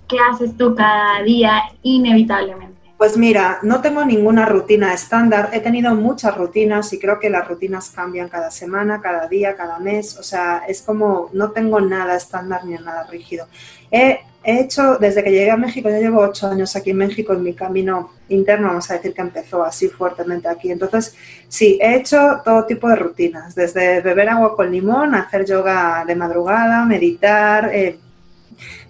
¿Qué 0.08 0.18
haces 0.18 0.56
tú 0.56 0.74
cada 0.74 1.22
día 1.22 1.62
inevitablemente? 1.82 2.80
Pues 3.00 3.16
mira, 3.16 3.60
no 3.62 3.80
tengo 3.80 4.04
ninguna 4.04 4.44
rutina 4.44 4.92
estándar, 4.92 5.48
he 5.54 5.60
tenido 5.60 5.94
muchas 5.94 6.36
rutinas 6.36 6.92
y 6.92 6.98
creo 6.98 7.18
que 7.18 7.30
las 7.30 7.48
rutinas 7.48 7.88
cambian 7.88 8.28
cada 8.28 8.50
semana, 8.50 9.00
cada 9.00 9.26
día, 9.26 9.56
cada 9.56 9.78
mes, 9.78 10.18
o 10.18 10.22
sea, 10.22 10.64
es 10.68 10.82
como 10.82 11.30
no 11.32 11.50
tengo 11.50 11.80
nada 11.80 12.14
estándar 12.14 12.66
ni 12.66 12.74
nada 12.74 13.04
rígido. 13.04 13.46
He 13.90 14.20
he 14.42 14.60
hecho, 14.60 14.96
desde 14.98 15.22
que 15.22 15.30
llegué 15.30 15.50
a 15.50 15.56
México, 15.56 15.90
ya 15.90 15.98
llevo 15.98 16.20
ocho 16.20 16.48
años 16.48 16.74
aquí 16.74 16.90
en 16.90 16.96
México, 16.96 17.32
en 17.32 17.42
mi 17.42 17.54
camino 17.54 18.12
interno, 18.28 18.68
vamos 18.68 18.90
a 18.90 18.94
decir 18.94 19.12
que 19.12 19.20
empezó 19.20 19.62
así 19.62 19.88
fuertemente 19.88 20.48
aquí. 20.48 20.70
Entonces, 20.70 21.14
sí, 21.48 21.78
he 21.80 21.96
hecho 21.96 22.40
todo 22.44 22.64
tipo 22.64 22.88
de 22.88 22.96
rutinas, 22.96 23.54
desde 23.54 24.00
beber 24.00 24.30
agua 24.30 24.56
con 24.56 24.70
limón, 24.72 25.14
hacer 25.14 25.44
yoga 25.44 26.04
de 26.06 26.16
madrugada, 26.16 26.84
meditar, 26.86 27.70
eh, 27.74 27.98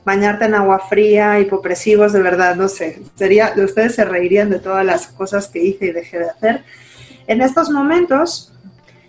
bañarte 0.05 0.45
en 0.45 0.55
agua 0.55 0.79
fría, 0.79 1.41
hipopresivos, 1.41 2.13
de 2.13 2.23
verdad, 2.23 2.55
no 2.55 2.69
sé, 2.69 3.03
sería, 3.17 3.53
ustedes 3.57 3.95
se 3.95 4.05
reirían 4.05 4.51
de 4.51 4.61
todas 4.61 4.85
las 4.85 5.09
cosas 5.09 5.49
que 5.49 5.63
hice 5.65 5.87
y 5.87 5.93
dejé 5.93 6.21
de 6.21 6.31
hacer. 6.31 6.65
En 7.27 7.41
estos 7.41 7.71
momentos, 7.71 8.53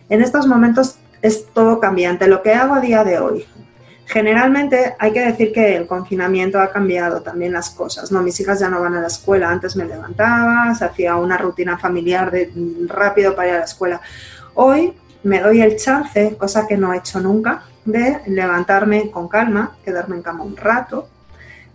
en 0.10 0.22
estos 0.22 0.48
momentos 0.48 0.98
es 1.22 1.46
todo 1.54 1.80
cambiante. 1.80 2.28
Lo 2.28 2.42
que 2.42 2.54
hago 2.54 2.74
a 2.74 2.82
día 2.82 3.04
de 3.04 3.20
hoy, 3.20 3.46
Generalmente 4.12 4.94
hay 5.00 5.14
que 5.14 5.26
decir 5.26 5.54
que 5.54 5.78
el 5.78 5.88
confinamiento 5.88 6.60
ha 6.60 6.70
cambiado 6.70 7.22
también 7.22 7.54
las 7.54 7.70
cosas. 7.70 8.12
Mis 8.12 8.38
hijas 8.42 8.60
ya 8.60 8.68
no 8.68 8.82
van 8.82 8.96
a 8.96 9.00
la 9.00 9.08
escuela. 9.08 9.50
Antes 9.50 9.78
me 9.78 9.86
levantaba, 9.86 10.76
se 10.76 10.84
hacía 10.84 11.16
una 11.16 11.38
rutina 11.38 11.78
familiar 11.78 12.30
de 12.30 12.52
rápido 12.88 13.34
para 13.34 13.48
ir 13.48 13.54
a 13.56 13.60
la 13.60 13.64
escuela. 13.64 14.02
Hoy 14.56 14.94
me 15.24 15.40
doy 15.40 15.62
el 15.62 15.78
chance, 15.78 16.36
cosa 16.38 16.68
que 16.68 16.76
no 16.76 16.94
he 16.94 16.98
hecho 16.98 17.22
nunca, 17.22 17.64
de 17.86 18.20
levantarme 18.28 19.10
con 19.10 19.30
calma, 19.30 19.78
quedarme 19.86 20.18
en 20.18 20.24
cama 20.24 20.44
un 20.44 20.58
rato, 20.58 21.08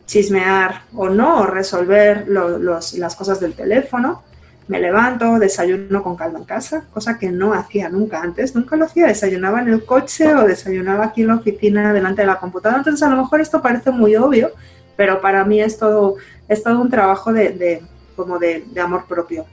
chismear 0.05 0.83
o 0.95 1.09
no, 1.09 1.47
resolver 1.47 2.29
las 2.29 3.17
cosas 3.17 3.41
del 3.41 3.55
teléfono 3.55 4.25
me 4.69 4.81
levanto, 4.81 5.39
desayuno 5.39 6.03
con 6.03 6.17
calma 6.17 6.41
en 6.41 6.45
casa, 6.45 6.85
cosa 6.93 7.19
que 7.19 7.31
no 7.31 7.55
hacía 7.55 7.89
nunca 7.89 8.21
antes, 8.21 8.55
nunca 8.55 8.77
lo 8.77 8.87
hacía, 8.87 9.07
desayunaba 9.07 9.61
en 9.61 9.69
el 9.69 9.85
coche 9.85 10.35
o 10.35 10.43
desayunaba 10.43 11.07
aquí 11.07 11.23
en 11.23 11.29
la 11.29 11.37
oficina 11.37 11.93
delante 11.93 12.23
de 12.23 12.27
la 12.27 12.41
computadora, 12.41 12.79
entonces 12.79 13.03
a 13.03 13.11
lo 13.11 13.23
mejor 13.23 13.41
esto 13.41 13.63
parece 13.63 13.93
muy 13.93 14.17
obvio, 14.17 14.51
pero 14.97 15.21
para 15.21 15.45
mí 15.45 15.61
es 15.61 15.79
todo, 15.79 16.17
es 16.49 16.63
todo 16.63 16.81
un 16.81 16.91
trabajo 16.91 17.33
de, 17.33 17.83
como 18.17 18.39
de, 18.39 18.65
amor 18.83 19.07
propio. 19.07 19.47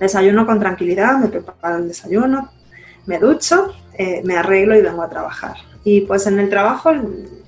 Desayuno 0.00 0.46
con 0.46 0.58
tranquilidad, 0.58 1.18
me 1.18 1.28
preparo 1.28 1.76
el 1.76 1.88
desayuno, 1.88 2.50
me 3.06 3.18
ducho, 3.18 3.72
eh, 3.94 4.22
me 4.24 4.36
arreglo 4.36 4.76
y 4.76 4.82
vengo 4.82 5.02
a 5.02 5.08
trabajar. 5.08 5.56
Y 5.84 6.02
pues 6.02 6.26
en 6.26 6.38
el 6.38 6.48
trabajo 6.48 6.90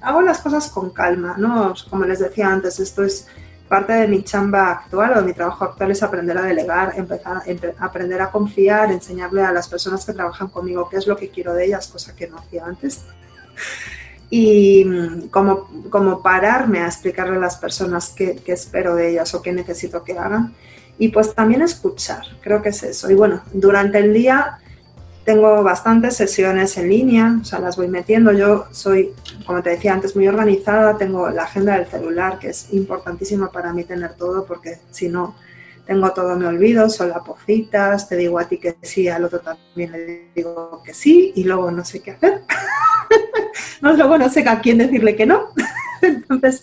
hago 0.01 0.23
las 0.23 0.41
cosas 0.41 0.69
con 0.69 0.91
calma, 0.91 1.37
¿no? 1.39 1.75
Como 1.89 2.05
les 2.05 2.19
decía 2.19 2.49
antes, 2.49 2.81
esto 2.81 3.05
es 3.05 3.29
parte 3.71 3.93
de 3.93 4.09
mi 4.09 4.25
chamba 4.25 4.73
actual 4.73 5.13
o 5.13 5.21
de 5.21 5.27
mi 5.27 5.33
trabajo 5.33 5.65
actual 5.65 5.93
es 5.93 6.03
aprender 6.03 6.37
a 6.37 6.43
delegar, 6.43 6.93
empezar 6.97 7.41
aprender 7.79 8.21
a 8.21 8.29
confiar, 8.33 8.91
enseñarle 8.91 9.43
a 9.45 9.53
las 9.53 9.69
personas 9.69 10.05
que 10.05 10.13
trabajan 10.13 10.49
conmigo 10.49 10.89
qué 10.91 10.97
es 10.97 11.07
lo 11.07 11.17
que 11.17 11.29
quiero 11.29 11.55
de 11.55 11.67
ellas, 11.67 11.87
cosa 11.87 12.17
que 12.17 12.27
no 12.27 12.37
hacía 12.39 12.65
antes. 12.67 13.05
Y 14.29 14.85
mm, 14.85 15.29
como, 15.29 15.71
como 15.89 16.21
pararme 16.21 16.81
a 16.81 16.87
explicarle 16.87 17.37
a 17.37 17.39
las 17.39 17.59
personas 17.59 18.09
qué, 18.11 18.43
qué 18.45 18.55
espero 18.55 18.97
de 18.97 19.11
ellas 19.11 19.33
o 19.35 19.41
qué 19.41 19.53
necesito 19.53 20.03
que 20.03 20.19
hagan. 20.19 20.53
Y 20.99 21.11
pues 21.11 21.33
también 21.33 21.63
escuchar, 21.63 22.25
creo 22.41 22.61
que 22.63 22.71
es 22.71 22.83
eso. 22.83 23.09
Y 23.09 23.15
bueno, 23.15 23.41
durante 23.53 23.99
el 23.99 24.13
día 24.13 24.59
tengo 25.31 25.63
bastantes 25.63 26.17
sesiones 26.17 26.77
en 26.77 26.89
línea, 26.89 27.39
o 27.41 27.45
sea, 27.45 27.61
las 27.61 27.77
voy 27.77 27.87
metiendo. 27.87 28.33
Yo 28.33 28.67
soy, 28.73 29.13
como 29.47 29.63
te 29.63 29.71
decía 29.71 29.93
antes, 29.93 30.17
muy 30.17 30.27
organizada. 30.27 30.99
Tengo 30.99 31.31
la 31.31 31.45
agenda 31.45 31.79
del 31.79 31.87
celular, 31.87 32.41
que 32.41 32.49
es 32.49 32.73
importantísima 32.73 33.49
para 33.53 33.73
mí 33.73 33.85
tener 33.85 34.15
todo, 34.15 34.45
porque 34.45 34.79
si 34.91 35.09
no, 35.09 35.37
tengo 35.87 36.11
todo, 36.11 36.35
me 36.35 36.47
olvido, 36.47 36.91
son 36.91 37.11
las 37.11 38.09
te 38.09 38.17
digo 38.17 38.41
a 38.41 38.49
ti 38.49 38.59
que 38.59 38.75
sí, 38.83 39.07
al 39.07 39.23
otro 39.23 39.39
también 39.39 39.93
le 39.93 40.31
digo 40.35 40.83
que 40.85 40.95
sí, 40.95 41.33
y 41.37 41.45
luego 41.45 41.71
no 41.71 41.85
sé 41.85 42.01
qué 42.01 42.11
hacer. 42.11 42.43
no, 43.81 43.93
luego 43.93 44.19
no 44.19 44.29
sé 44.29 44.49
a 44.49 44.61
quién 44.61 44.79
decirle 44.79 45.15
que 45.15 45.27
no. 45.27 45.51
Entonces, 46.03 46.61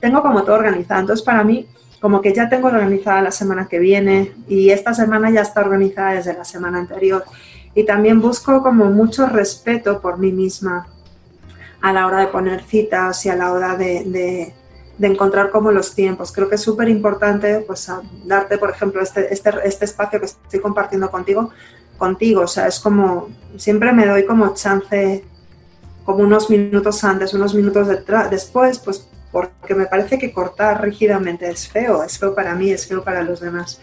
tengo 0.00 0.22
como 0.22 0.42
todo 0.42 0.56
organizado. 0.56 1.02
Entonces, 1.02 1.22
para 1.22 1.44
mí, 1.44 1.68
como 2.00 2.22
que 2.22 2.32
ya 2.32 2.48
tengo 2.48 2.68
organizada 2.68 3.20
la 3.20 3.30
semana 3.30 3.68
que 3.68 3.78
viene 3.78 4.32
y 4.48 4.70
esta 4.70 4.94
semana 4.94 5.28
ya 5.30 5.42
está 5.42 5.60
organizada 5.60 6.14
desde 6.14 6.32
la 6.32 6.44
semana 6.44 6.78
anterior. 6.78 7.22
Y 7.76 7.84
también 7.84 8.20
busco 8.20 8.62
como 8.62 8.86
mucho 8.86 9.26
respeto 9.26 10.00
por 10.00 10.18
mí 10.18 10.32
misma 10.32 10.88
a 11.82 11.92
la 11.92 12.06
hora 12.06 12.20
de 12.20 12.28
poner 12.28 12.62
citas 12.62 13.24
y 13.26 13.28
a 13.28 13.36
la 13.36 13.52
hora 13.52 13.76
de, 13.76 14.54
encontrar 14.98 15.50
como 15.50 15.70
los 15.70 15.94
tiempos. 15.94 16.32
Creo 16.32 16.48
que 16.48 16.54
es 16.54 16.62
súper 16.62 16.88
importante 16.88 17.60
pues, 17.66 17.88
darte, 18.24 18.56
por 18.56 18.70
ejemplo, 18.70 19.02
este, 19.02 19.32
este, 19.32 19.50
este 19.64 19.84
espacio 19.84 20.18
que 20.18 20.24
estoy 20.24 20.58
compartiendo 20.58 21.10
contigo, 21.10 21.50
contigo. 21.98 22.40
O 22.40 22.48
sea, 22.48 22.66
es 22.66 22.80
como, 22.80 23.28
siempre 23.58 23.92
me 23.92 24.06
doy 24.06 24.24
como 24.24 24.54
chance, 24.54 25.22
como 26.06 26.24
unos 26.24 26.48
minutos 26.48 27.04
antes, 27.04 27.34
unos 27.34 27.54
minutos 27.54 27.88
después, 28.30 28.78
pues 28.78 29.06
porque 29.30 29.74
me 29.74 29.84
parece 29.84 30.18
que 30.18 30.32
cortar 30.32 30.80
rígidamente 30.80 31.46
es 31.46 31.68
feo, 31.68 32.02
es 32.02 32.18
feo 32.18 32.34
para 32.34 32.54
mí, 32.54 32.70
es 32.70 32.86
feo 32.86 33.04
para 33.04 33.22
los 33.22 33.38
demás. 33.40 33.82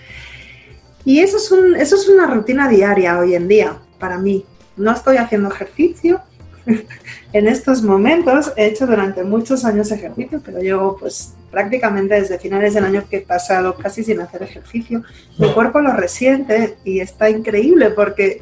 Y 1.06 1.20
eso 1.20 1.38
es, 1.38 1.51
un, 1.51 1.76
eso 1.76 1.95
es 1.95 2.08
una 2.08 2.28
rutina 2.28 2.68
diaria 2.68 3.20
hoy 3.20 3.36
en 3.36 3.47
día 3.47 3.78
para 3.99 4.18
mí. 4.18 4.45
No 4.78 4.91
estoy 4.91 5.18
haciendo 5.18 5.49
ejercicio. 5.49 6.22
en 7.34 7.47
estos 7.47 7.82
momentos 7.84 8.54
he 8.56 8.68
hecho 8.68 8.88
durante 8.88 9.24
muchos 9.24 9.66
años 9.66 9.91
ejercicio, 9.91 10.41
pero 10.45 10.62
yo 10.62 10.95
pues 10.97 11.34
prácticamente 11.51 12.16
desde 12.16 12.39
finales 12.39 12.74
del 12.74 12.86
año 12.86 13.04
que 13.10 13.18
he 13.18 13.22
pasado 13.22 13.76
casi 13.76 14.04
sin 14.04 14.22
hacer 14.22 14.43
ejercicio. 14.43 15.04
Mi 15.38 15.51
cuerpo 15.51 15.82
lo 15.82 15.91
resiente 15.91 16.78
y 16.86 16.99
está 16.99 17.30
increíble 17.30 17.89
porque 17.89 18.41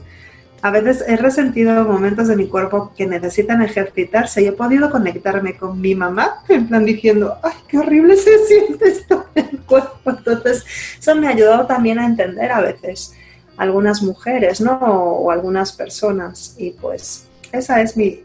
a 0.64 0.70
veces 0.70 1.03
he 1.07 1.18
resentido 1.18 1.84
momentos 1.86 2.28
de 2.28 2.36
mi 2.36 2.47
cuerpo 2.47 2.91
que 2.95 3.07
necesitan 3.07 3.62
ejercitarse 3.64 4.43
y 4.43 4.47
he 4.47 4.51
podido 4.51 4.91
conectarme 4.91 5.57
con 5.57 5.82
mi 5.82 5.95
mamá, 5.95 6.43
en 6.49 6.68
plan 6.68 6.86
diciendo, 6.86 7.38
ay, 7.41 7.53
qué 7.68 7.80
horrible 7.80 8.16
se 8.16 8.45
siente 8.45 8.89
esto 8.89 9.26
en 9.34 9.49
el 9.51 9.59
cuerpo. 9.62 10.12
Entonces, 10.12 10.64
eso 10.99 11.16
me 11.16 11.28
ha 11.28 11.32
ayudado 11.32 11.66
también 11.66 11.97
a 11.97 12.05
entender 12.05 12.51
a 12.51 12.62
veces 12.62 13.16
algunas 13.57 14.03
mujeres, 14.03 14.62
¿no? 14.62 14.78
O, 14.78 15.32
algunas 15.32 15.72
personas. 15.72 16.55
Y 16.57 16.72
pues, 16.72 17.28
esa 17.51 17.82
es 17.82 17.97
mi 17.97 18.24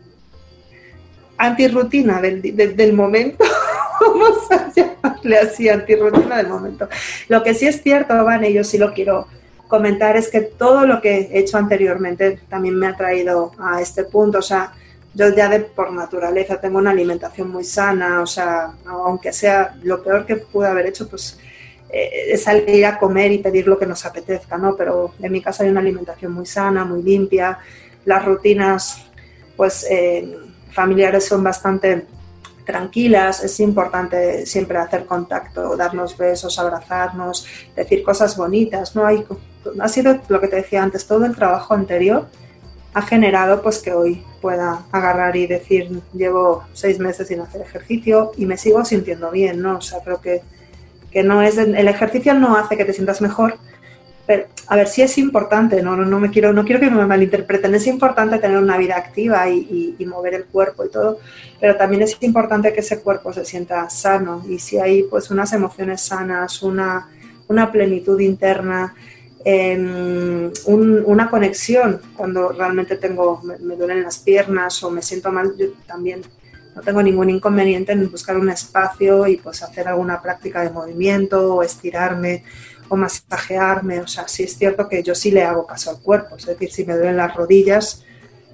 antirrutina 1.39 2.21
del, 2.21 2.43
del, 2.43 2.77
del 2.77 2.93
momento. 2.93 3.45
Vamos 4.01 4.51
a 4.51 4.71
llamarle 4.75 5.39
así, 5.39 5.71
antirrutina 5.71 6.37
del 6.37 6.49
momento. 6.49 6.87
Lo 7.29 7.43
que 7.43 7.55
sí 7.55 7.67
es 7.67 7.83
cierto, 7.83 8.23
Vane, 8.25 8.53
yo 8.53 8.63
sí 8.63 8.77
lo 8.77 8.93
quiero 8.93 9.27
comentar 9.69 10.17
es 10.17 10.29
que 10.29 10.41
todo 10.41 10.87
lo 10.87 11.01
que 11.01 11.29
he 11.33 11.39
hecho 11.39 11.59
anteriormente 11.59 12.41
también 12.49 12.77
me 12.77 12.87
ha 12.87 12.97
traído 12.97 13.53
a 13.59 13.81
este 13.81 14.05
punto. 14.05 14.39
O 14.39 14.43
sea, 14.43 14.73
yo 15.15 15.35
ya 15.35 15.49
de 15.49 15.61
por 15.61 15.93
naturaleza 15.93 16.61
tengo 16.61 16.79
una 16.79 16.91
alimentación 16.91 17.51
muy 17.51 17.65
sana, 17.65 18.21
o 18.23 18.27
sea, 18.27 18.73
aunque 18.87 19.33
sea 19.33 19.75
lo 19.83 20.03
peor 20.03 20.27
que 20.27 20.37
pude 20.37 20.69
haber 20.69 20.87
hecho, 20.87 21.09
pues 21.09 21.39
eh, 21.89 22.33
es 22.33 22.43
salir 22.43 22.85
a 22.85 22.99
comer 22.99 23.33
y 23.33 23.39
pedir 23.39 23.67
lo 23.67 23.79
que 23.79 23.87
nos 23.87 24.05
apetezca, 24.05 24.59
¿no? 24.59 24.77
Pero 24.77 25.15
en 25.21 25.33
mi 25.33 25.41
casa 25.41 25.65
hay 25.65 25.71
una 25.71 25.81
alimentación 25.81 26.33
muy 26.33 26.47
sana, 26.47 26.85
muy 26.85 27.03
limpia, 27.03 27.59
las 28.05 28.25
rutinas, 28.25 29.07
pues, 29.57 29.87
eh, 29.91 30.37
familiares 30.71 31.25
son 31.25 31.43
bastante 31.43 32.05
tranquilas, 32.67 33.43
es 33.43 33.59
importante 33.61 34.45
siempre 34.45 34.77
hacer 34.77 35.07
contacto, 35.07 35.77
darnos 35.77 36.19
besos, 36.19 36.59
abrazarnos, 36.59 37.47
decir 37.75 38.03
cosas 38.03 38.37
bonitas, 38.37 38.95
¿no? 38.95 39.07
Hay, 39.07 39.25
ha 39.81 39.89
sido 39.89 40.19
lo 40.29 40.41
que 40.41 40.49
te 40.49 40.57
decía 40.57 40.83
antes, 40.83 41.07
todo 41.07 41.25
el 41.25 41.35
trabajo 41.35 41.73
anterior 41.73 42.27
ha 42.93 43.03
generado 43.03 43.61
pues 43.61 43.79
que 43.79 43.93
hoy 43.93 44.25
pueda 44.41 44.87
agarrar 44.91 45.37
y 45.37 45.47
decir 45.47 46.01
llevo 46.15 46.65
seis 46.73 46.99
meses 46.99 47.29
sin 47.29 47.41
hacer 47.41 47.61
ejercicio 47.61 48.33
y 48.39 48.47
me 48.47 48.57
sigo 48.57 48.85
sintiendo 48.87 49.31
bien, 49.31 49.61
¿no? 49.61 49.77
O 49.77 49.81
sea, 49.83 50.01
creo 50.01 50.21
que, 50.23 50.41
que 51.11 51.23
no 51.23 51.43
es, 51.43 51.59
el 51.59 51.89
ejercicio 51.89 52.33
no 52.33 52.57
hace 52.57 52.77
que 52.77 52.87
te 52.87 52.95
sientas 52.95 53.21
mejor, 53.21 53.59
pero, 54.27 54.47
a 54.67 54.77
ver, 54.77 54.89
sí 54.89 55.03
es 55.03 55.19
importante, 55.19 55.81
no, 55.83 55.97
no, 55.97 56.19
me 56.19 56.31
quiero, 56.31 56.53
no 56.53 56.65
quiero 56.65 56.81
que 56.81 56.91
me 56.91 57.07
malinterpreten, 57.07 57.75
es 57.77 57.87
importante 57.87 58.39
tener 58.39 58.59
una 58.59 58.77
vida 58.77 58.97
activa 58.97 59.49
y, 59.49 59.95
mover 60.07 60.35
el 60.35 60.45
cuerpo 60.47 60.85
y 60.85 60.89
todo, 60.89 61.19
pero 61.61 61.77
también 61.77 62.03
es 62.03 62.17
importante 62.21 62.73
que 62.73 62.81
ese 62.81 63.01
cuerpo 63.01 63.33
se 63.33 63.45
sienta 63.45 63.89
sano. 63.91 64.45
Y 64.49 64.59
si 64.59 64.79
hay 64.79 65.03
pues 65.05 65.31
unas 65.31 65.53
emociones 65.53 66.01
sanas, 66.01 66.63
una, 66.63 67.09
una 67.49 67.71
plenitud 67.71 68.19
interna, 68.21 68.95
em, 69.45 70.51
una 70.67 71.31
conexión 71.31 72.01
cuando 72.17 72.51
realmente 72.51 72.97
tengo, 72.97 73.41
me, 73.43 73.59
me, 73.59 73.77
duelen 73.77 74.03
las 74.03 74.19
piernas 74.19 74.83
o 74.83 74.91
me 74.91 75.03
siento 75.03 75.31
mal, 75.31 75.55
yo 75.57 75.67
también 75.87 76.23
no 76.75 76.83
tengo 76.83 77.03
ningún 77.03 77.31
inconveniente 77.31 77.93
en 77.93 78.11
buscar 78.11 78.37
un 78.37 78.51
espacio 78.51 79.27
y 79.27 79.37
pues 79.37 79.63
hacer 79.63 79.89
alguna 79.89 80.21
práctica 80.21 80.63
de 80.63 80.71
movimiento 80.71 81.55
o 81.55 81.63
estirarme 81.63 82.45
o 82.89 82.97
masajearme, 82.97 84.01
o 84.01 84.07
sea, 84.07 84.29
sí 84.29 84.45
es 84.45 84.57
cierto 84.57 84.89
que 84.89 85.03
yo 85.03 85.15
sí 85.15 85.31
le 85.31 85.43
hago 85.43 85.67
caso 85.67 85.91
al 85.91 86.01
cuerpo, 86.01 86.37
es 86.37 86.47
decir, 86.47 86.71
si 86.71 86.85
me 86.85 86.95
duelen 86.95 87.17
las 87.17 87.35
rodillas, 87.35 88.05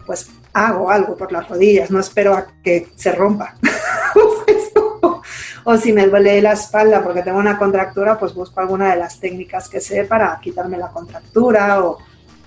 pues 0.06 0.30
hago 0.52 0.90
algo 0.90 1.16
por 1.16 1.32
las 1.32 1.48
rodillas, 1.48 1.90
no 1.90 2.00
espero 2.00 2.34
a 2.34 2.46
que 2.62 2.88
se 2.96 3.12
rompa. 3.12 3.54
o 5.64 5.76
si 5.76 5.92
me 5.92 6.06
duele 6.06 6.42
la 6.42 6.52
espalda 6.52 7.02
porque 7.02 7.22
tengo 7.22 7.38
una 7.38 7.58
contractura, 7.58 8.18
pues 8.18 8.34
busco 8.34 8.60
alguna 8.60 8.90
de 8.90 8.96
las 8.96 9.20
técnicas 9.20 9.68
que 9.68 9.80
sé 9.80 10.04
para 10.04 10.38
quitarme 10.40 10.78
la 10.78 10.88
contractura 10.88 11.84
o 11.84 11.98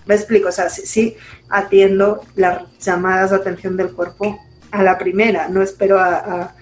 me 0.05 0.15
explico, 0.15 0.49
o 0.49 0.51
sea, 0.51 0.69
sí, 0.69 1.15
atiendo 1.49 2.21
las 2.35 2.63
llamadas 2.79 3.31
de 3.31 3.37
atención 3.37 3.75
del 3.75 3.93
cuerpo 3.93 4.39
a 4.71 4.83
la 4.83 4.97
primera, 4.97 5.47
no 5.47 5.63
espero 5.63 5.99
a, 5.99 6.53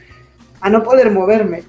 a 0.61 0.69
no 0.69 0.83
poder 0.83 1.11
moverme. 1.11 1.63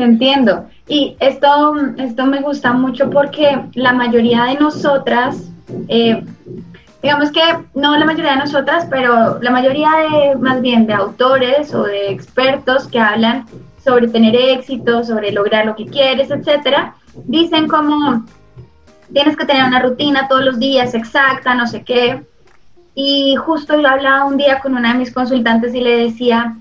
Entiendo. 0.00 0.66
Y 0.88 1.16
esto, 1.20 1.74
esto 1.98 2.26
me 2.26 2.40
gusta 2.40 2.72
mucho 2.72 3.10
porque 3.10 3.60
la 3.74 3.92
mayoría 3.92 4.44
de 4.44 4.54
nosotras, 4.54 5.50
eh, 5.88 6.24
digamos 7.02 7.30
que 7.30 7.40
no 7.74 7.96
la 7.96 8.06
mayoría 8.06 8.32
de 8.32 8.38
nosotras, 8.38 8.86
pero 8.90 9.40
la 9.40 9.50
mayoría 9.50 9.90
de, 10.10 10.36
más 10.36 10.60
bien 10.60 10.86
de 10.86 10.94
autores 10.94 11.74
o 11.74 11.84
de 11.84 12.10
expertos 12.10 12.88
que 12.88 12.98
hablan 12.98 13.46
sobre 13.84 14.08
tener 14.08 14.34
éxito, 14.34 15.04
sobre 15.04 15.32
lograr 15.32 15.66
lo 15.66 15.76
que 15.76 15.86
quieres, 15.86 16.30
etcétera, 16.30 16.94
dicen 17.26 17.68
como 17.68 18.24
tienes 19.12 19.36
que 19.36 19.44
tener 19.44 19.64
una 19.64 19.82
rutina 19.82 20.28
todos 20.28 20.44
los 20.44 20.58
días 20.58 20.94
exacta, 20.94 21.54
no 21.54 21.66
sé 21.66 21.82
qué. 21.82 22.22
Y 22.94 23.36
justo 23.36 23.80
yo 23.80 23.88
hablaba 23.88 24.24
un 24.24 24.36
día 24.36 24.60
con 24.60 24.74
una 24.74 24.92
de 24.92 24.98
mis 24.98 25.12
consultantes 25.12 25.74
y 25.74 25.80
le 25.80 25.96
decía, 26.04 26.56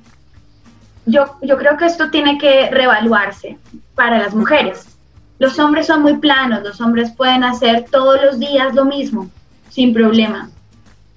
yo, 1.10 1.38
yo 1.42 1.58
creo 1.58 1.78
que 1.78 1.86
esto 1.86 2.10
tiene 2.10 2.38
que 2.38 2.70
reevaluarse 2.70 3.58
para 3.96 4.18
las 4.20 4.34
mujeres. 4.34 4.98
Los 5.40 5.58
hombres 5.58 5.88
son 5.88 6.02
muy 6.02 6.18
planos, 6.18 6.64
los 6.64 6.82
hombres 6.82 7.12
pueden 7.12 7.44
hacer 7.44 7.86
todos 7.90 8.22
los 8.22 8.40
días 8.40 8.76
lo 8.76 8.86
mismo, 8.86 9.30
sin 9.70 9.94
problema. 9.94 10.50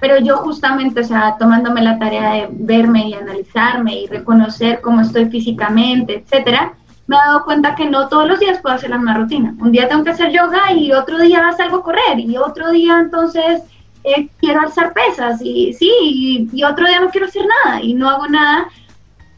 Pero 0.00 0.18
yo 0.18 0.38
justamente, 0.38 1.00
o 1.00 1.04
sea, 1.04 1.36
tomándome 1.38 1.82
la 1.82 1.98
tarea 1.98 2.32
de 2.32 2.48
verme 2.50 3.08
y 3.08 3.14
analizarme 3.14 4.00
y 4.00 4.06
reconocer 4.06 4.80
cómo 4.80 5.00
estoy 5.00 5.26
físicamente, 5.26 6.18
etcétera, 6.18 6.74
me 7.06 7.16
he 7.16 7.18
dado 7.18 7.44
cuenta 7.44 7.74
que 7.74 7.88
no 7.88 8.08
todos 8.08 8.28
los 8.28 8.38
días 8.38 8.60
puedo 8.60 8.74
hacer 8.74 8.90
la 8.90 8.96
misma 8.96 9.14
rutina. 9.14 9.54
Un 9.58 9.72
día 9.72 9.88
tengo 9.88 10.04
que 10.04 10.10
hacer 10.10 10.32
yoga 10.32 10.72
y 10.72 10.92
otro 10.92 11.18
día 11.18 11.52
salgo 11.56 11.78
a 11.78 11.82
correr 11.82 12.18
y 12.18 12.36
otro 12.36 12.70
día 12.70 12.98
entonces 13.00 13.62
eh, 14.04 14.28
quiero 14.38 14.60
alzar 14.60 14.92
pesas 14.92 15.40
y 15.42 15.72
sí, 15.72 15.90
y, 16.00 16.48
y 16.52 16.64
otro 16.64 16.86
día 16.86 17.00
no 17.00 17.10
quiero 17.10 17.26
hacer 17.26 17.44
nada 17.64 17.80
y 17.80 17.94
no 17.94 18.08
hago 18.08 18.26
nada 18.28 18.68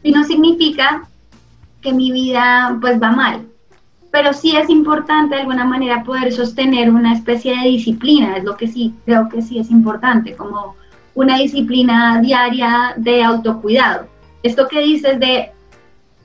y 0.05 0.11
no 0.11 0.23
significa 0.23 1.07
que 1.81 1.91
mi 1.91 2.11
vida 2.11 2.77
pues 2.79 3.01
va 3.01 3.11
mal. 3.11 3.41
Pero 4.11 4.33
sí 4.33 4.55
es 4.55 4.69
importante 4.69 5.33
de 5.33 5.41
alguna 5.41 5.65
manera 5.65 6.03
poder 6.03 6.31
sostener 6.31 6.91
una 6.91 7.13
especie 7.13 7.57
de 7.57 7.69
disciplina, 7.69 8.37
es 8.37 8.43
lo 8.43 8.55
que 8.55 8.67
sí, 8.67 8.93
creo 9.03 9.27
que 9.29 9.41
sí 9.41 9.57
es 9.57 9.71
importante, 9.71 10.35
como 10.35 10.75
una 11.15 11.39
disciplina 11.39 12.21
diaria 12.21 12.93
de 12.97 13.23
autocuidado. 13.23 14.05
Esto 14.43 14.67
que 14.67 14.79
dices 14.81 15.19
de 15.19 15.51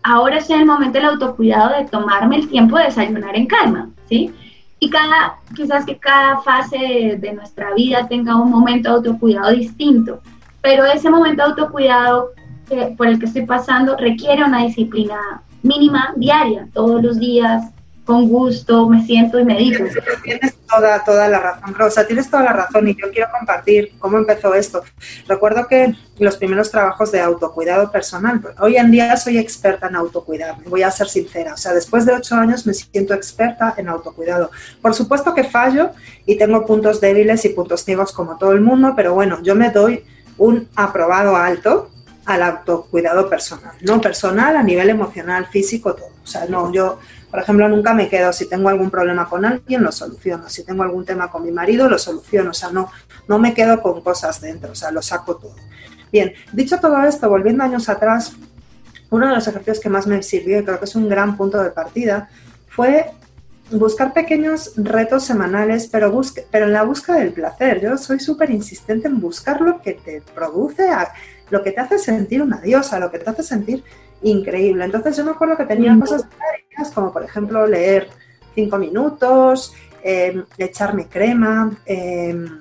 ahora 0.03 0.37
es 0.37 0.51
el 0.51 0.67
momento 0.67 0.99
del 0.99 1.09
autocuidado 1.09 1.79
de 1.79 1.89
tomarme 1.89 2.37
el 2.37 2.49
tiempo 2.51 2.77
de 2.77 2.85
desayunar 2.85 3.35
en 3.35 3.47
calma, 3.47 3.89
¿sí? 4.11 4.31
Y 4.79 4.91
cada, 4.91 5.37
quizás 5.57 5.87
que 5.87 5.97
cada 5.97 6.43
fase 6.43 7.17
de 7.19 7.33
nuestra 7.33 7.73
vida 7.73 8.07
tenga 8.09 8.37
un 8.37 8.51
momento 8.51 8.91
de 8.91 8.97
autocuidado 8.97 9.53
distinto, 9.53 10.21
pero 10.61 10.85
ese 10.85 11.09
momento 11.09 11.43
de 11.43 11.49
autocuidado 11.49 12.33
por 12.97 13.07
el 13.07 13.19
que 13.19 13.27
estoy 13.27 13.47
pasando 13.47 13.97
requiere 13.97 14.45
una 14.45 14.65
disciplina 14.65 15.43
mínima 15.63 16.15
diaria, 16.17 16.69
todos 16.73 17.03
los 17.03 17.19
días, 17.19 17.71
con 18.11 18.29
gusto, 18.29 18.89
me 18.89 19.05
siento 19.07 19.39
y 19.39 19.45
medito. 19.45 19.85
Tienes 20.25 20.57
toda, 20.69 21.05
toda 21.05 21.29
la 21.29 21.39
razón, 21.39 21.75
Rosa, 21.75 22.07
tienes 22.07 22.29
toda 22.29 22.43
la 22.43 22.53
razón 22.53 22.89
y 22.89 22.97
yo 22.97 23.11
quiero 23.13 23.31
compartir 23.31 23.93
cómo 24.01 24.19
empezó 24.19 24.53
esto. 24.53 24.83
Recuerdo 25.29 25.69
que 25.69 25.95
los 26.19 26.37
primeros 26.37 26.73
trabajos 26.73 27.13
de 27.13 27.21
autocuidado 27.21 27.93
personal, 27.93 28.41
hoy 28.59 28.77
en 28.77 28.91
día 28.91 29.17
soy 29.17 29.39
experta 29.39 29.87
en 29.87 29.95
autocuidarme, 29.95 30.65
voy 30.67 30.83
a 30.83 30.91
ser 30.91 31.09
sincera, 31.09 31.55
o 31.55 31.57
sea, 31.57 31.73
después 31.73 32.05
de 32.05 32.15
ocho 32.15 32.35
años 32.35 32.67
me 32.67 32.75
siento 32.75 33.15
experta 33.15 33.75
en 33.77 33.89
autocuidado. 33.89 34.51
Por 34.83 34.93
supuesto 34.95 35.33
que 35.33 35.45
fallo 35.45 35.91
y 36.27 36.37
tengo 36.37 36.67
puntos 36.67 37.01
débiles 37.01 37.45
y 37.45 37.51
puntos 37.51 37.85
ciegos 37.85 38.13
como 38.13 38.39
todo 38.39 38.53
el 38.53 38.61
mundo, 38.61 38.95
pero 38.97 39.15
bueno, 39.15 39.41
yo 39.43 39.55
me 39.55 39.71
doy 39.71 40.05
un 40.37 40.69
aprobado 40.75 41.37
alto 41.37 41.91
al 42.35 42.43
autocuidado 42.43 43.29
personal, 43.29 43.75
¿no? 43.83 44.01
Personal 44.01 44.57
a 44.57 44.63
nivel 44.63 44.91
emocional, 44.91 45.47
físico, 45.47 45.95
todo. 45.95 46.11
O 46.23 46.27
sea, 46.27 46.47
no, 46.47 46.73
yo, 46.73 46.99
por 47.31 47.41
ejemplo, 47.41 47.69
nunca 47.69 47.95
me 47.95 48.09
quedo, 48.09 48.33
si 48.33 48.49
tengo 48.49 48.69
algún 48.69 48.91
problema 48.91 49.29
con 49.29 49.45
alguien, 49.45 49.83
lo 49.83 49.93
soluciono, 49.93 50.49
si 50.49 50.65
tengo 50.65 50.83
algún 50.83 51.05
tema 51.05 51.31
con 51.31 51.45
mi 51.45 51.51
marido, 51.51 51.89
lo 51.89 51.99
soluciono, 51.99 52.51
o 52.51 52.55
sea, 52.55 52.71
no, 52.71 52.91
no 53.29 53.39
me 53.39 53.55
quedo 53.55 53.81
con 53.83 54.01
cosas 54.03 54.41
dentro, 54.41 54.73
o 54.73 54.75
sea, 54.75 54.91
lo 54.91 55.03
saco 55.03 55.37
todo. 55.37 55.57
Bien, 56.13 56.33
dicho 56.53 56.79
todo 56.81 57.03
esto, 57.05 57.29
volviendo 57.29 57.63
años 57.65 57.89
atrás, 57.89 58.33
uno 59.11 59.29
de 59.29 59.35
los 59.35 59.47
ejercicios 59.47 59.81
que 59.81 59.89
más 59.89 60.07
me 60.07 60.23
sirvió 60.23 60.61
y 60.61 60.65
creo 60.65 60.79
que 60.79 60.85
es 60.85 60.95
un 60.95 61.09
gran 61.09 61.37
punto 61.37 61.63
de 61.63 61.71
partida 61.71 62.29
fue 62.69 63.13
buscar 63.73 64.13
pequeños 64.13 64.73
retos 64.77 65.25
semanales, 65.25 65.89
pero, 65.91 66.11
busque, 66.11 66.47
pero 66.51 66.67
en 66.67 66.73
la 66.73 66.83
búsqueda 66.83 67.17
del 67.17 67.33
placer. 67.33 67.81
Yo 67.81 67.97
soy 67.97 68.19
súper 68.19 68.51
insistente 68.51 69.09
en 69.09 69.21
buscar 69.21 69.61
lo 69.61 69.81
que 69.81 69.95
te 69.95 70.23
produce, 70.35 70.89
lo 71.51 71.63
que 71.63 71.73
te 71.73 71.81
hace 71.81 71.99
sentir 71.99 72.43
una 72.43 72.61
diosa, 72.61 72.99
lo 72.99 73.11
que 73.11 73.19
te 73.19 73.29
hace 73.29 73.43
sentir 73.43 73.85
increíble. 74.23 74.85
Entonces 74.85 75.17
yo 75.17 75.25
me 75.25 75.33
acuerdo 75.33 75.57
que 75.57 75.65
tenía 75.65 75.97
cosas 75.99 76.27
diarias, 76.29 76.95
como 76.95 77.13
por 77.13 77.23
ejemplo 77.23 77.67
leer 77.67 78.09
cinco 78.55 78.79
minutos, 78.79 79.75
em, 80.03 80.45
echarme 80.59 81.07
crema, 81.07 81.77
em, 81.85 82.61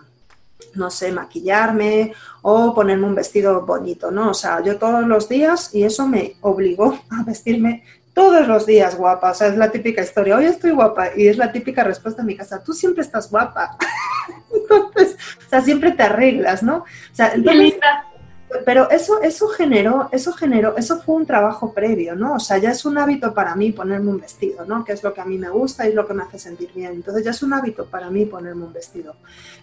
no 0.76 0.90
sé, 0.90 1.12
maquillarme 1.12 2.14
o 2.42 2.74
ponerme 2.74 3.08
un 3.08 3.16
vestido 3.16 3.66
bonito, 3.66 4.12
¿no? 4.12 4.32
O 4.32 4.34
sea, 4.34 4.62
yo 4.64 4.78
todos 4.78 5.06
los 5.06 5.28
días 5.28 5.74
y 5.74 5.84
eso 5.84 6.08
me 6.08 6.36
obligó 6.42 7.00
a 7.10 7.24
vestirme 7.24 7.84
todos 8.14 8.48
los 8.48 8.66
días 8.66 8.98
guapa, 8.98 9.32
o 9.32 9.34
sea, 9.34 9.48
es 9.48 9.56
la 9.56 9.72
típica 9.72 10.02
historia, 10.02 10.36
hoy 10.36 10.46
estoy 10.46 10.72
guapa 10.72 11.12
y 11.16 11.28
es 11.28 11.38
la 11.38 11.54
típica 11.54 11.86
respuesta 11.86 12.22
en 12.22 12.28
mi 12.28 12.36
casa, 12.36 12.62
tú 12.62 12.74
siempre 12.74 13.02
estás 13.02 13.30
guapa. 13.30 13.78
entonces, 14.54 15.16
o 15.46 15.50
sea, 15.50 15.62
siempre 15.62 15.92
te 15.92 16.04
arreglas, 16.04 16.62
¿no? 16.62 16.78
O 16.80 17.16
sea, 17.16 17.32
entonces, 17.34 17.76
pero 18.66 18.90
eso, 18.90 19.22
eso 19.22 19.48
generó, 19.48 20.10
eso 20.12 20.34
generó, 20.34 20.76
eso 20.76 21.02
fue 21.02 21.16
un 21.16 21.26
trabajo 21.26 21.74
previo, 21.74 22.16
¿no? 22.16 22.36
O 22.36 22.40
sea, 22.40 22.58
ya 22.58 22.72
es 22.72 22.84
un 22.86 22.98
hábito 22.98 23.34
para 23.34 23.56
mí 23.56 23.72
ponerme 23.72 24.10
un 24.10 24.20
vestido, 24.20 24.66
¿no? 24.66 24.84
Que 24.84 24.94
es 24.94 25.04
lo 25.04 25.14
que 25.14 25.22
a 25.22 25.26
mí 25.26 25.38
me 25.38 25.50
gusta 25.50 25.86
y 25.86 25.90
es 25.90 25.96
lo 25.96 26.08
que 26.08 26.14
me 26.14 26.24
hace 26.24 26.40
sentir 26.40 26.72
bien. 26.74 26.94
Entonces 26.94 27.24
ya 27.24 27.32
es 27.32 27.44
un 27.44 27.54
hábito 27.54 27.86
para 27.86 28.10
mí 28.10 28.26
ponerme 28.26 28.66
un 28.66 28.74
vestido. 28.74 29.16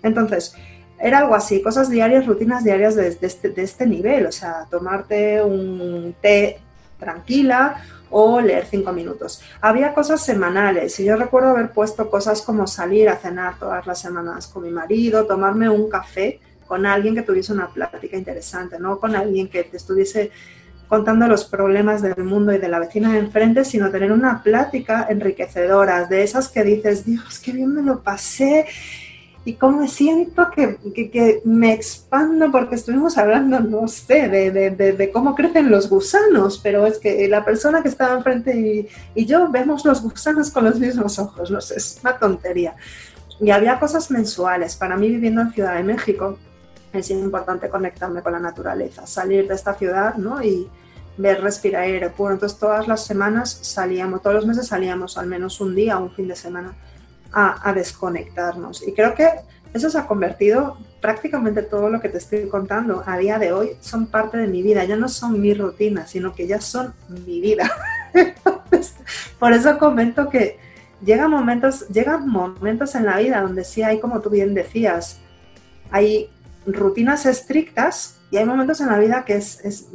Entonces, 0.03 0.55
era 0.99 1.19
algo 1.19 1.35
así, 1.35 1.61
cosas 1.63 1.91
diarias, 1.91 2.27
rutinas 2.27 2.65
diarias 2.65 2.95
de, 2.95 3.17
este, 3.21 3.51
de 3.51 3.63
este 3.63 3.87
nivel, 3.87 4.27
o 4.27 4.33
sea, 4.33 4.67
tomarte 4.71 5.43
un 5.43 6.15
té 6.21 6.61
tranquila 6.99 7.83
o 8.09 8.41
leer 8.41 8.67
cinco 8.67 8.93
minutos. 8.93 9.43
Había 9.61 9.93
cosas 9.93 10.25
semanales 10.25 10.99
y 11.01 11.05
yo 11.05 11.17
recuerdo 11.17 11.51
haber 11.51 11.73
puesto 11.73 12.09
cosas 12.09 12.41
como 12.41 12.67
salir 12.67 13.09
a 13.09 13.17
cenar 13.17 13.59
todas 13.59 13.87
las 13.87 14.01
semanas 14.01 14.47
con 14.47 14.63
mi 14.63 14.71
marido, 14.71 15.27
tomarme 15.27 15.69
un 15.69 15.91
café 15.91 16.41
con 16.67 16.87
alguien 16.87 17.15
que 17.15 17.23
tuviese 17.23 17.53
una 17.53 17.69
plática 17.69 18.17
interesante, 18.17 18.79
no 18.79 18.99
con 18.99 19.17
alguien 19.17 19.49
que 19.49 19.65
te 19.65 19.77
estuviese 19.77 20.31
contando 20.89 21.27
los 21.27 21.45
problemas 21.45 22.03
del 22.03 22.25
mundo 22.25 22.53
y 22.53 22.59
de 22.59 22.69
la 22.69 22.79
vecina 22.79 23.13
de 23.13 23.19
enfrente, 23.19 23.65
sino 23.65 23.91
tener 23.91 24.13
una 24.13 24.43
plática 24.43 25.07
enriquecedora, 25.09 26.07
de 26.07 26.23
esas 26.23 26.49
que 26.49 26.63
dices, 26.63 27.05
Dios, 27.05 27.39
qué 27.41 27.53
bien 27.53 27.75
me 27.75 27.83
lo 27.83 28.03
pasé 28.03 28.67
y 29.45 29.55
cómo 29.55 29.87
siento 29.87 30.51
que, 30.51 30.77
que, 30.93 31.41
me 31.45 31.73
expando 31.73 32.51
porque 32.51 32.75
estuvimos 32.75 33.17
hablando, 33.17 33.61
no 33.61 33.87
sé, 33.87 34.29
de, 34.29 34.51
de, 34.51 34.71
de, 34.71 35.11
cómo 35.13 35.37
crecen 35.37 35.71
los 35.71 35.89
gusanos, 35.89 36.59
pero 36.59 36.85
es 36.85 36.99
que 36.99 37.29
la 37.29 37.45
persona 37.45 37.81
que 37.81 37.89
estaba 37.89 38.17
enfrente 38.17 38.57
y, 38.57 38.89
y, 39.15 39.25
yo 39.25 39.49
vemos 39.49 39.85
los 39.85 40.03
gusanos 40.03 40.51
con 40.51 40.65
los 40.65 40.81
mismos 40.81 41.21
ojos, 41.21 41.53
no 41.53 41.61
sé, 41.61 41.77
es 41.77 42.01
una 42.03 42.19
tontería. 42.19 42.75
Y 43.41 43.51
había 43.51 43.79
cosas 43.79 44.11
mensuales. 44.11 44.75
Para 44.75 44.97
mí 44.97 45.09
viviendo 45.09 45.43
en 45.43 45.53
Ciudad 45.53 45.77
de 45.77 45.85
México 45.85 46.39
es 46.99 47.11
importante 47.11 47.69
conectarme 47.69 48.23
con 48.23 48.33
la 48.33 48.41
naturaleza, 48.41 49.07
salir 49.07 49.49
de 49.49 49.55
esta 49.55 49.75
ciudad 49.75 50.17
¿no? 50.17 50.43
y 50.43 50.69
ver, 51.17 51.43
respirar 51.43 51.83
aire 51.83 52.11
puro. 52.11 52.35
Entonces 52.35 52.59
todas 52.59 52.89
las 52.89 53.05
semanas 53.05 53.59
salíamos, 53.63 54.23
todos 54.23 54.37
los 54.37 54.47
meses 54.47 54.69
salíamos 54.69 55.19
al 55.19 55.27
menos 55.27 55.61
un 55.61 55.75
día, 55.75 55.99
un 55.99 56.11
fin 56.13 56.29
de 56.29 56.37
semana 56.37 56.75
a, 57.33 57.73
desconectarnos. 57.75 58.87
Y 58.87 58.93
creo 58.93 59.15
que 59.15 59.29
eso 59.75 59.91
se 59.91 59.99
ha 59.99 60.07
convertido 60.07 60.79
prácticamente 61.03 61.63
todo 61.63 61.91
lo 61.91 62.01
que 62.01 62.09
te 62.09 62.19
estoy 62.19 62.49
contando 62.49 63.03
a 63.05 63.19
día 63.19 63.39
de 63.39 63.53
hoy 63.53 63.77
son 63.81 64.07
parte 64.07 64.39
de 64.39 64.47
mi 64.47 64.63
vida, 64.63 64.85
ya 64.85 64.97
no 64.97 65.09
son 65.09 65.41
mi 65.41 65.53
rutina, 65.53 66.07
sino 66.07 66.35
que 66.35 66.47
ya 66.47 66.61
son 66.61 66.95
mi 67.09 67.41
vida. 67.41 67.71
por 69.39 69.53
eso 69.53 69.79
comento 69.79 70.31
que 70.31 70.59
llegan 71.05 71.31
momentos, 71.31 71.89
llegan 71.89 72.27
momentos 72.27 72.95
en 72.95 73.05
la 73.05 73.19
vida 73.19 73.43
donde 73.43 73.65
sí 73.65 73.83
hay, 73.83 74.01
como 74.01 74.21
tú 74.21 74.31
bien 74.31 74.55
decías, 74.55 75.21
hay 75.91 76.31
rutinas 76.67 77.27
estrictas 77.27 78.19
y 78.31 78.37
hay 78.39 78.45
momentos 78.45 78.81
en 78.81 78.89
la 78.89 78.99
vida 78.99 79.25
que 79.25 79.37
es, 79.37 79.65
es 79.65 79.89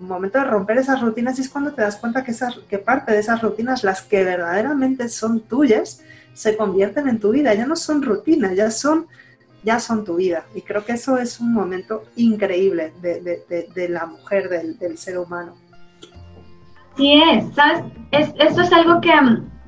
momento 0.00 0.38
de 0.38 0.44
romper 0.44 0.78
esas 0.78 1.00
rutinas 1.00 1.38
y 1.38 1.42
es 1.42 1.48
cuando 1.48 1.72
te 1.72 1.82
das 1.82 1.96
cuenta 1.96 2.24
que, 2.24 2.30
esas, 2.30 2.58
que 2.68 2.78
parte 2.78 3.12
de 3.12 3.18
esas 3.18 3.42
rutinas, 3.42 3.84
las 3.84 4.02
que 4.02 4.24
verdaderamente 4.24 5.08
son 5.08 5.40
tuyas, 5.40 6.02
se 6.32 6.56
convierten 6.56 7.08
en 7.08 7.20
tu 7.20 7.30
vida, 7.30 7.54
ya 7.54 7.66
no 7.66 7.76
son 7.76 8.02
rutinas, 8.02 8.56
ya 8.56 8.70
son, 8.70 9.06
ya 9.62 9.78
son 9.78 10.04
tu 10.04 10.16
vida. 10.16 10.44
Y 10.54 10.62
creo 10.62 10.84
que 10.84 10.92
eso 10.92 11.18
es 11.18 11.40
un 11.40 11.52
momento 11.52 12.04
increíble 12.16 12.92
de, 13.00 13.88
la 13.88 14.06
mujer, 14.06 14.48
del, 14.48 14.98
ser 14.98 15.18
humano. 15.18 15.54
Sí 16.96 17.20
es, 17.30 17.44
¿sabes? 17.54 17.84
esto 18.12 18.62
es 18.62 18.72
algo 18.72 19.00
que, 19.00 19.12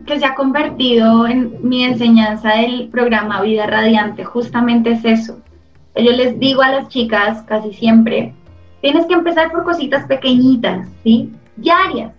que 0.07 0.18
se 0.18 0.24
ha 0.24 0.34
convertido 0.34 1.26
en 1.26 1.57
mi 1.66 1.84
enseñanza 1.84 2.50
del 2.50 2.88
programa 2.88 3.42
Vida 3.42 3.66
Radiante, 3.66 4.24
justamente 4.24 4.92
es 4.92 5.04
eso. 5.04 5.40
Yo 5.97 6.12
les 6.12 6.38
digo 6.38 6.62
a 6.62 6.70
las 6.70 6.88
chicas 6.88 7.42
casi 7.42 7.72
siempre, 7.72 8.34
tienes 8.82 9.07
que 9.07 9.14
empezar 9.14 9.51
por 9.51 9.64
cositas 9.64 10.05
pequeñitas, 10.07 10.88
¿sí? 11.03 11.32
Diarias, 11.57 12.12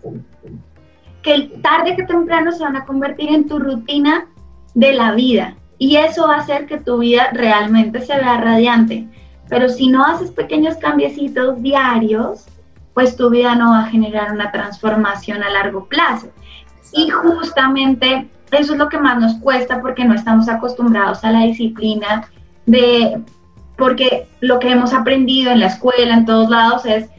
que 1.22 1.52
tarde 1.62 1.96
que 1.96 2.04
temprano 2.04 2.52
se 2.52 2.64
van 2.64 2.76
a 2.76 2.86
convertir 2.86 3.30
en 3.30 3.48
tu 3.48 3.60
rutina 3.60 4.28
de 4.74 4.94
la 4.94 5.12
vida 5.12 5.56
y 5.78 5.98
eso 5.98 6.28
va 6.28 6.36
a 6.36 6.40
hacer 6.40 6.66
que 6.66 6.78
tu 6.78 7.00
vida 7.00 7.30
realmente 7.34 8.02
se 8.02 8.16
vea 8.16 8.42
radiante. 8.42 9.08
Pero 9.48 9.70
si 9.70 9.88
no 9.88 10.04
haces 10.04 10.32
pequeños 10.32 10.76
cambiecitos 10.78 11.62
diarios, 11.62 12.46
pues 12.94 13.16
tu 13.16 13.30
vida 13.30 13.56
no 13.56 13.72
va 13.72 13.82
a 13.84 13.90
generar 13.90 14.32
una 14.32 14.52
transformación 14.52 15.44
a 15.44 15.50
largo 15.50 15.86
plazo. 15.86 16.28
Y 16.94 17.10
justamente 17.10 18.28
eso 18.52 18.74
es 18.74 18.80
lo 18.80 18.90
que 18.90 18.98
más 18.98 19.20
nos 19.20 19.36
cuesta 19.36 19.82
porque 19.82 20.04
no 20.04 20.16
estamos 20.16 20.50
acostumbrados 20.50 21.24
a 21.24 21.32
la 21.32 21.42
disciplina 21.42 22.28
de, 22.66 23.22
porque 23.78 24.28
lo 24.42 24.60
que 24.60 24.72
hemos 24.72 24.94
aprendido 24.94 25.52
en 25.52 25.60
la 25.60 25.68
escuela, 25.68 26.14
en 26.14 26.26
todos 26.26 26.50
lados, 26.50 26.86
es 26.86 27.10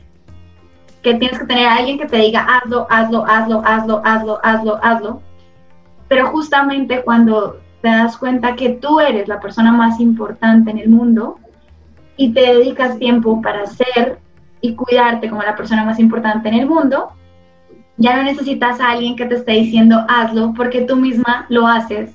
que 1.03 1.15
tienes 1.15 1.39
que 1.39 1.47
tener 1.47 1.67
a 1.67 1.77
alguien 1.77 1.99
que 1.99 2.07
te 2.07 2.17
diga 2.17 2.45
hazlo, 2.45 2.87
hazlo, 2.91 3.25
hazlo, 3.25 3.63
hazlo, 3.65 4.03
hazlo, 4.05 4.41
hazlo, 4.43 4.81
hazlo. 4.83 5.23
Pero 6.09 6.27
justamente 6.27 7.03
cuando 7.03 7.61
te 7.81 7.89
das 7.89 8.17
cuenta 8.17 8.57
que 8.57 8.71
tú 8.71 8.99
eres 8.99 9.29
la 9.29 9.41
persona 9.41 9.73
más 9.73 10.01
importante 10.01 10.71
en 10.71 10.79
el 10.79 10.89
mundo 10.89 11.39
y 12.17 12.33
te 12.33 12.41
dedicas 12.41 12.99
tiempo 12.99 13.41
para 13.41 13.67
ser 13.67 14.19
y 14.61 14.75
cuidarte 14.75 15.31
como 15.31 15.43
la 15.43 15.55
persona 15.55 15.85
más 15.85 16.01
importante 16.01 16.49
en 16.49 16.55
el 16.55 16.67
mundo, 16.67 17.13
ya 17.97 18.17
no 18.17 18.25
necesitas 18.25 18.81
a 18.81 18.91
alguien 18.91 19.15
que 19.15 19.27
te 19.27 19.37
esté 19.37 19.53
diciendo 19.53 20.05
hazlo 20.09 20.53
porque 20.57 20.83
tú 20.83 20.97
misma 20.97 21.47
lo 21.49 21.69
haces 21.69 22.11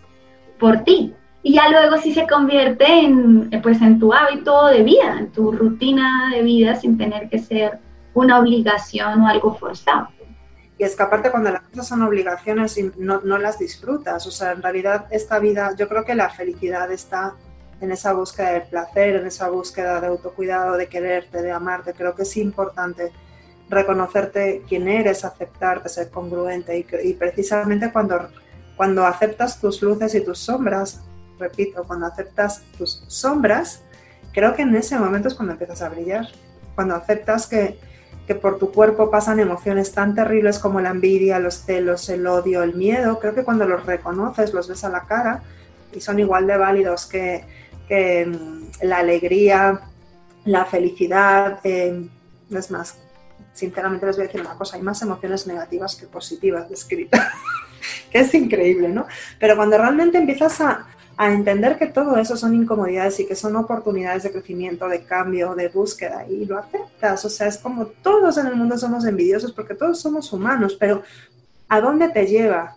por 0.60 0.80
ti. 0.80 1.14
Y 1.46 1.54
ya 1.54 1.68
luego 1.70 1.98
sí 1.98 2.14
se 2.14 2.26
convierte 2.26 2.86
en, 2.86 3.50
pues, 3.62 3.82
en 3.82 4.00
tu 4.00 4.14
hábito 4.14 4.68
de 4.68 4.82
vida, 4.82 5.18
en 5.20 5.30
tu 5.32 5.52
rutina 5.52 6.32
de 6.34 6.42
vida 6.42 6.76
sin 6.76 6.98
tener 6.98 7.30
que 7.30 7.38
ser 7.38 7.80
una 8.14 8.40
obligación 8.40 9.22
o 9.22 9.28
algo 9.28 9.54
forzado. 9.56 10.08
Y 10.78 10.84
es 10.84 10.96
que 10.96 11.04
aparte 11.04 11.32
cuando 11.32 11.52
las 11.52 11.62
cosas 11.64 11.88
son 11.88 12.02
obligaciones 12.02 12.78
y 12.78 12.92
no, 12.98 13.20
no 13.22 13.38
las 13.38 13.60
disfrutas, 13.60 14.26
o 14.26 14.32
sea, 14.32 14.54
en 14.54 14.62
realidad 14.62 15.06
esta 15.12 15.38
vida, 15.40 15.76
yo 15.78 15.88
creo 15.90 16.06
que 16.06 16.16
la 16.16 16.30
felicidad 16.30 16.92
está 16.92 17.36
en 17.82 17.92
esa 17.92 18.14
búsqueda 18.14 18.54
del 18.54 18.64
placer, 18.64 19.16
en 19.16 19.28
esa 19.28 19.50
búsqueda 19.50 20.00
de 20.00 20.08
autocuidado, 20.08 20.78
de 20.78 20.88
quererte, 20.88 21.42
de 21.42 21.52
amarte. 21.52 21.94
Creo 21.94 22.16
que 22.16 22.24
es 22.24 22.38
importante 22.38 23.12
reconocerte 23.70 24.64
quién 24.68 24.88
eres, 24.88 25.26
aceptarte, 25.26 25.90
ser 25.90 26.10
congruente 26.10 26.78
y, 26.78 26.86
y, 27.04 27.14
precisamente 27.14 27.92
cuando, 27.92 28.30
cuando 28.78 29.06
aceptas 29.06 29.60
tus 29.60 29.82
luces 29.82 30.16
y 30.16 30.24
tus 30.24 30.40
sombras, 30.40 31.04
repito, 31.40 31.84
cuando 31.84 32.06
aceptas 32.06 32.64
tus 32.78 33.04
sombras, 33.08 33.82
creo 34.32 34.56
que 34.56 34.64
en 34.64 34.76
ese 34.76 34.98
momento 34.98 35.28
es 35.28 35.36
cuando 35.36 35.54
empiezas 35.54 35.82
a 35.82 35.90
brillar, 35.90 36.28
cuando 36.76 36.96
aceptas 36.96 37.48
que, 37.48 37.80
que 38.28 38.36
por 38.36 38.58
tu 38.58 38.72
cuerpo 38.72 39.12
pasan 39.12 39.40
emociones 39.40 39.92
tan 39.92 40.16
terribles 40.16 40.60
como 40.60 40.80
la 40.80 40.90
envidia, 40.90 41.40
los 41.40 41.66
celos, 41.66 42.10
el 42.10 42.26
odio, 42.26 42.64
el 42.64 42.74
miedo, 42.74 43.20
creo 43.20 43.36
que 43.36 43.44
cuando 43.44 43.68
los 43.68 43.86
reconoces, 43.86 44.54
los 44.54 44.68
ves 44.68 44.84
a 44.84 44.90
la 44.90 45.02
cara 45.02 45.44
y 45.94 46.02
son 46.02 46.20
igual 46.20 46.48
de 46.48 46.58
válidos 46.58 47.06
que, 47.06 47.46
mm, 48.26 48.86
la 48.86 48.98
alegría, 48.98 49.82
la 50.46 50.66
felicidad. 50.66 51.60
Eh, 51.64 52.10
es 52.50 52.72
más, 52.72 52.98
sinceramente 53.54 54.06
les 54.06 54.16
voy 54.16 54.26
a 54.26 54.28
decir 54.28 54.42
una 54.42 54.56
cosa, 54.56 54.78
hay 54.78 54.82
más 54.82 55.02
emociones 55.02 55.46
negativas 55.48 55.96
que 55.96 56.08
positivas 56.08 56.70
descritas, 56.70 57.22
que 58.12 58.20
es 58.20 58.34
increíble, 58.34 58.90
¿no? 58.90 59.06
Pero 59.40 59.56
cuando 59.56 59.78
realmente 59.78 60.18
empiezas 60.18 60.62
a, 60.62 60.88
a 61.18 61.32
entender 61.32 61.78
que 61.78 61.88
todo 61.88 62.18
eso 62.18 62.36
son 62.36 62.56
incomodidades 62.56 63.20
y 63.20 63.28
que 63.28 63.36
son 63.36 63.56
oportunidades 63.56 64.24
de 64.24 64.32
crecimiento, 64.32 64.88
de 64.88 65.04
cambio, 65.04 65.56
de 65.56 65.70
búsqueda 65.70 66.26
y 66.28 66.46
lo 66.46 66.58
aceptas. 66.58 67.24
O 67.26 67.30
sea, 67.30 67.48
es 67.48 67.58
como 67.58 67.86
todos 67.86 68.38
en 68.38 68.48
el 68.48 68.56
mundo 68.56 68.78
somos 68.78 69.06
envidiosos 69.06 69.52
porque 69.52 69.76
todos 69.76 70.00
somos 70.00 70.32
humanos, 70.34 70.76
pero 70.80 71.04
¿a 71.70 71.80
dónde 71.82 72.10
te 72.10 72.26
lleva 72.26 72.76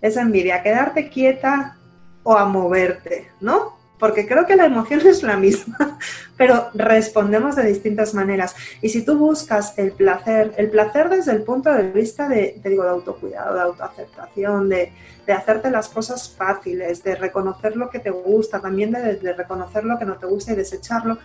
esa 0.00 0.22
envidia? 0.22 0.56
¿A 0.56 0.62
quedarte 0.62 1.08
quieta 1.08 1.76
o 2.22 2.36
a 2.36 2.44
moverte? 2.44 3.28
¿No? 3.40 3.78
porque 3.98 4.26
creo 4.26 4.46
que 4.46 4.56
la 4.56 4.66
emoción 4.66 5.00
es 5.06 5.22
la 5.22 5.36
misma, 5.36 5.98
pero 6.36 6.70
respondemos 6.74 7.56
de 7.56 7.66
distintas 7.66 8.14
maneras. 8.14 8.54
Y 8.80 8.88
si 8.88 9.04
tú 9.04 9.18
buscas 9.18 9.76
el 9.76 9.92
placer, 9.92 10.54
el 10.56 10.70
placer 10.70 11.08
desde 11.08 11.32
el 11.32 11.42
punto 11.42 11.72
de 11.72 11.90
vista 11.90 12.28
de, 12.28 12.60
te 12.62 12.68
digo, 12.68 12.84
de 12.84 12.90
autocuidado, 12.90 13.54
de 13.54 13.60
autoaceptación, 13.62 14.68
de, 14.68 14.92
de 15.28 15.34
hacerte 15.34 15.70
las 15.70 15.90
cosas 15.90 16.30
fáciles, 16.30 17.04
de 17.04 17.14
reconocer 17.14 17.76
lo 17.76 17.90
que 17.90 17.98
te 17.98 18.08
gusta, 18.08 18.60
también 18.60 18.92
de, 18.92 19.34
reconocer 19.34 19.84
lo 19.84 19.98
que 19.98 20.06
no 20.06 20.14
te 20.14 20.24
gusta 20.24 20.54
y 20.54 20.56
desecharlo, 20.56 21.18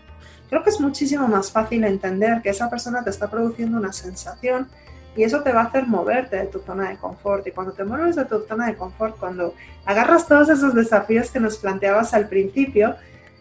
creo 0.50 0.62
que 0.62 0.72
es 0.72 0.82
muchísimo 0.82 1.26
más 1.30 1.54
fácil 1.54 1.86
entender 1.86 2.42
que 2.42 2.50
esa 2.50 2.70
persona 2.70 3.02
te 3.02 3.12
está 3.12 3.32
produciendo 3.32 3.78
una 3.78 3.94
sensación 3.94 4.68
y 5.16 5.24
eso 5.24 5.42
te 5.42 5.54
va 5.54 5.62
a 5.62 5.66
hacer 5.68 5.88
moverte 5.88 6.36
de 6.36 6.48
tu 6.48 6.60
zona 6.60 6.90
de 6.90 6.98
confort. 6.98 7.48
Y 7.48 7.52
cuando 7.52 7.72
te 7.72 7.86
mueves 7.86 8.18
de 8.18 8.26
tu 8.26 8.42
zona 8.42 8.68
de 8.68 8.76
confort, 8.76 9.18
cuando 9.18 9.54
agarras 9.86 10.28
todos 10.28 10.50
esos 10.50 10.76
desafíos 10.76 11.32
que 11.32 11.40
nos 11.40 11.56
planteabas 11.56 12.14
al 12.14 12.28
principio, 12.28 12.98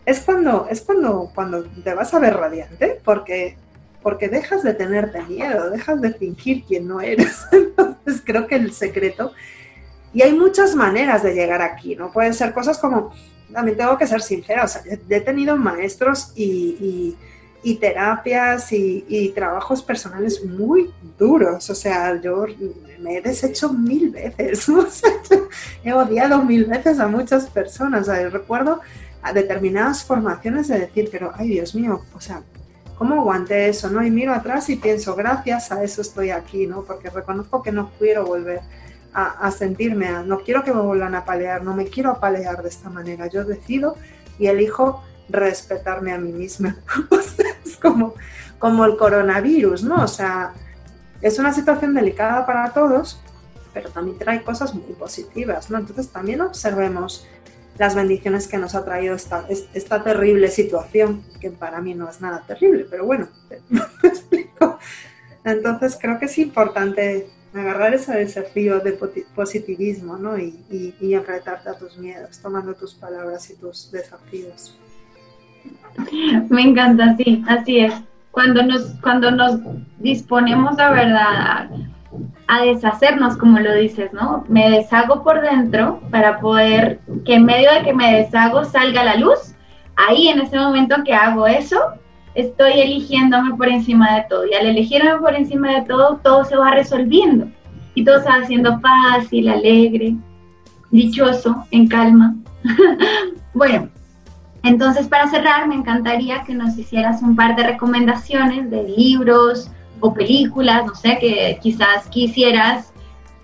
es 0.06 0.20
cuando, 0.20 0.68
es 0.70 0.82
cuando, 0.82 1.32
cuando 1.34 1.64
te 1.64 1.92
vas 1.92 2.14
a 2.14 2.20
ver 2.20 2.36
radiante, 2.36 3.00
porque, 3.04 3.56
porque 4.00 4.28
dejas 4.28 4.62
de 4.62 4.74
tenerte 4.74 5.24
miedo, 5.24 5.70
dejas 5.70 6.00
de 6.00 6.12
fingir 6.12 6.62
quién 6.66 6.86
no 6.86 7.00
eres. 7.00 7.46
Entonces 7.50 8.22
creo 8.24 8.46
que 8.46 8.54
el 8.54 8.72
secreto, 8.72 9.32
y 10.12 10.22
hay 10.22 10.32
muchas 10.32 10.74
maneras 10.74 11.22
de 11.22 11.34
llegar 11.34 11.62
aquí, 11.62 11.96
¿no? 11.96 12.12
Pueden 12.12 12.34
ser 12.34 12.52
cosas 12.52 12.78
como, 12.78 13.12
también 13.52 13.76
tengo 13.76 13.96
que 13.96 14.06
ser 14.06 14.22
sincera, 14.22 14.64
o 14.64 14.68
sea, 14.68 14.82
he 14.86 15.20
tenido 15.20 15.56
maestros 15.56 16.32
y 16.34 17.16
y 17.62 17.76
terapias 17.76 18.72
y, 18.72 19.32
trabajos 19.34 19.82
personales 19.82 20.44
muy 20.44 20.92
duros. 21.18 21.70
O 21.70 21.74
sea, 21.74 22.20
yo 22.20 22.46
me 22.98 23.18
he 23.18 23.22
deshecho 23.22 23.72
mil 23.72 24.10
veces. 24.10 24.66
he 25.84 25.92
odiado 25.92 26.42
mil 26.42 26.64
veces 26.64 26.98
a 26.98 27.06
muchas 27.06 27.48
personas. 27.48 28.08
O 28.08 28.30
recuerdo 28.30 28.80
a 29.22 29.32
determinadas 29.32 30.04
formaciones 30.04 30.68
de 30.68 30.80
decir, 30.80 31.08
pero, 31.12 31.32
ay 31.36 31.48
Dios 31.48 31.74
mío, 31.76 32.02
o 32.14 32.20
sea, 32.20 32.42
¿cómo 32.98 33.20
aguanté 33.20 33.68
eso? 33.68 33.88
¿no? 33.88 34.04
Y 34.04 34.10
miro 34.10 34.32
atrás 34.32 34.68
y 34.68 34.76
pienso, 34.76 35.14
gracias 35.14 35.70
a 35.70 35.84
eso 35.84 36.02
estoy 36.02 36.30
aquí, 36.30 36.66
¿no? 36.66 36.82
Porque 36.82 37.08
reconozco 37.10 37.62
que 37.62 37.70
no 37.70 37.90
quiero 37.98 38.26
volver 38.26 38.60
a, 39.14 39.46
a 39.46 39.50
sentirme, 39.50 40.10
no 40.24 40.40
quiero 40.40 40.64
que 40.64 40.72
me 40.72 40.80
vuelvan 40.80 41.14
a 41.14 41.24
palear, 41.24 41.62
no 41.62 41.74
me 41.74 41.86
quiero 41.86 42.10
apalear 42.10 42.62
de 42.62 42.68
esta 42.68 42.90
manera. 42.90 43.26
Yo 43.26 43.44
decido 43.44 43.96
y 44.38 44.46
elijo 44.46 45.02
respetarme 45.28 46.12
a 46.12 46.18
mí 46.18 46.32
misma. 46.32 46.76
es 47.64 47.76
como, 47.76 48.14
como 48.58 48.84
el 48.84 48.96
coronavirus, 48.96 49.84
¿no? 49.84 50.02
O 50.02 50.08
sea, 50.08 50.52
es 51.20 51.38
una 51.38 51.52
situación 51.52 51.94
delicada 51.94 52.44
para 52.46 52.72
todos, 52.72 53.20
pero 53.72 53.90
también 53.90 54.18
trae 54.18 54.42
cosas 54.42 54.74
muy 54.74 54.92
positivas, 54.94 55.70
¿no? 55.70 55.78
Entonces 55.78 56.08
también 56.08 56.40
observemos 56.40 57.26
las 57.78 57.94
bendiciones 57.94 58.48
que 58.48 58.58
nos 58.58 58.74
ha 58.74 58.84
traído 58.84 59.14
esta, 59.14 59.46
esta 59.48 60.02
terrible 60.02 60.48
situación, 60.48 61.24
que 61.40 61.50
para 61.50 61.80
mí 61.80 61.94
no 61.94 62.08
es 62.08 62.20
nada 62.20 62.42
terrible, 62.46 62.86
pero 62.90 63.06
bueno, 63.06 63.28
te 63.48 64.08
explico. 64.08 64.78
Entonces 65.44 65.98
creo 66.00 66.18
que 66.18 66.26
es 66.26 66.38
importante 66.38 67.28
agarrar 67.54 67.94
ese 67.94 68.16
desafío 68.16 68.80
de 68.80 68.98
positivismo, 69.34 70.16
¿no? 70.16 70.38
Y, 70.38 70.94
y, 71.00 71.14
enfrentarte 71.14 71.68
a 71.68 71.74
tus 71.74 71.98
miedos, 71.98 72.38
tomando 72.40 72.74
tus 72.74 72.94
palabras 72.94 73.50
y 73.50 73.56
tus 73.56 73.90
desafíos. 73.90 74.74
Me 76.48 76.62
encanta, 76.62 77.16
sí, 77.16 77.44
así 77.46 77.80
es. 77.80 77.94
Cuando 78.30 78.62
nos, 78.62 78.94
cuando 79.02 79.30
nos 79.30 79.60
disponemos 79.98 80.78
a 80.78 80.90
verdad 80.90 81.68
a, 82.48 82.62
deshacernos, 82.62 83.36
como 83.36 83.58
lo 83.60 83.74
dices, 83.74 84.12
¿no? 84.12 84.44
Me 84.48 84.70
deshago 84.70 85.22
por 85.22 85.40
dentro 85.42 86.00
para 86.10 86.40
poder 86.40 87.00
que 87.24 87.34
en 87.34 87.44
medio 87.44 87.72
de 87.72 87.82
que 87.82 87.92
me 87.92 88.14
deshago 88.14 88.64
salga 88.64 89.04
la 89.04 89.16
luz. 89.16 89.54
Ahí 89.96 90.28
en 90.28 90.40
ese 90.40 90.58
momento 90.58 90.96
que 91.04 91.14
hago 91.14 91.46
eso, 91.46 91.78
estoy 92.34 92.80
eligiéndome 92.80 93.56
por 93.56 93.68
encima 93.68 94.16
de 94.16 94.24
todo. 94.28 94.46
Y 94.46 94.54
al 94.54 94.66
elegirme 94.66 95.18
por 95.18 95.34
encima 95.34 95.72
de 95.72 95.82
todo, 95.82 96.20
todo 96.22 96.44
se 96.44 96.56
va 96.56 96.70
resolviendo. 96.70 97.46
Y 97.94 98.04
todo 98.04 98.20
se 98.20 98.28
va 98.28 98.36
haciendo 98.36 98.80
fácil, 98.80 99.48
alegre, 99.48 100.14
dichoso, 100.90 101.64
en 101.70 101.88
calma. 101.88 102.34
bueno, 103.54 103.88
entonces, 104.62 105.08
para 105.08 105.28
cerrar, 105.28 105.66
me 105.68 105.74
encantaría 105.74 106.44
que 106.44 106.54
nos 106.54 106.78
hicieras 106.78 107.22
un 107.22 107.34
par 107.34 107.56
de 107.56 107.64
recomendaciones 107.64 108.70
de 108.70 108.84
libros 108.96 109.70
o 110.00 110.14
películas, 110.14 110.86
no 110.86 110.94
sé, 110.94 111.18
que 111.20 111.58
quizás 111.60 112.06
quisieras 112.08 112.92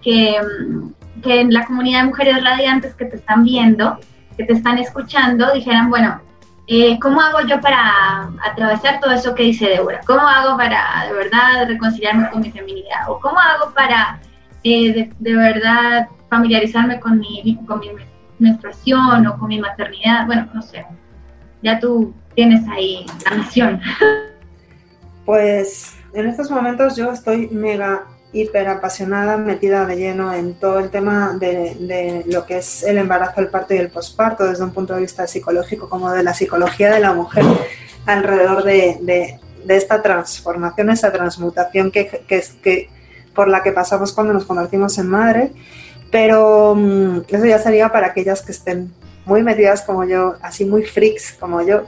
que, 0.02 0.36
mm, 0.40 1.20
que 1.20 1.40
en 1.40 1.52
la 1.52 1.66
comunidad 1.66 2.02
de 2.02 2.06
mujeres 2.06 2.44
radiantes 2.44 2.94
que 2.94 3.04
te 3.04 3.16
están 3.16 3.44
viendo, 3.44 3.98
que 4.36 4.44
te 4.44 4.52
están 4.52 4.78
escuchando, 4.78 5.52
dijeran, 5.52 5.90
bueno, 5.90 6.20
eh, 6.68 6.98
¿cómo 7.00 7.20
hago 7.20 7.40
yo 7.40 7.60
para 7.60 8.30
atravesar 8.48 9.00
todo 9.00 9.12
eso 9.12 9.34
que 9.34 9.44
dice 9.44 9.66
Débora? 9.68 10.00
¿Cómo 10.06 10.20
hago 10.20 10.56
para 10.56 11.06
de 11.06 11.14
verdad 11.14 11.66
reconciliarme 11.66 12.30
con 12.30 12.42
mi 12.42 12.50
feminidad? 12.50 13.08
¿O 13.08 13.18
cómo 13.18 13.38
hago 13.38 13.72
para 13.74 14.20
eh, 14.62 15.10
de, 15.18 15.34
verdad 15.34 16.08
familiarizarme 16.28 17.00
con 17.00 17.18
mi, 17.18 17.58
con 17.66 17.80
mi 17.80 17.90
menstruación 18.38 19.26
o 19.26 19.38
con 19.38 19.48
mi 19.48 19.58
maternidad? 19.58 20.26
Bueno, 20.26 20.48
no 20.54 20.62
sé 20.62 20.84
ya 21.62 21.78
tú 21.80 22.14
tienes 22.34 22.66
ahí 22.68 23.06
la 23.28 23.36
misión. 23.36 23.80
Pues 25.24 25.94
en 26.14 26.26
estos 26.26 26.50
momentos 26.50 26.96
yo 26.96 27.12
estoy 27.12 27.48
mega 27.48 28.06
hiper 28.32 28.68
apasionada, 28.68 29.36
metida 29.36 29.86
de 29.86 29.96
lleno 29.96 30.32
en 30.34 30.54
todo 30.54 30.78
el 30.78 30.90
tema 30.90 31.36
de, 31.38 32.24
lo 32.26 32.44
que 32.44 32.58
es 32.58 32.82
el 32.82 32.98
embarazo, 32.98 33.40
el 33.40 33.48
parto 33.48 33.74
y 33.74 33.78
el 33.78 33.88
posparto 33.88 34.44
desde 34.44 34.64
un 34.64 34.72
punto 34.72 34.94
de 34.94 35.00
vista 35.00 35.26
psicológico 35.26 35.88
como 35.88 36.10
de 36.10 36.22
la 36.22 36.34
psicología 36.34 36.92
de 36.92 37.00
la 37.00 37.14
mujer 37.14 37.44
alrededor 38.06 38.64
de, 38.64 39.38
esta 39.68 40.02
transformación, 40.02 40.90
esa 40.90 41.12
transmutación 41.12 41.90
que, 41.90 42.22
que, 42.26 42.88
por 43.34 43.48
la 43.48 43.62
que 43.62 43.72
pasamos 43.72 44.12
cuando 44.12 44.32
nos 44.32 44.44
convertimos 44.44 44.96
en 44.98 45.08
madre. 45.08 45.52
Pero 46.10 46.74
mm, 46.74 47.20
eso 47.28 47.44
ya 47.44 47.58
sería 47.58 47.90
para 47.90 48.08
aquellas 48.08 48.40
que 48.40 48.52
estén 48.52 48.90
muy 49.26 49.42
metidas 49.42 49.82
como 49.82 50.04
yo, 50.04 50.36
así 50.40 50.64
muy 50.64 50.84
freaks 50.84 51.36
como 51.38 51.60
yo. 51.62 51.82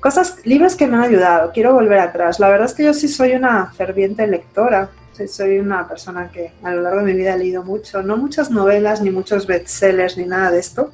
Cosas, 0.00 0.36
libros 0.44 0.76
que 0.76 0.86
me 0.86 0.96
han 0.96 1.04
ayudado, 1.04 1.50
quiero 1.52 1.72
volver 1.72 1.98
atrás. 1.98 2.38
La 2.38 2.50
verdad 2.50 2.66
es 2.66 2.74
que 2.74 2.84
yo 2.84 2.92
sí 2.92 3.08
soy 3.08 3.32
una 3.32 3.72
ferviente 3.72 4.26
lectora, 4.26 4.90
soy 5.28 5.58
una 5.58 5.86
persona 5.88 6.30
que 6.30 6.52
a 6.62 6.70
lo 6.72 6.82
largo 6.82 7.00
de 7.00 7.06
mi 7.06 7.12
vida 7.14 7.34
he 7.34 7.38
leído 7.38 7.62
mucho, 7.62 8.02
no 8.02 8.16
muchas 8.16 8.50
novelas, 8.50 9.00
ni 9.00 9.10
muchos 9.10 9.46
bestsellers, 9.46 10.16
ni 10.16 10.24
nada 10.24 10.50
de 10.50 10.58
esto, 10.58 10.90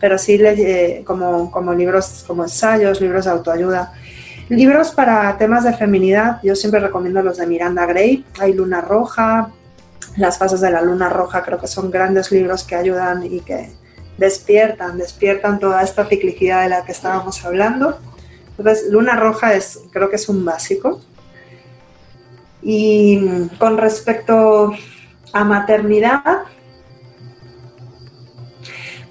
pero 0.00 0.18
sí 0.18 0.38
le, 0.38 1.02
como, 1.04 1.50
como 1.50 1.74
libros, 1.74 2.24
como 2.26 2.44
ensayos, 2.44 3.00
libros 3.00 3.24
de 3.24 3.30
autoayuda. 3.30 3.92
Libros 4.48 4.90
para 4.90 5.36
temas 5.38 5.64
de 5.64 5.72
feminidad, 5.72 6.38
yo 6.42 6.54
siempre 6.54 6.80
recomiendo 6.80 7.22
los 7.22 7.38
de 7.38 7.46
Miranda 7.46 7.86
Gray, 7.86 8.24
hay 8.38 8.52
Luna 8.52 8.80
Roja, 8.80 9.50
Las 10.16 10.38
fases 10.38 10.60
de 10.60 10.70
la 10.70 10.82
Luna 10.82 11.08
Roja, 11.08 11.42
creo 11.42 11.58
que 11.58 11.66
son 11.66 11.90
grandes 11.90 12.30
libros 12.30 12.64
que 12.64 12.76
ayudan 12.76 13.24
y 13.24 13.40
que, 13.40 13.70
despiertan, 14.18 14.98
despiertan 14.98 15.58
toda 15.58 15.82
esta 15.82 16.04
ciclicidad 16.06 16.62
de 16.62 16.68
la 16.68 16.84
que 16.84 16.92
estábamos 16.92 17.44
hablando. 17.44 17.98
Entonces, 18.56 18.90
luna 18.90 19.16
roja 19.16 19.54
es, 19.54 19.80
creo 19.90 20.08
que 20.08 20.16
es 20.16 20.28
un 20.28 20.44
básico. 20.44 21.00
Y 22.64 23.48
con 23.58 23.76
respecto 23.76 24.72
a 25.32 25.44
maternidad, 25.44 26.44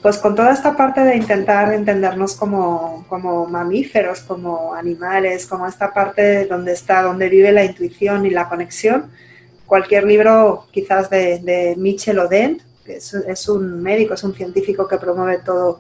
pues 0.02 0.18
con 0.18 0.36
toda 0.36 0.52
esta 0.52 0.76
parte 0.76 1.02
de 1.02 1.16
intentar 1.16 1.72
entendernos 1.72 2.36
como, 2.36 3.06
mamíferos, 3.50 4.20
como 4.20 4.74
animales, 4.74 5.46
como 5.46 5.66
esta 5.66 5.94
parte 5.94 6.46
donde 6.46 6.74
está, 6.74 7.04
donde 7.04 7.30
vive 7.30 7.54
la 7.54 7.64
intuición 7.64 8.26
y 8.26 8.32
la 8.32 8.50
conexión, 8.50 9.12
cualquier 9.66 10.04
libro 10.04 10.68
quizás 10.72 11.10
de, 11.10 11.76
Michel 11.78 12.20
Odent, 12.20 12.62
es, 12.86 13.48
un 13.48 13.82
médico, 13.82 14.16
es 14.16 14.24
un 14.26 14.36
científico 14.36 14.90
que 14.90 14.98
promueve 14.98 15.38
todo 15.38 15.80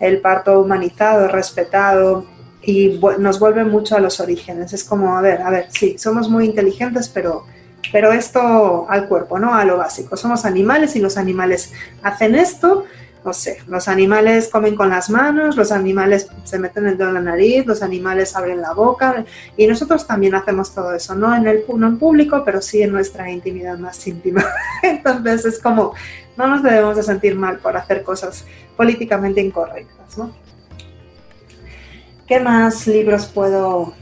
el 0.00 0.20
parto 0.20 0.60
humanizado, 0.60 1.28
respetado 1.28 2.26
y 2.62 3.00
nos 3.18 3.38
vuelve 3.38 3.64
mucho 3.64 3.96
a 3.96 4.00
los 4.00 4.20
orígenes. 4.20 4.72
Es 4.72 4.84
como, 4.84 5.16
a 5.16 5.20
ver, 5.20 5.42
a 5.42 5.50
ver, 5.50 5.66
sí, 5.70 5.96
somos 5.98 6.28
muy 6.28 6.44
inteligentes, 6.44 7.08
pero, 7.08 7.44
pero 7.92 8.12
esto 8.12 8.86
al 8.88 9.08
cuerpo, 9.08 9.38
¿no? 9.38 9.54
A 9.54 9.64
lo 9.64 9.78
básico. 9.78 10.16
Somos 10.16 10.44
animales 10.44 10.96
y 10.96 11.00
los 11.00 11.16
animales 11.16 11.72
hacen 12.02 12.34
esto, 12.34 12.84
no 13.24 13.34
sé, 13.34 13.58
los 13.66 13.86
animales 13.88 14.48
comen 14.48 14.74
con 14.74 14.88
las 14.88 15.10
manos, 15.10 15.56
los 15.56 15.72
animales 15.72 16.28
se 16.44 16.58
meten 16.58 16.86
el 16.86 16.96
dedo 16.96 17.08
en 17.08 17.14
la 17.14 17.20
nariz, 17.20 17.66
los 17.66 17.82
animales 17.82 18.34
abren 18.34 18.62
la 18.62 18.72
boca 18.72 19.24
y 19.56 19.66
nosotros 19.66 20.06
también 20.06 20.34
hacemos 20.34 20.74
todo 20.74 20.94
eso, 20.94 21.14
no 21.14 21.34
en 21.34 21.46
el 21.46 21.64
no 21.76 21.86
en 21.86 21.98
público, 21.98 22.42
pero 22.44 22.62
sí 22.62 22.82
en 22.82 22.92
nuestra 22.92 23.30
intimidad 23.30 23.78
más 23.78 24.06
íntima. 24.06 24.42
Entonces 24.82 25.44
es 25.44 25.58
como 25.58 25.92
no 26.36 26.46
nos 26.46 26.62
debemos 26.62 26.96
de 26.96 27.02
sentir 27.02 27.34
mal 27.34 27.58
por 27.58 27.76
hacer 27.76 28.02
cosas 28.02 28.46
políticamente 28.76 29.42
incorrectas, 29.42 30.16
¿no? 30.16 30.32
¿Qué 32.30 32.38
más 32.38 32.86
libros 32.86 33.26
puedo 33.26 33.92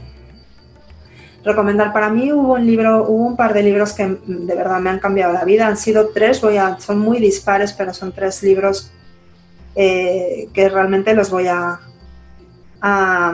recomendar 1.43 1.91
para 1.91 2.11
mí 2.11 2.31
hubo 2.31 2.53
un 2.53 2.63
libro, 2.67 3.05
hubo 3.09 3.25
un 3.25 3.35
par 3.35 3.55
de 3.55 3.63
libros 3.63 3.91
que 3.93 4.05
de 4.05 4.53
verdad 4.53 4.79
me 4.79 4.91
han 4.91 4.99
cambiado 4.99 5.33
la 5.33 5.45
vida. 5.45 5.65
Han 5.65 5.77
sido 5.77 6.09
tres, 6.09 6.39
son 6.77 6.99
muy 6.99 7.17
dispares, 7.17 7.73
pero 7.73 7.91
son 7.91 8.11
tres 8.11 8.43
libros 8.43 8.91
eh, 9.75 10.47
que 10.53 10.69
realmente 10.69 11.15
los 11.15 11.31
voy 11.31 11.47
a, 11.47 11.79
a, 12.81 13.33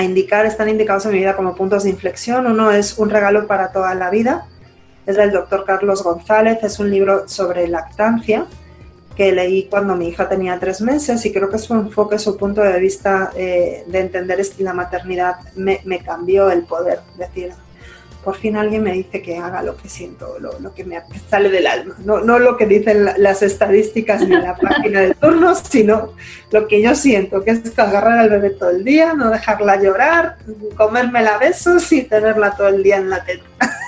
indicar, 0.00 0.46
están 0.46 0.68
indicados 0.68 1.06
en 1.06 1.10
mi 1.10 1.18
vida 1.18 1.34
como 1.34 1.56
puntos 1.56 1.82
de 1.82 1.90
inflexión. 1.90 2.46
Uno 2.46 2.70
es 2.70 2.98
Un 2.98 3.10
regalo 3.10 3.48
para 3.48 3.72
toda 3.72 3.96
la 3.96 4.10
vida, 4.10 4.46
es 5.06 5.16
del 5.16 5.32
doctor 5.32 5.64
Carlos 5.64 6.04
González, 6.04 6.60
es 6.62 6.78
un 6.78 6.88
libro 6.88 7.26
sobre 7.26 7.66
lactancia 7.66 8.46
que 9.20 9.32
leí 9.32 9.64
cuando 9.64 9.94
mi 9.96 10.08
hija 10.08 10.30
tenía 10.30 10.58
tres 10.58 10.80
meses 10.80 11.26
y 11.26 11.30
creo 11.30 11.50
que 11.50 11.58
su 11.58 11.74
enfoque, 11.74 12.18
su 12.18 12.38
punto 12.38 12.62
de 12.62 12.80
vista 12.80 13.30
eh, 13.36 13.84
de 13.86 14.00
entender 14.00 14.40
la 14.60 14.72
maternidad 14.72 15.40
me, 15.56 15.82
me, 15.84 15.98
cambió 15.98 16.50
el 16.50 16.62
poder 16.62 17.00
decir, 17.18 17.52
por 18.24 18.36
fin 18.36 18.56
alguien 18.56 18.82
me 18.82 18.92
dice 18.92 19.22
que 19.22 19.38
haga 19.38 19.62
lo 19.62 19.76
que 19.76 19.88
siento, 19.88 20.36
lo, 20.38 20.74
que 20.74 20.84
me 20.84 21.00
sale 21.28 21.48
del 21.50 21.66
alma, 21.66 21.94
no, 22.04 22.20
no 22.20 22.38
lo 22.38 22.56
que 22.56 22.66
dicen 22.66 23.04
las 23.16 23.42
estadísticas 23.42 24.26
ni 24.26 24.36
la 24.36 24.54
página 24.62 25.00
de 25.00 25.14
turnos, 25.14 25.62
sino 25.68 26.12
lo 26.50 26.68
que 26.68 26.82
yo 26.82 26.94
siento, 26.94 27.42
que 27.42 27.52
es 27.52 27.78
agarrar 27.78 28.18
al 28.18 28.28
bebé 28.28 28.50
todo 28.50 28.70
el 28.70 28.84
día, 28.84 29.14
no 29.14 29.30
dejarla 29.30 29.80
llorar, 29.80 30.36
comérmela 30.76 31.36
a 31.36 31.38
besos 31.38 31.90
y 31.92 32.02
tenerla 32.02 32.54
todo 32.56 32.68
el 32.68 32.82
día 32.82 32.96
en 32.96 33.10
la 33.10 33.24
teta. 33.24 33.44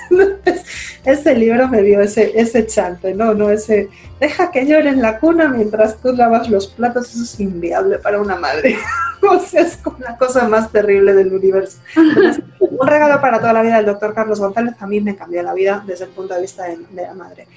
ese 1.05 1.35
libro 1.35 1.67
me 1.67 1.81
dio 1.81 2.01
ese, 2.01 2.31
ese 2.35 2.65
chante, 2.65 3.13
no, 3.13 3.33
no, 3.33 3.49
ese, 3.49 3.89
deja 4.19 4.51
que 4.51 4.65
llore 4.65 4.89
en 4.89 5.01
la 5.01 5.19
cuna 5.19 5.47
mientras 5.49 5.97
tú 6.01 6.13
lavas 6.13 6.49
los 6.49 6.67
platos, 6.67 7.13
eso 7.13 7.23
es 7.23 7.39
inviable 7.39 7.99
para 7.99 8.21
una 8.21 8.35
madre. 8.35 8.77
o 9.31 9.39
sea, 9.39 9.61
es 9.61 9.77
como 9.77 9.97
la 9.99 10.17
cosa 10.17 10.47
más 10.47 10.71
terrible 10.71 11.13
del 11.13 11.33
universo. 11.33 11.79
un 12.59 12.87
regalo 12.87 13.21
para 13.21 13.39
toda 13.39 13.53
la 13.53 13.61
vida 13.61 13.77
del 13.77 13.85
doctor 13.85 14.13
Carlos 14.13 14.39
González 14.39 14.75
a 14.79 14.87
mí 14.87 14.99
me 14.99 15.15
cambió 15.15 15.43
la 15.43 15.53
vida 15.53 15.83
desde 15.85 16.05
el 16.05 16.11
punto 16.11 16.33
de 16.33 16.41
vista 16.41 16.63
de, 16.63 16.77
la 16.93 17.13
madre. 17.13 17.47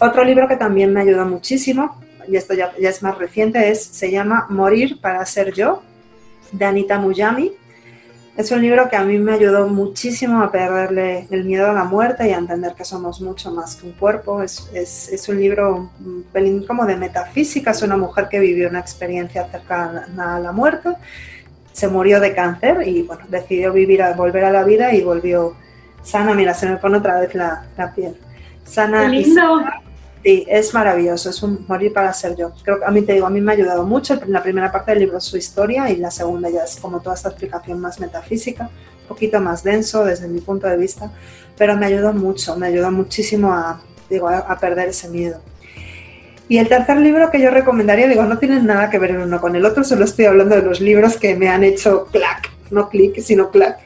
Otro 0.00 0.24
libro 0.24 0.46
que 0.46 0.56
también 0.56 0.92
me 0.92 1.00
ayudó 1.00 1.24
muchísimo, 1.24 2.00
y 2.28 2.36
esto 2.36 2.54
ya, 2.54 2.72
ya 2.78 2.90
es 2.90 3.02
más 3.02 3.16
reciente, 3.18 3.70
es, 3.70 3.82
se 3.82 4.10
llama 4.10 4.46
Morir 4.50 5.00
para 5.00 5.24
ser 5.24 5.52
yo, 5.52 5.82
de 6.52 6.64
Anita 6.64 6.98
Muyami 6.98 7.52
es 8.36 8.50
un 8.50 8.60
libro 8.60 8.88
que 8.90 8.96
a 8.96 9.02
mí 9.02 9.18
me 9.18 9.32
ayudó 9.32 9.66
muchísimo 9.66 10.42
a 10.42 10.52
perderle 10.52 11.26
el 11.30 11.44
miedo 11.44 11.70
a 11.70 11.72
la 11.72 11.84
muerte 11.84 12.28
y 12.28 12.32
a 12.32 12.38
entender 12.38 12.74
que 12.74 12.84
somos 12.84 13.20
mucho 13.22 13.50
más 13.50 13.76
que 13.76 13.86
un 13.86 13.92
cuerpo. 13.92 14.42
Es, 14.42 14.70
es, 14.74 15.08
es 15.08 15.28
un 15.28 15.40
libro 15.40 15.90
un 15.98 16.24
pelín 16.32 16.66
como 16.66 16.84
de 16.84 16.96
metafísica, 16.96 17.70
es 17.70 17.80
una 17.82 17.96
mujer 17.96 18.28
que 18.28 18.38
vivió 18.38 18.68
una 18.68 18.80
experiencia 18.80 19.48
cercana 19.48 20.06
a 20.18 20.38
la 20.38 20.52
muerte, 20.52 20.90
se 21.72 21.88
murió 21.88 22.20
de 22.20 22.34
cáncer 22.34 22.86
y 22.86 23.02
bueno, 23.02 23.24
decidió 23.28 23.72
vivir, 23.72 24.02
a, 24.02 24.12
volver 24.12 24.44
a 24.44 24.50
la 24.50 24.64
vida 24.64 24.92
y 24.92 25.00
volvió 25.00 25.56
sana. 26.02 26.34
Mira, 26.34 26.52
se 26.52 26.68
me 26.68 26.76
pone 26.76 26.98
otra 26.98 27.20
vez 27.20 27.34
la, 27.34 27.64
la 27.78 27.94
piel. 27.94 28.16
Sana 28.64 29.08
lindo. 29.08 29.62
Sí, 30.22 30.44
es 30.48 30.74
maravilloso, 30.74 31.30
es 31.30 31.42
un 31.42 31.64
morir 31.68 31.92
para 31.92 32.12
ser 32.12 32.36
yo. 32.36 32.52
Creo 32.62 32.80
que 32.80 32.84
a 32.84 32.90
mí 32.90 33.02
te 33.02 33.12
digo, 33.12 33.26
a 33.26 33.30
mí 33.30 33.40
me 33.40 33.52
ha 33.52 33.54
ayudado 33.54 33.84
mucho. 33.84 34.18
La 34.26 34.42
primera 34.42 34.72
parte 34.72 34.90
del 34.90 35.00
libro 35.00 35.18
es 35.18 35.24
su 35.24 35.36
historia 35.36 35.88
y 35.90 35.96
la 35.96 36.10
segunda 36.10 36.50
ya 36.50 36.64
es 36.64 36.76
como 36.76 37.00
toda 37.00 37.14
esta 37.14 37.28
explicación 37.28 37.80
más 37.80 38.00
metafísica, 38.00 38.64
un 38.64 39.08
poquito 39.08 39.40
más 39.40 39.62
denso 39.62 40.04
desde 40.04 40.26
mi 40.26 40.40
punto 40.40 40.66
de 40.66 40.76
vista, 40.76 41.12
pero 41.56 41.76
me 41.76 41.86
ayudó 41.86 42.12
mucho, 42.12 42.56
me 42.56 42.66
ayudó 42.66 42.90
muchísimo 42.90 43.52
a, 43.52 43.80
digo, 44.10 44.28
perder 44.60 44.88
ese 44.88 45.08
miedo. 45.08 45.40
Y 46.48 46.58
el 46.58 46.68
tercer 46.68 46.98
libro 46.98 47.30
que 47.30 47.40
yo 47.40 47.50
recomendaría, 47.50 48.06
digo, 48.06 48.22
no 48.24 48.38
tienen 48.38 48.66
nada 48.66 48.88
que 48.88 48.98
ver 48.98 49.12
el 49.12 49.18
uno 49.18 49.40
con 49.40 49.56
el 49.56 49.64
otro, 49.64 49.82
solo 49.82 50.04
estoy 50.04 50.26
hablando 50.26 50.54
de 50.54 50.62
los 50.62 50.80
libros 50.80 51.16
que 51.16 51.34
me 51.34 51.48
han 51.48 51.64
hecho 51.64 52.06
clac, 52.06 52.50
no 52.70 52.88
clic, 52.88 53.20
sino 53.20 53.50
clac. 53.50 53.78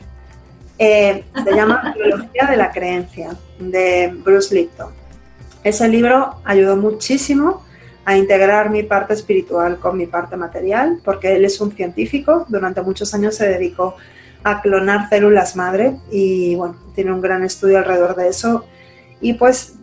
Eh, 0.78 1.24
se 1.45 1.55
llama 1.55 1.95
Biología 1.97 2.47
de 2.51 2.57
la 2.57 2.70
Creencia, 2.70 3.31
de 3.59 4.12
Bruce 4.24 4.55
Lipton. 4.55 4.99
Ese 5.63 5.89
libro 5.89 6.37
ayudó 6.45 6.77
muchísimo 6.77 7.63
a 8.05 8.17
integrar 8.17 8.71
mi 8.71 8.83
parte 8.83 9.15
espiritual 9.15 9.79
con 9.79 9.97
mi 9.97 10.07
parte 10.07 10.37
material, 10.37 11.01
porque 11.05 11.37
él 11.37 11.45
es 11.45 11.61
un 11.61 11.73
científico, 11.73 12.47
durante 12.49 12.81
muchos 12.83 13.13
años 13.15 13.35
se 13.37 13.47
dedicó 13.47 13.97
a 14.43 14.63
clonar 14.63 15.09
células 15.11 15.55
madre 15.55 15.97
y 16.11 16.55
bueno, 16.55 16.77
tiene 16.95 17.13
un 17.13 17.21
gran 17.21 17.45
estudio 17.45 17.79
alrededor 17.79 18.17
de 18.17 18.29
eso 18.29 18.65
y 19.21 19.35
pues 19.35 19.75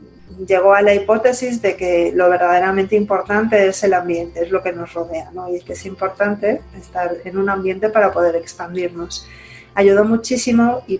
llegó 0.48 0.74
a 0.74 0.82
la 0.82 0.96
hipótesis 0.96 1.62
de 1.62 1.76
que 1.76 2.12
lo 2.14 2.30
verdaderamente 2.30 2.96
importante 2.96 3.68
es 3.68 3.84
el 3.84 3.94
ambiente, 3.94 4.44
es 4.44 4.52
lo 4.52 4.62
que 4.62 4.74
nos 4.74 4.94
rodea, 4.94 5.30
¿no? 5.32 5.50
Y 5.50 5.58
es 5.58 5.64
que 5.64 5.74
es 5.74 5.86
importante 5.86 6.62
estar 6.80 7.18
en 7.24 7.38
un 7.38 7.50
ambiente 7.50 7.90
para 7.90 8.12
poder 8.12 8.36
expandirnos. 8.36 9.28
Ayudó 9.74 10.06
muchísimo 10.06 10.84
y 10.88 11.00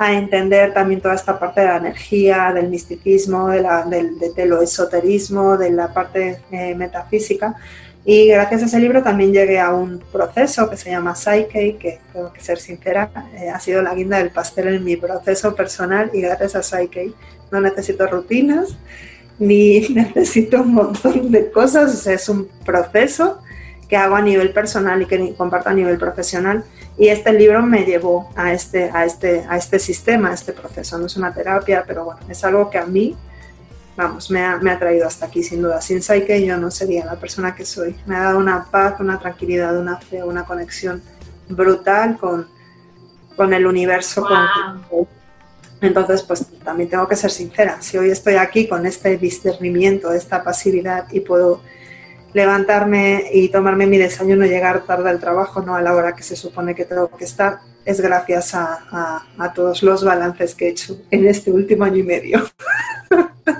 a 0.00 0.14
entender 0.14 0.72
también 0.72 1.02
toda 1.02 1.14
esta 1.14 1.38
parte 1.38 1.60
de 1.60 1.66
la 1.66 1.76
energía, 1.76 2.52
del 2.54 2.70
misticismo, 2.70 3.48
de, 3.48 3.60
la, 3.60 3.84
del, 3.84 4.18
de, 4.18 4.46
lo 4.46 4.62
esoterismo, 4.62 5.58
de 5.58 5.70
la 5.70 5.92
parte 5.92 6.40
eh, 6.50 6.74
metafísica. 6.74 7.54
Y 8.02 8.28
gracias 8.28 8.62
a 8.62 8.64
ese 8.64 8.80
libro 8.80 9.02
también 9.02 9.30
llegué 9.30 9.60
a 9.60 9.74
un 9.74 10.02
proceso 10.10 10.70
que 10.70 10.78
se 10.78 10.88
llama 10.88 11.14
Psyche, 11.14 11.76
que 11.76 11.98
tengo 12.14 12.32
que 12.32 12.40
ser 12.40 12.58
sincera, 12.58 13.10
eh, 13.34 13.50
ha 13.50 13.60
sido 13.60 13.82
la 13.82 13.94
guinda 13.94 14.16
del 14.16 14.30
pastel 14.30 14.68
en 14.68 14.84
mi 14.84 14.96
proceso 14.96 15.54
personal 15.54 16.10
y 16.14 16.22
gracias 16.22 16.56
a 16.56 16.62
Psyche 16.62 17.12
no 17.50 17.60
necesito 17.60 18.06
rutinas 18.06 18.74
ni 19.38 19.80
necesito 19.90 20.62
un 20.62 20.72
montón 20.72 21.30
de 21.30 21.50
cosas, 21.50 22.06
es 22.06 22.26
un 22.30 22.48
proceso 22.64 23.42
que 23.86 23.98
hago 23.98 24.16
a 24.16 24.22
nivel 24.22 24.54
personal 24.54 25.02
y 25.02 25.06
que 25.06 25.34
comparto 25.34 25.68
a 25.68 25.74
nivel 25.74 25.98
profesional 25.98 26.64
y 26.98 27.08
este 27.08 27.32
libro 27.32 27.62
me 27.62 27.84
llevó 27.84 28.30
a 28.36 28.52
este, 28.52 28.90
a 28.92 29.04
este, 29.04 29.44
a 29.48 29.56
este 29.56 29.78
sistema, 29.78 30.30
a 30.30 30.34
este 30.34 30.52
proceso. 30.52 30.98
No 30.98 31.06
es 31.06 31.16
una 31.16 31.32
terapia, 31.32 31.84
pero 31.86 32.04
bueno, 32.04 32.20
es 32.28 32.44
algo 32.44 32.68
que 32.68 32.78
a 32.78 32.84
mí, 32.84 33.16
vamos, 33.96 34.30
me 34.30 34.44
ha, 34.44 34.58
me 34.58 34.70
ha 34.70 34.78
traído 34.78 35.06
hasta 35.06 35.26
aquí, 35.26 35.42
sin 35.42 35.62
duda. 35.62 35.80
Sin 35.80 36.02
Psyche 36.02 36.44
yo 36.44 36.56
no 36.56 36.70
sería 36.70 37.06
la 37.06 37.16
persona 37.16 37.54
que 37.54 37.64
soy. 37.64 37.96
Me 38.06 38.16
ha 38.16 38.20
dado 38.20 38.38
una 38.38 38.66
paz, 38.70 39.00
una 39.00 39.18
tranquilidad, 39.18 39.78
una 39.78 39.96
fe, 39.96 40.22
una 40.22 40.44
conexión 40.44 41.02
brutal 41.48 42.18
con, 42.18 42.48
con 43.34 43.54
el 43.54 43.66
universo. 43.66 44.26
entonces, 45.80 46.22
pues 46.22 46.46
también 46.62 46.90
tengo 46.90 47.08
que 47.08 47.16
ser 47.16 47.30
sincera. 47.30 47.80
Si 47.80 47.96
hoy 47.96 48.10
estoy 48.10 48.34
aquí 48.34 48.68
con 48.68 48.84
este 48.84 49.16
discernimiento, 49.16 50.12
esta 50.12 50.44
pasividad 50.44 51.06
y 51.10 51.20
puedo 51.20 51.62
levantarme 52.32 53.24
y 53.32 53.48
tomarme 53.48 53.86
mi 53.86 53.98
desayuno, 53.98 54.44
llegar 54.46 54.84
tarde 54.84 55.10
al 55.10 55.20
trabajo, 55.20 55.62
no 55.62 55.74
a 55.74 55.82
la 55.82 55.94
hora 55.94 56.14
que 56.14 56.22
se 56.22 56.36
supone 56.36 56.74
que 56.74 56.84
tengo 56.84 57.10
que 57.10 57.24
estar, 57.24 57.60
es 57.84 58.00
gracias 58.00 58.54
a, 58.54 59.24
todos 59.54 59.82
los 59.82 60.04
balances 60.04 60.54
que 60.54 60.66
he 60.66 60.70
hecho 60.70 61.00
en 61.10 61.26
este 61.26 61.50
último 61.50 61.84
año 61.84 61.96
y 61.96 62.02
medio. 62.02 62.42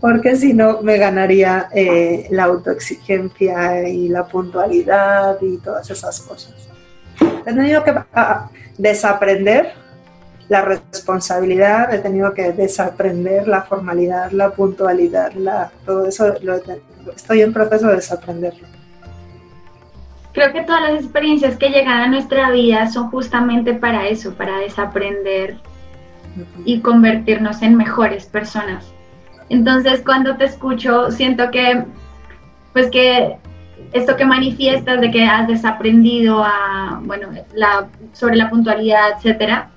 Porque 0.00 0.34
si 0.34 0.54
no, 0.54 0.80
me 0.80 0.96
ganaría 0.96 1.68
eh, 1.74 2.26
la 2.30 2.44
autoexigencia 2.44 3.86
y 3.86 4.08
la 4.08 4.26
puntualidad 4.26 5.36
y 5.42 5.58
todas 5.58 5.90
esas 5.90 6.20
cosas. 6.20 6.54
He 7.46 7.52
tenido 7.52 7.84
que 7.84 7.94
desaprender 8.78 9.74
la 10.50 10.62
responsabilidad, 10.62 11.94
he 11.94 11.98
tenido 11.98 12.34
que 12.34 12.50
desaprender 12.50 13.46
la 13.46 13.62
formalidad, 13.62 14.32
la 14.32 14.50
puntualidad, 14.50 15.32
la, 15.34 15.70
todo 15.86 16.06
eso 16.06 16.34
estoy 17.14 17.42
en 17.42 17.52
proceso 17.52 17.86
de 17.86 17.94
desaprenderlo. 17.94 18.66
Creo 20.32 20.52
que 20.52 20.62
todas 20.62 20.90
las 20.90 21.04
experiencias 21.04 21.56
que 21.56 21.68
llegan 21.68 22.00
a 22.00 22.08
nuestra 22.08 22.50
vida 22.50 22.88
son 22.90 23.10
justamente 23.10 23.74
para 23.74 24.08
eso, 24.08 24.34
para 24.34 24.58
desaprender 24.58 25.56
y 26.64 26.80
convertirnos 26.80 27.62
en 27.62 27.76
mejores 27.76 28.26
personas. 28.26 28.92
Entonces, 29.50 30.02
cuando 30.04 30.36
te 30.36 30.46
escucho, 30.46 31.12
siento 31.12 31.48
que, 31.52 31.84
pues 32.72 32.90
que 32.90 33.36
esto 33.92 34.16
que 34.16 34.24
manifiestas 34.24 35.00
de 35.00 35.12
que 35.12 35.24
has 35.24 35.46
desaprendido 35.46 36.42
a, 36.42 37.00
bueno, 37.04 37.28
la, 37.54 37.86
sobre 38.12 38.34
la 38.34 38.50
puntualidad, 38.50 39.12
etcétera, 39.16 39.70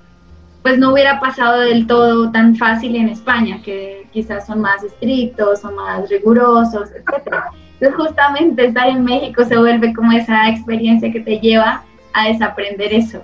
pues 0.64 0.78
no 0.78 0.94
hubiera 0.94 1.20
pasado 1.20 1.60
del 1.60 1.86
todo 1.86 2.32
tan 2.32 2.56
fácil 2.56 2.96
en 2.96 3.10
España, 3.10 3.60
que 3.62 4.06
quizás 4.12 4.46
son 4.46 4.62
más 4.62 4.82
estrictos, 4.82 5.60
son 5.60 5.74
más 5.74 6.08
rigurosos, 6.08 6.88
etc. 6.90 7.34
Entonces 7.74 7.94
justamente 7.94 8.64
estar 8.64 8.88
en 8.88 9.04
México 9.04 9.44
se 9.44 9.58
vuelve 9.58 9.92
como 9.92 10.12
esa 10.12 10.48
experiencia 10.48 11.12
que 11.12 11.20
te 11.20 11.38
lleva 11.38 11.84
a 12.14 12.28
desaprender 12.28 12.94
eso. 12.94 13.22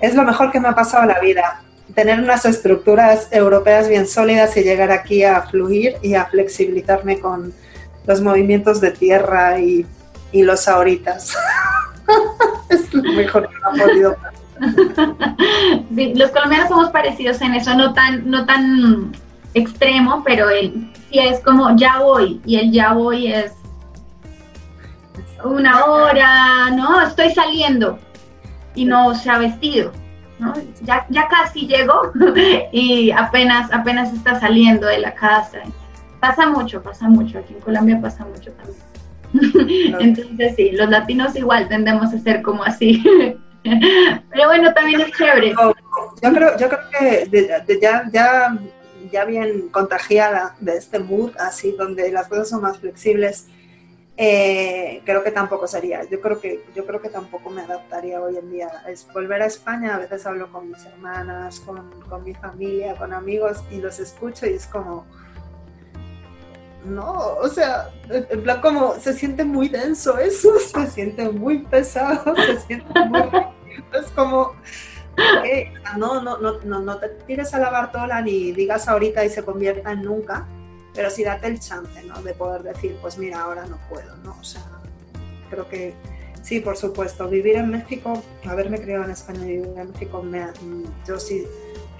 Es 0.00 0.16
lo 0.16 0.24
mejor 0.24 0.50
que 0.50 0.58
me 0.58 0.66
ha 0.66 0.74
pasado 0.74 1.06
la 1.06 1.20
vida, 1.20 1.62
tener 1.94 2.18
unas 2.18 2.44
estructuras 2.44 3.28
europeas 3.30 3.88
bien 3.88 4.08
sólidas 4.08 4.56
y 4.56 4.64
llegar 4.64 4.90
aquí 4.90 5.22
a 5.22 5.42
fluir 5.42 5.98
y 6.02 6.14
a 6.14 6.24
flexibilizarme 6.24 7.20
con, 7.20 7.54
los 8.06 8.20
movimientos 8.20 8.80
de 8.80 8.90
tierra 8.90 9.60
y, 9.60 9.86
los 10.32 10.66
ahoritas. 10.66 11.32
es 12.68 12.92
lo 12.92 13.12
mejor 13.12 13.48
que 13.48 13.54
ha 13.64 13.86
podido 13.86 14.16
sí, 15.94 16.14
los 16.14 16.30
colombianos 16.30 16.68
somos 16.68 16.90
parecidos 16.90 17.40
en 17.40 17.54
eso, 17.54 17.74
no 17.74 17.92
tan, 17.92 18.28
no 18.30 18.44
tan 18.44 19.12
extremo, 19.54 20.22
pero 20.24 20.48
él 20.50 20.90
sí 21.10 21.18
es 21.18 21.40
como 21.40 21.76
ya 21.76 22.00
voy, 22.00 22.40
y 22.44 22.56
el 22.56 22.70
ya 22.70 22.92
voy 22.92 23.28
es 23.28 23.52
una 25.44 25.84
hora, 25.84 26.70
¿no? 26.70 27.00
Estoy 27.00 27.30
saliendo 27.30 27.98
y 28.74 28.84
no 28.84 29.14
se 29.14 29.30
ha 29.30 29.38
vestido. 29.38 29.92
¿no? 30.38 30.54
Ya, 30.82 31.06
ya 31.10 31.28
casi 31.28 31.66
llegó 31.66 32.12
y 32.72 33.10
apenas, 33.10 33.70
apenas 33.72 34.12
está 34.12 34.40
saliendo 34.40 34.86
de 34.86 34.98
la 34.98 35.14
casa. 35.14 35.58
Pasa 36.18 36.48
mucho, 36.48 36.82
pasa 36.82 37.08
mucho, 37.08 37.38
aquí 37.38 37.54
en 37.54 37.60
Colombia 37.60 38.00
pasa 38.00 38.24
mucho 38.24 38.50
también. 38.52 38.80
Entonces 40.00 40.54
sí, 40.56 40.72
los 40.72 40.88
latinos 40.88 41.36
igual 41.36 41.68
tendemos 41.68 42.12
a 42.12 42.18
ser 42.18 42.42
como 42.42 42.64
así. 42.64 43.02
Pero 43.62 44.46
bueno, 44.46 44.72
también 44.72 45.00
es 45.00 45.12
chévere. 45.12 45.50
Yo 45.50 46.32
creo, 46.32 46.56
yo 46.56 46.68
creo 46.68 46.80
que 46.90 47.78
ya, 47.80 48.08
ya, 48.12 48.58
ya 49.10 49.24
bien 49.24 49.68
contagiada 49.68 50.56
de 50.60 50.76
este 50.76 50.98
mood, 50.98 51.32
así 51.38 51.72
donde 51.72 52.10
las 52.10 52.28
cosas 52.28 52.48
son 52.48 52.62
más 52.62 52.78
flexibles, 52.78 53.46
eh, 54.16 55.00
creo 55.04 55.22
que 55.24 55.30
tampoco 55.30 55.66
sería. 55.66 56.04
Yo 56.04 56.20
creo 56.20 56.40
que, 56.40 56.64
yo 56.74 56.86
creo 56.86 57.00
que 57.00 57.08
tampoco 57.08 57.48
me 57.48 57.62
adaptaría 57.62 58.20
hoy 58.20 58.36
en 58.36 58.50
día. 58.50 58.68
Es 58.86 59.06
volver 59.12 59.40
a 59.42 59.46
España, 59.46 59.94
a 59.94 59.98
veces 59.98 60.26
hablo 60.26 60.52
con 60.52 60.68
mis 60.68 60.84
hermanas, 60.84 61.60
con, 61.60 61.90
con 62.02 62.24
mi 62.24 62.34
familia, 62.34 62.94
con 62.96 63.12
amigos 63.12 63.64
y 63.70 63.78
los 63.78 63.98
escucho 63.98 64.46
y 64.46 64.54
es 64.54 64.66
como, 64.66 65.06
no, 66.84 67.34
o 67.34 67.48
sea, 67.48 67.90
en 68.08 68.42
plan 68.42 68.60
como 68.60 68.94
se 68.94 69.12
siente 69.12 69.44
muy 69.44 69.68
denso 69.68 70.18
eso, 70.18 70.58
se 70.74 70.86
siente 70.88 71.28
muy 71.28 71.58
pesado, 71.58 72.34
se 72.36 72.60
siente 72.60 73.04
muy... 73.06 73.20
es 73.92 74.06
como, 74.14 74.54
no, 75.98 76.22
no, 76.22 76.38
no, 76.38 76.58
no, 76.60 76.80
no 76.80 76.98
te 76.98 77.08
tires 77.26 77.52
a 77.54 77.58
la 77.58 77.70
Bartola 77.70 78.22
ni 78.22 78.52
digas 78.52 78.88
ahorita 78.88 79.24
y 79.24 79.30
se 79.30 79.44
convierta 79.44 79.92
en 79.92 80.02
nunca, 80.02 80.46
pero 80.94 81.10
sí 81.10 81.22
date 81.24 81.48
el 81.48 81.60
chance, 81.60 82.02
¿no? 82.04 82.20
De 82.22 82.34
poder 82.34 82.62
decir, 82.62 82.96
pues 83.00 83.18
mira, 83.18 83.42
ahora 83.42 83.66
no 83.66 83.78
puedo, 83.88 84.16
¿no? 84.18 84.36
O 84.40 84.44
sea, 84.44 84.64
creo 85.50 85.68
que 85.68 85.94
sí, 86.42 86.60
por 86.60 86.76
supuesto, 86.76 87.28
vivir 87.28 87.56
en 87.56 87.70
México, 87.70 88.22
haberme 88.46 88.80
criado 88.80 89.04
en 89.04 89.10
España 89.10 89.44
y 89.44 89.58
vivir 89.58 89.78
en 89.78 89.90
México, 89.92 90.22
me, 90.22 90.46
yo 91.06 91.18
sí 91.18 91.46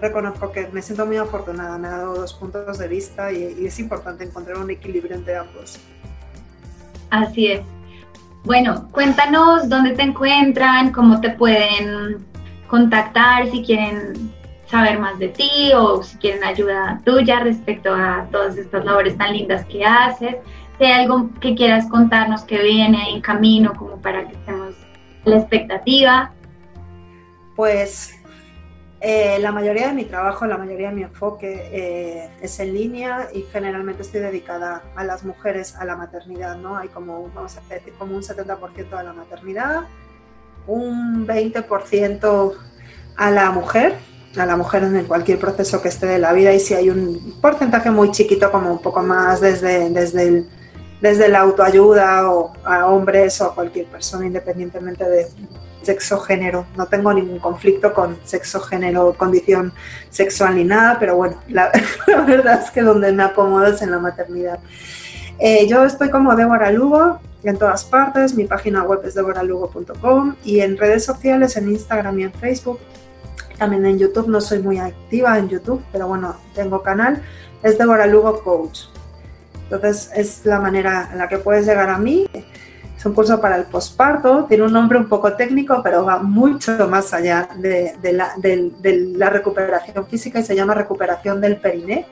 reconozco 0.00 0.52
que 0.52 0.68
me 0.68 0.82
siento 0.82 1.06
muy 1.06 1.16
afortunada, 1.16 1.78
me 1.78 1.88
ha 1.88 1.98
dado 1.98 2.14
dos 2.14 2.34
puntos 2.34 2.78
de 2.78 2.88
vista 2.88 3.32
y, 3.32 3.56
y 3.60 3.66
es 3.66 3.78
importante 3.78 4.24
encontrar 4.24 4.58
un 4.58 4.70
equilibrio 4.70 5.14
entre 5.14 5.36
ambos. 5.36 5.78
Así 7.10 7.48
es. 7.48 7.62
Bueno, 8.44 8.88
cuéntanos 8.92 9.68
dónde 9.68 9.92
te 9.92 10.02
encuentran, 10.02 10.92
cómo 10.92 11.20
te 11.20 11.30
pueden 11.30 12.24
contactar 12.68 13.50
si 13.50 13.62
quieren 13.62 14.32
saber 14.66 14.98
más 14.98 15.18
de 15.18 15.28
ti 15.28 15.72
o 15.76 16.02
si 16.02 16.16
quieren 16.18 16.44
ayuda 16.44 17.00
tuya 17.04 17.40
respecto 17.40 17.92
a 17.92 18.26
todas 18.30 18.56
estas 18.56 18.84
labores 18.84 19.18
tan 19.18 19.32
lindas 19.32 19.64
que 19.66 19.84
haces. 19.84 20.36
Si 20.78 20.84
hay 20.84 20.92
algo 21.02 21.28
que 21.40 21.54
quieras 21.54 21.86
contarnos 21.88 22.42
que 22.42 22.62
viene 22.62 23.10
en 23.10 23.20
camino 23.20 23.74
como 23.74 24.00
para 24.00 24.26
que 24.26 24.34
estemos 24.34 24.74
la 25.24 25.36
expectativa. 25.36 26.32
Pues 27.56 28.19
eh, 29.02 29.38
la 29.40 29.50
mayoría 29.50 29.86
de 29.88 29.94
mi 29.94 30.04
trabajo, 30.04 30.44
la 30.44 30.58
mayoría 30.58 30.90
de 30.90 30.94
mi 30.94 31.02
enfoque 31.02 31.70
eh, 31.72 32.30
es 32.42 32.60
en 32.60 32.74
línea 32.74 33.28
y 33.32 33.42
generalmente 33.50 34.02
estoy 34.02 34.20
dedicada 34.20 34.82
a 34.94 35.04
las 35.04 35.24
mujeres, 35.24 35.74
a 35.76 35.86
la 35.86 35.96
maternidad, 35.96 36.56
¿no? 36.56 36.76
Hay 36.76 36.88
como, 36.88 37.30
vamos 37.34 37.56
a 37.56 37.74
decir, 37.74 37.94
como 37.98 38.14
un 38.14 38.22
70% 38.22 38.92
a 38.92 39.02
la 39.02 39.14
maternidad, 39.14 39.84
un 40.66 41.26
20% 41.26 42.52
a 43.16 43.30
la 43.30 43.50
mujer, 43.52 43.94
a 44.36 44.44
la 44.44 44.56
mujer 44.56 44.82
en 44.82 45.04
cualquier 45.06 45.38
proceso 45.38 45.80
que 45.80 45.88
esté 45.88 46.06
de 46.06 46.18
la 46.18 46.34
vida 46.34 46.52
y 46.52 46.60
si 46.60 46.74
hay 46.74 46.90
un 46.90 47.38
porcentaje 47.40 47.90
muy 47.90 48.10
chiquito 48.10 48.52
como 48.52 48.70
un 48.70 48.82
poco 48.82 49.02
más 49.02 49.40
desde, 49.40 49.88
desde, 49.88 50.28
el, 50.28 50.48
desde 51.00 51.28
la 51.28 51.40
autoayuda 51.40 52.30
o 52.30 52.52
a 52.64 52.86
hombres 52.86 53.40
o 53.40 53.46
a 53.46 53.54
cualquier 53.54 53.86
persona 53.86 54.26
independientemente 54.26 55.08
de 55.08 55.26
sexo 55.82 56.20
género. 56.20 56.66
No 56.76 56.86
tengo 56.86 57.12
ningún 57.12 57.38
conflicto 57.38 57.92
con 57.92 58.18
sexo 58.24 58.60
género, 58.60 59.14
condición 59.16 59.72
sexual 60.10 60.56
ni 60.56 60.64
nada, 60.64 60.98
pero 60.98 61.16
bueno, 61.16 61.36
la, 61.48 61.70
verdad 62.26 62.62
es 62.62 62.70
que 62.70 62.82
donde 62.82 63.12
me 63.12 63.22
acomodo 63.22 63.66
es 63.66 63.82
en 63.82 63.90
la 63.90 63.98
maternidad. 63.98 64.58
Eh, 65.38 65.66
yo 65.68 65.84
estoy 65.84 66.10
como 66.10 66.36
Débora 66.36 66.70
Lugo 66.70 67.18
en 67.42 67.56
todas 67.56 67.84
partes, 67.84 68.34
mi 68.34 68.44
página 68.44 68.82
web 68.82 69.00
es 69.04 69.14
deboralugo.com 69.14 70.36
y 70.44 70.60
en 70.60 70.76
redes 70.76 71.04
sociales, 71.04 71.56
en 71.56 71.70
Instagram 71.70 72.20
y 72.20 72.22
en 72.24 72.32
Facebook 72.34 72.78
también 73.60 73.84
en 73.84 73.98
YouTube, 73.98 74.26
no 74.26 74.40
soy 74.40 74.60
muy 74.60 74.78
activa 74.78 75.38
en 75.38 75.50
YouTube, 75.50 75.84
pero 75.92 76.08
bueno, 76.08 76.34
tengo 76.54 76.82
canal, 76.82 77.22
es 77.62 77.76
Deborah 77.76 78.06
Lugo 78.06 78.42
Coach. 78.42 78.84
Entonces 79.64 80.10
es 80.16 80.46
la 80.46 80.58
manera 80.58 81.10
en 81.12 81.18
la 81.18 81.28
que 81.28 81.36
puedes 81.36 81.66
llegar 81.66 81.90
a 81.90 81.98
mí. 81.98 82.26
Es 83.00 83.06
un 83.06 83.14
curso 83.14 83.40
para 83.40 83.56
el 83.56 83.64
posparto, 83.64 84.44
tiene 84.44 84.64
un 84.64 84.74
nombre 84.74 84.98
un 84.98 85.08
poco 85.08 85.32
técnico, 85.32 85.80
pero 85.82 86.04
va 86.04 86.18
mucho 86.18 86.86
más 86.86 87.14
allá 87.14 87.48
de, 87.56 87.94
la, 88.12 89.30
recuperación 89.30 90.06
física 90.06 90.40
y 90.40 90.44
se 90.44 90.54
llama 90.54 90.74
recuperación 90.74 91.40
del 91.40 91.56
periné 91.56 92.04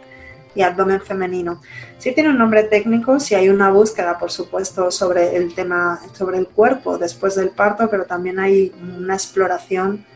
y 0.54 0.62
abdomen 0.62 1.02
femenino. 1.02 1.60
Sí 1.98 2.14
tiene 2.14 2.30
un 2.30 2.38
nombre 2.38 2.62
técnico, 2.62 3.20
si 3.20 3.34
hay 3.34 3.50
una 3.50 3.70
búsqueda, 3.70 4.18
por 4.18 4.30
supuesto, 4.30 4.90
sobre 4.90 5.36
el 5.36 5.54
tema, 5.54 6.00
sobre 6.14 6.38
el 6.38 6.48
cuerpo 6.48 6.96
después 6.96 7.34
del 7.34 7.50
parto, 7.50 7.90
pero 7.90 8.06
también 8.06 8.38
hay 8.38 8.72
una 8.98 9.12
exploración 9.12 10.06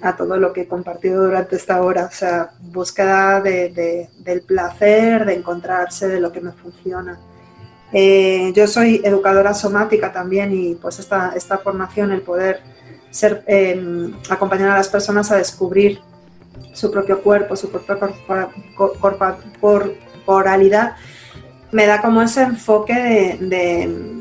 a 0.00 0.16
todo 0.16 0.38
lo 0.38 0.54
que 0.54 0.62
he 0.62 0.66
compartido 0.66 1.22
durante 1.22 1.56
esta 1.56 1.82
hora, 1.82 2.06
o 2.06 2.14
sea, 2.14 2.50
búsqueda 2.62 3.42
de, 3.42 4.08
del 4.20 4.40
placer, 4.40 5.26
de 5.26 5.34
encontrarse, 5.34 6.08
de 6.08 6.18
lo 6.18 6.32
que 6.32 6.40
me 6.40 6.52
funciona. 6.52 7.20
Eh, 7.92 8.52
yo 8.54 8.66
soy 8.66 9.00
educadora 9.04 9.54
somática 9.54 10.12
también 10.12 10.52
y 10.52 10.74
pues 10.74 10.98
esta, 10.98 11.32
formación, 11.62 12.12
el 12.12 12.22
poder 12.22 12.60
ser, 13.10 13.44
em, 13.46 14.14
acompañar 14.28 14.70
a 14.70 14.76
las 14.76 14.88
personas 14.88 15.30
a 15.30 15.36
descubrir 15.36 16.00
su 16.72 16.90
propio 16.90 17.22
cuerpo, 17.22 17.56
su 17.56 17.70
propia 17.70 17.98
corporalidad, 19.60 20.96
me 21.72 21.86
da 21.86 22.02
como 22.02 22.22
ese 22.22 22.42
enfoque 22.42 23.38
de 23.40 24.16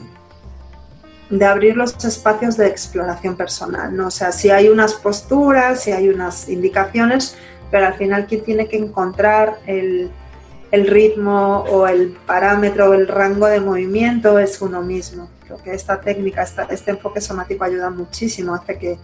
de 1.29 1.45
abrir 1.45 1.75
los 1.75 2.03
espacios 2.03 2.55
de 2.57 2.67
exploración 2.67 3.35
personal, 3.35 3.95
¿no? 3.95 4.07
O 4.07 4.11
sea, 4.11 4.31
si 4.31 4.51
hay 4.51 4.69
unas 4.69 4.93
posturas, 4.93 5.81
si 5.83 5.91
hay 5.91 6.09
unas 6.09 6.49
indicaciones, 6.49 7.35
pero 7.71 7.87
al 7.87 7.95
final 7.95 8.27
quien 8.27 8.43
tiene 8.43 8.67
que 8.67 8.77
encontrar 8.77 9.59
el, 9.65 10.11
ritmo 10.71 11.63
o 11.69 11.87
el 11.87 12.17
parámetro 12.25 12.89
o 12.89 12.93
el 12.93 13.07
rango 13.07 13.47
de 13.47 13.59
movimiento 13.59 14.39
es 14.39 14.61
uno 14.61 14.81
mismo. 14.81 15.29
Creo 15.45 15.61
que 15.61 15.73
esta 15.73 16.01
técnica, 16.01 16.43
este 16.69 16.91
enfoque 16.91 17.21
somático 17.21 17.63
ayuda 17.63 17.89
muchísimo, 17.89 18.53
hace 18.53 18.77
que, 18.77 18.97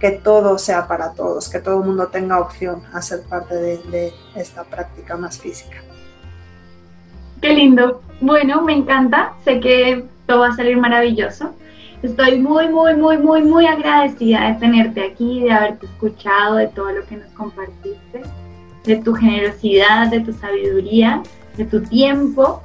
que 0.00 0.10
todo 0.12 0.58
sea 0.58 0.88
para 0.88 1.12
todos, 1.12 1.48
que 1.48 1.60
todo 1.60 1.80
el 1.80 1.86
mundo 1.86 2.08
tenga 2.08 2.40
opción 2.40 2.82
a 2.92 3.02
ser 3.02 3.22
parte 3.22 3.54
de, 3.54 3.78
de 3.90 4.12
esta 4.34 4.64
práctica 4.64 5.16
más 5.16 5.38
física. 5.38 5.78
Qué 7.40 7.52
lindo. 7.52 8.02
Bueno, 8.20 8.62
me 8.62 8.72
encanta. 8.72 9.34
Sé 9.44 9.60
que 9.60 10.04
todo 10.26 10.40
va 10.40 10.48
a 10.48 10.56
salir 10.56 10.76
maravilloso. 10.78 11.54
Estoy 12.02 12.38
muy, 12.38 12.68
muy, 12.68 12.94
muy, 12.94 13.18
muy, 13.18 13.42
muy 13.42 13.66
agradecida 13.66 14.48
de 14.48 14.60
tenerte 14.60 15.04
aquí, 15.04 15.42
de 15.42 15.52
haberte 15.52 15.86
escuchado, 15.86 16.56
de 16.56 16.68
todo 16.68 16.90
lo 16.92 17.06
que 17.06 17.16
nos 17.16 17.30
compartiste, 17.32 18.22
de 18.86 18.96
tu 18.96 19.14
generosidad, 19.14 20.08
de 20.08 20.20
tu 20.20 20.32
sabiduría, 20.32 21.22
de 21.56 21.64
tu 21.64 21.82
tiempo. 21.82 22.62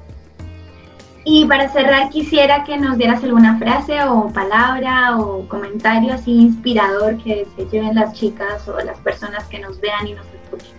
Y 1.23 1.45
para 1.45 1.69
cerrar 1.69 2.09
quisiera 2.09 2.63
que 2.63 2.77
nos 2.77 2.97
dieras 2.97 3.23
alguna 3.23 3.57
frase 3.59 4.03
o 4.03 4.29
palabra 4.29 5.17
o 5.19 5.47
comentario 5.47 6.13
así 6.13 6.31
inspirador 6.31 7.17
que 7.17 7.47
se 7.55 7.65
lleven 7.65 7.95
las 7.95 8.13
chicas 8.13 8.67
o 8.67 8.79
las 8.79 8.97
personas 8.99 9.45
que 9.45 9.59
nos 9.59 9.79
vean 9.79 10.07
y 10.07 10.13
nos 10.13 10.25
escuchen. 10.25 10.75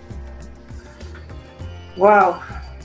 Wow, 1.97 2.37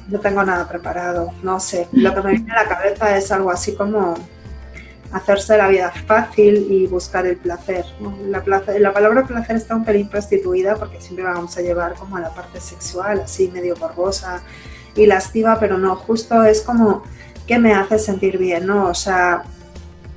no 0.09 0.19
tengo 0.19 0.43
nada 0.43 0.67
preparado, 0.67 1.31
no 1.41 1.59
sé. 1.59 1.87
Lo 1.93 2.13
que 2.13 2.21
me 2.21 2.31
viene 2.31 2.51
a 2.51 2.63
la 2.63 2.69
cabeza 2.69 3.17
es 3.17 3.31
algo 3.31 3.49
así 3.49 3.75
como 3.75 4.15
hacerse 5.11 5.57
la 5.57 5.67
vida 5.67 5.91
fácil 6.05 6.67
y 6.71 6.87
buscar 6.87 7.25
el 7.25 7.37
placer. 7.37 7.85
La, 8.27 8.43
la 8.79 8.93
palabra 8.93 9.25
placer 9.25 9.55
está 9.55 9.75
un 9.75 9.85
pelín 9.85 10.09
prostituida 10.09 10.75
porque 10.75 11.01
siempre 11.01 11.25
vamos 11.25 11.57
a 11.57 11.61
llevar 11.61 11.95
como 11.95 12.17
a 12.17 12.21
la 12.21 12.29
parte 12.29 12.59
sexual, 12.59 13.21
así 13.21 13.49
medio 13.49 13.75
corvosa 13.75 14.41
y 14.95 15.05
lastiva, 15.05 15.57
pero 15.59 15.77
no, 15.77 15.95
justo 15.95 16.43
es 16.43 16.61
como 16.61 17.03
que 17.45 17.59
me 17.59 17.73
hace 17.73 17.99
sentir 17.99 18.37
bien, 18.37 18.67
¿no? 18.67 18.87
O 18.87 18.93
sea, 18.93 19.43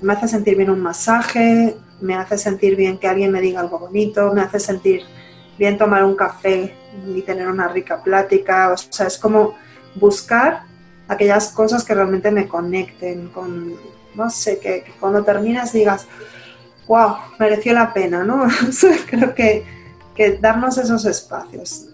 me 0.01 0.15
hace 0.15 0.27
sentir 0.27 0.57
bien 0.57 0.71
un 0.71 0.81
masaje, 0.81 1.77
me 2.01 2.15
hace 2.15 2.39
sentir 2.39 2.77
bien 2.77 2.99
que 2.99 3.07
alguien 3.07 3.31
me 3.31 3.41
diga 3.41 3.61
algo 3.61 3.79
bonito, 3.79 4.33
me 4.33 4.41
hace 4.41 4.59
sentir 4.59 5.03
bien 5.59 5.77
tomar 5.77 6.05
un 6.05 6.17
café 6.17 6.75
y 7.15 7.23
tener 7.23 7.47
una 7.47 7.69
rica 7.69 8.03
plática, 8.03 8.73
o 8.73 8.77
sea, 8.77 9.07
es 9.07 9.19
como 9.19 9.55
buscar 9.95 10.63
aquellas 11.07 11.49
cosas 11.49 11.85
que 11.85 11.95
realmente 11.95 12.31
me 12.31 12.49
conecten 12.49 13.29
con, 13.29 13.75
no 14.15 14.31
sé, 14.31 14.59
que, 14.59 14.85
cuando 14.99 15.25
terminas 15.25 15.73
digas, 15.73 16.07
wow, 16.87 17.17
mereció 17.39 17.73
la 17.73 17.93
pena, 17.93 18.25
¿no? 18.25 18.47
creo 19.07 19.35
que, 19.35 19.65
que, 20.15 20.39
darnos 20.39 20.79
esos 20.79 21.05
espacios. 21.05 21.87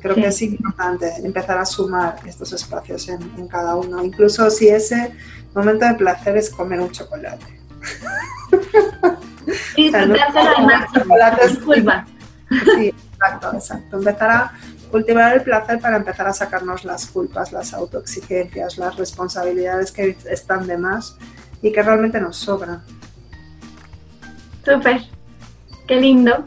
Creo 0.00 0.14
que 0.14 0.28
es 0.28 0.40
importante 0.40 1.12
empezar 1.22 1.58
a 1.58 1.66
sumar 1.66 2.16
estos 2.24 2.52
espacios 2.54 3.06
en, 3.08 3.20
en 3.36 3.46
cada 3.48 3.76
uno, 3.76 4.02
incluso 4.02 4.50
si 4.50 4.68
ese 4.68 5.12
momento 5.54 5.84
de 5.84 5.94
placer 5.94 6.36
es 6.38 6.48
comer 6.48 6.80
un 6.80 6.90
chocolate. 6.90 7.60
Disfrutárselo 9.76 10.56
al 10.56 10.66
máximo. 10.66 11.16
Disculpa. 11.48 12.06
Sí, 12.76 12.94
exacto, 13.12 13.54
exacto. 13.54 13.96
Empezar 13.98 14.30
a 14.30 14.52
cultivar 14.90 15.34
el 15.34 15.42
placer 15.42 15.80
para 15.80 15.96
empezar 15.96 16.26
a 16.26 16.32
sacarnos 16.32 16.84
las 16.84 17.06
culpas, 17.06 17.52
las 17.52 17.72
autoexigencias, 17.74 18.78
las 18.78 18.96
responsabilidades 18.96 19.92
que 19.92 20.16
están 20.30 20.66
de 20.66 20.78
más 20.78 21.16
y 21.62 21.72
que 21.72 21.82
realmente 21.82 22.20
nos 22.20 22.36
sobran. 22.36 22.82
Súper, 24.64 25.02
qué 25.86 25.96
lindo. 25.96 26.44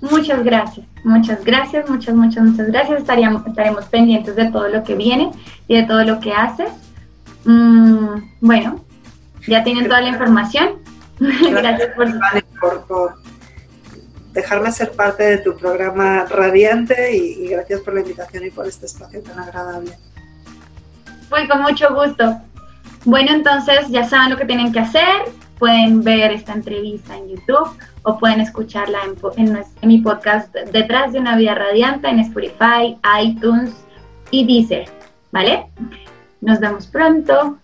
Muchas 0.00 0.44
gracias, 0.44 0.86
muchas 1.02 1.44
gracias, 1.44 1.88
muchas, 1.88 2.14
muchas, 2.14 2.44
muchas 2.44 2.66
gracias. 2.68 3.00
Estaríamos, 3.00 3.46
estaremos 3.46 3.84
pendientes 3.86 4.36
de 4.36 4.50
todo 4.50 4.68
lo 4.68 4.84
que 4.84 4.94
viene 4.94 5.30
y 5.66 5.76
de 5.76 5.82
todo 5.84 6.04
lo 6.04 6.20
que 6.20 6.32
haces. 6.32 6.70
Mm, 7.44 8.16
bueno, 8.40 8.84
ya 9.46 9.62
tienen 9.64 9.86
toda 9.86 10.00
la 10.00 10.08
información. 10.08 10.84
Gracias, 11.18 11.90
por, 11.94 13.14
dejarme 14.34 14.70
ser 14.72 14.90
parte 14.92 15.22
de 15.22 15.38
tu 15.38 15.56
programa 15.56 16.26
radiante 16.26 17.16
y, 17.16 17.48
gracias 17.48 17.80
por 17.80 17.94
la 17.94 18.00
invitación 18.00 18.44
y 18.44 18.50
por 18.50 18.66
este 18.66 18.86
espacio 18.86 19.22
tan 19.22 19.38
agradable. 19.38 19.92
Pues 21.30 21.48
con 21.48 21.62
mucho 21.62 21.94
gusto. 21.94 22.40
Bueno, 23.04 23.32
entonces 23.32 23.88
ya 23.88 24.04
saben 24.04 24.30
lo 24.30 24.36
que 24.36 24.44
tienen 24.44 24.72
que 24.72 24.80
hacer. 24.80 25.32
Pueden 25.58 26.02
ver 26.02 26.32
esta 26.32 26.52
entrevista 26.52 27.16
en 27.16 27.28
YouTube 27.28 27.70
o 28.02 28.18
pueden 28.18 28.40
escucharla 28.40 28.98
en, 29.36 29.56
en 29.56 29.88
mi 29.88 29.98
podcast 29.98 30.52
Detrás 30.52 31.12
de 31.12 31.20
una 31.20 31.36
vida 31.36 31.54
radiante 31.54 32.08
en 32.08 32.18
Spotify, 32.18 32.98
iTunes 33.22 33.72
y 34.30 34.44
Deezer. 34.44 34.88
¿Vale? 35.30 35.66
Nos 36.40 36.58
vemos 36.60 36.86
pronto. 36.88 37.58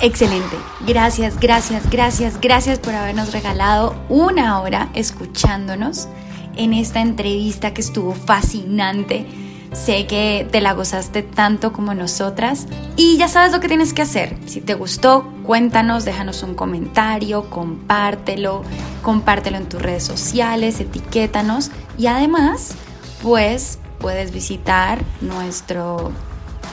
Excelente. 0.00 0.56
Gracias, 0.86 1.40
gracias, 1.40 1.90
gracias, 1.90 2.40
gracias 2.40 2.78
por 2.78 2.94
habernos 2.94 3.32
regalado 3.32 3.96
una 4.08 4.60
hora 4.60 4.90
escuchándonos 4.94 6.08
en 6.56 6.72
esta 6.72 7.00
entrevista 7.00 7.74
que 7.74 7.80
estuvo 7.80 8.14
fascinante. 8.14 9.26
Sé 9.72 10.06
que 10.06 10.48
te 10.50 10.60
la 10.60 10.72
gozaste 10.72 11.22
tanto 11.22 11.72
como 11.72 11.94
nosotras 11.94 12.68
y 12.96 13.16
ya 13.18 13.28
sabes 13.28 13.52
lo 13.52 13.60
que 13.60 13.68
tienes 13.68 13.92
que 13.92 14.02
hacer. 14.02 14.36
Si 14.46 14.60
te 14.60 14.74
gustó, 14.74 15.30
cuéntanos, 15.42 16.04
déjanos 16.04 16.42
un 16.44 16.54
comentario, 16.54 17.50
compártelo, 17.50 18.62
compártelo 19.02 19.56
en 19.56 19.68
tus 19.68 19.82
redes 19.82 20.04
sociales, 20.04 20.80
etiquétanos 20.80 21.70
y 21.98 22.06
además, 22.06 22.74
pues 23.20 23.78
puedes 23.98 24.32
visitar 24.32 25.00
nuestro 25.20 26.12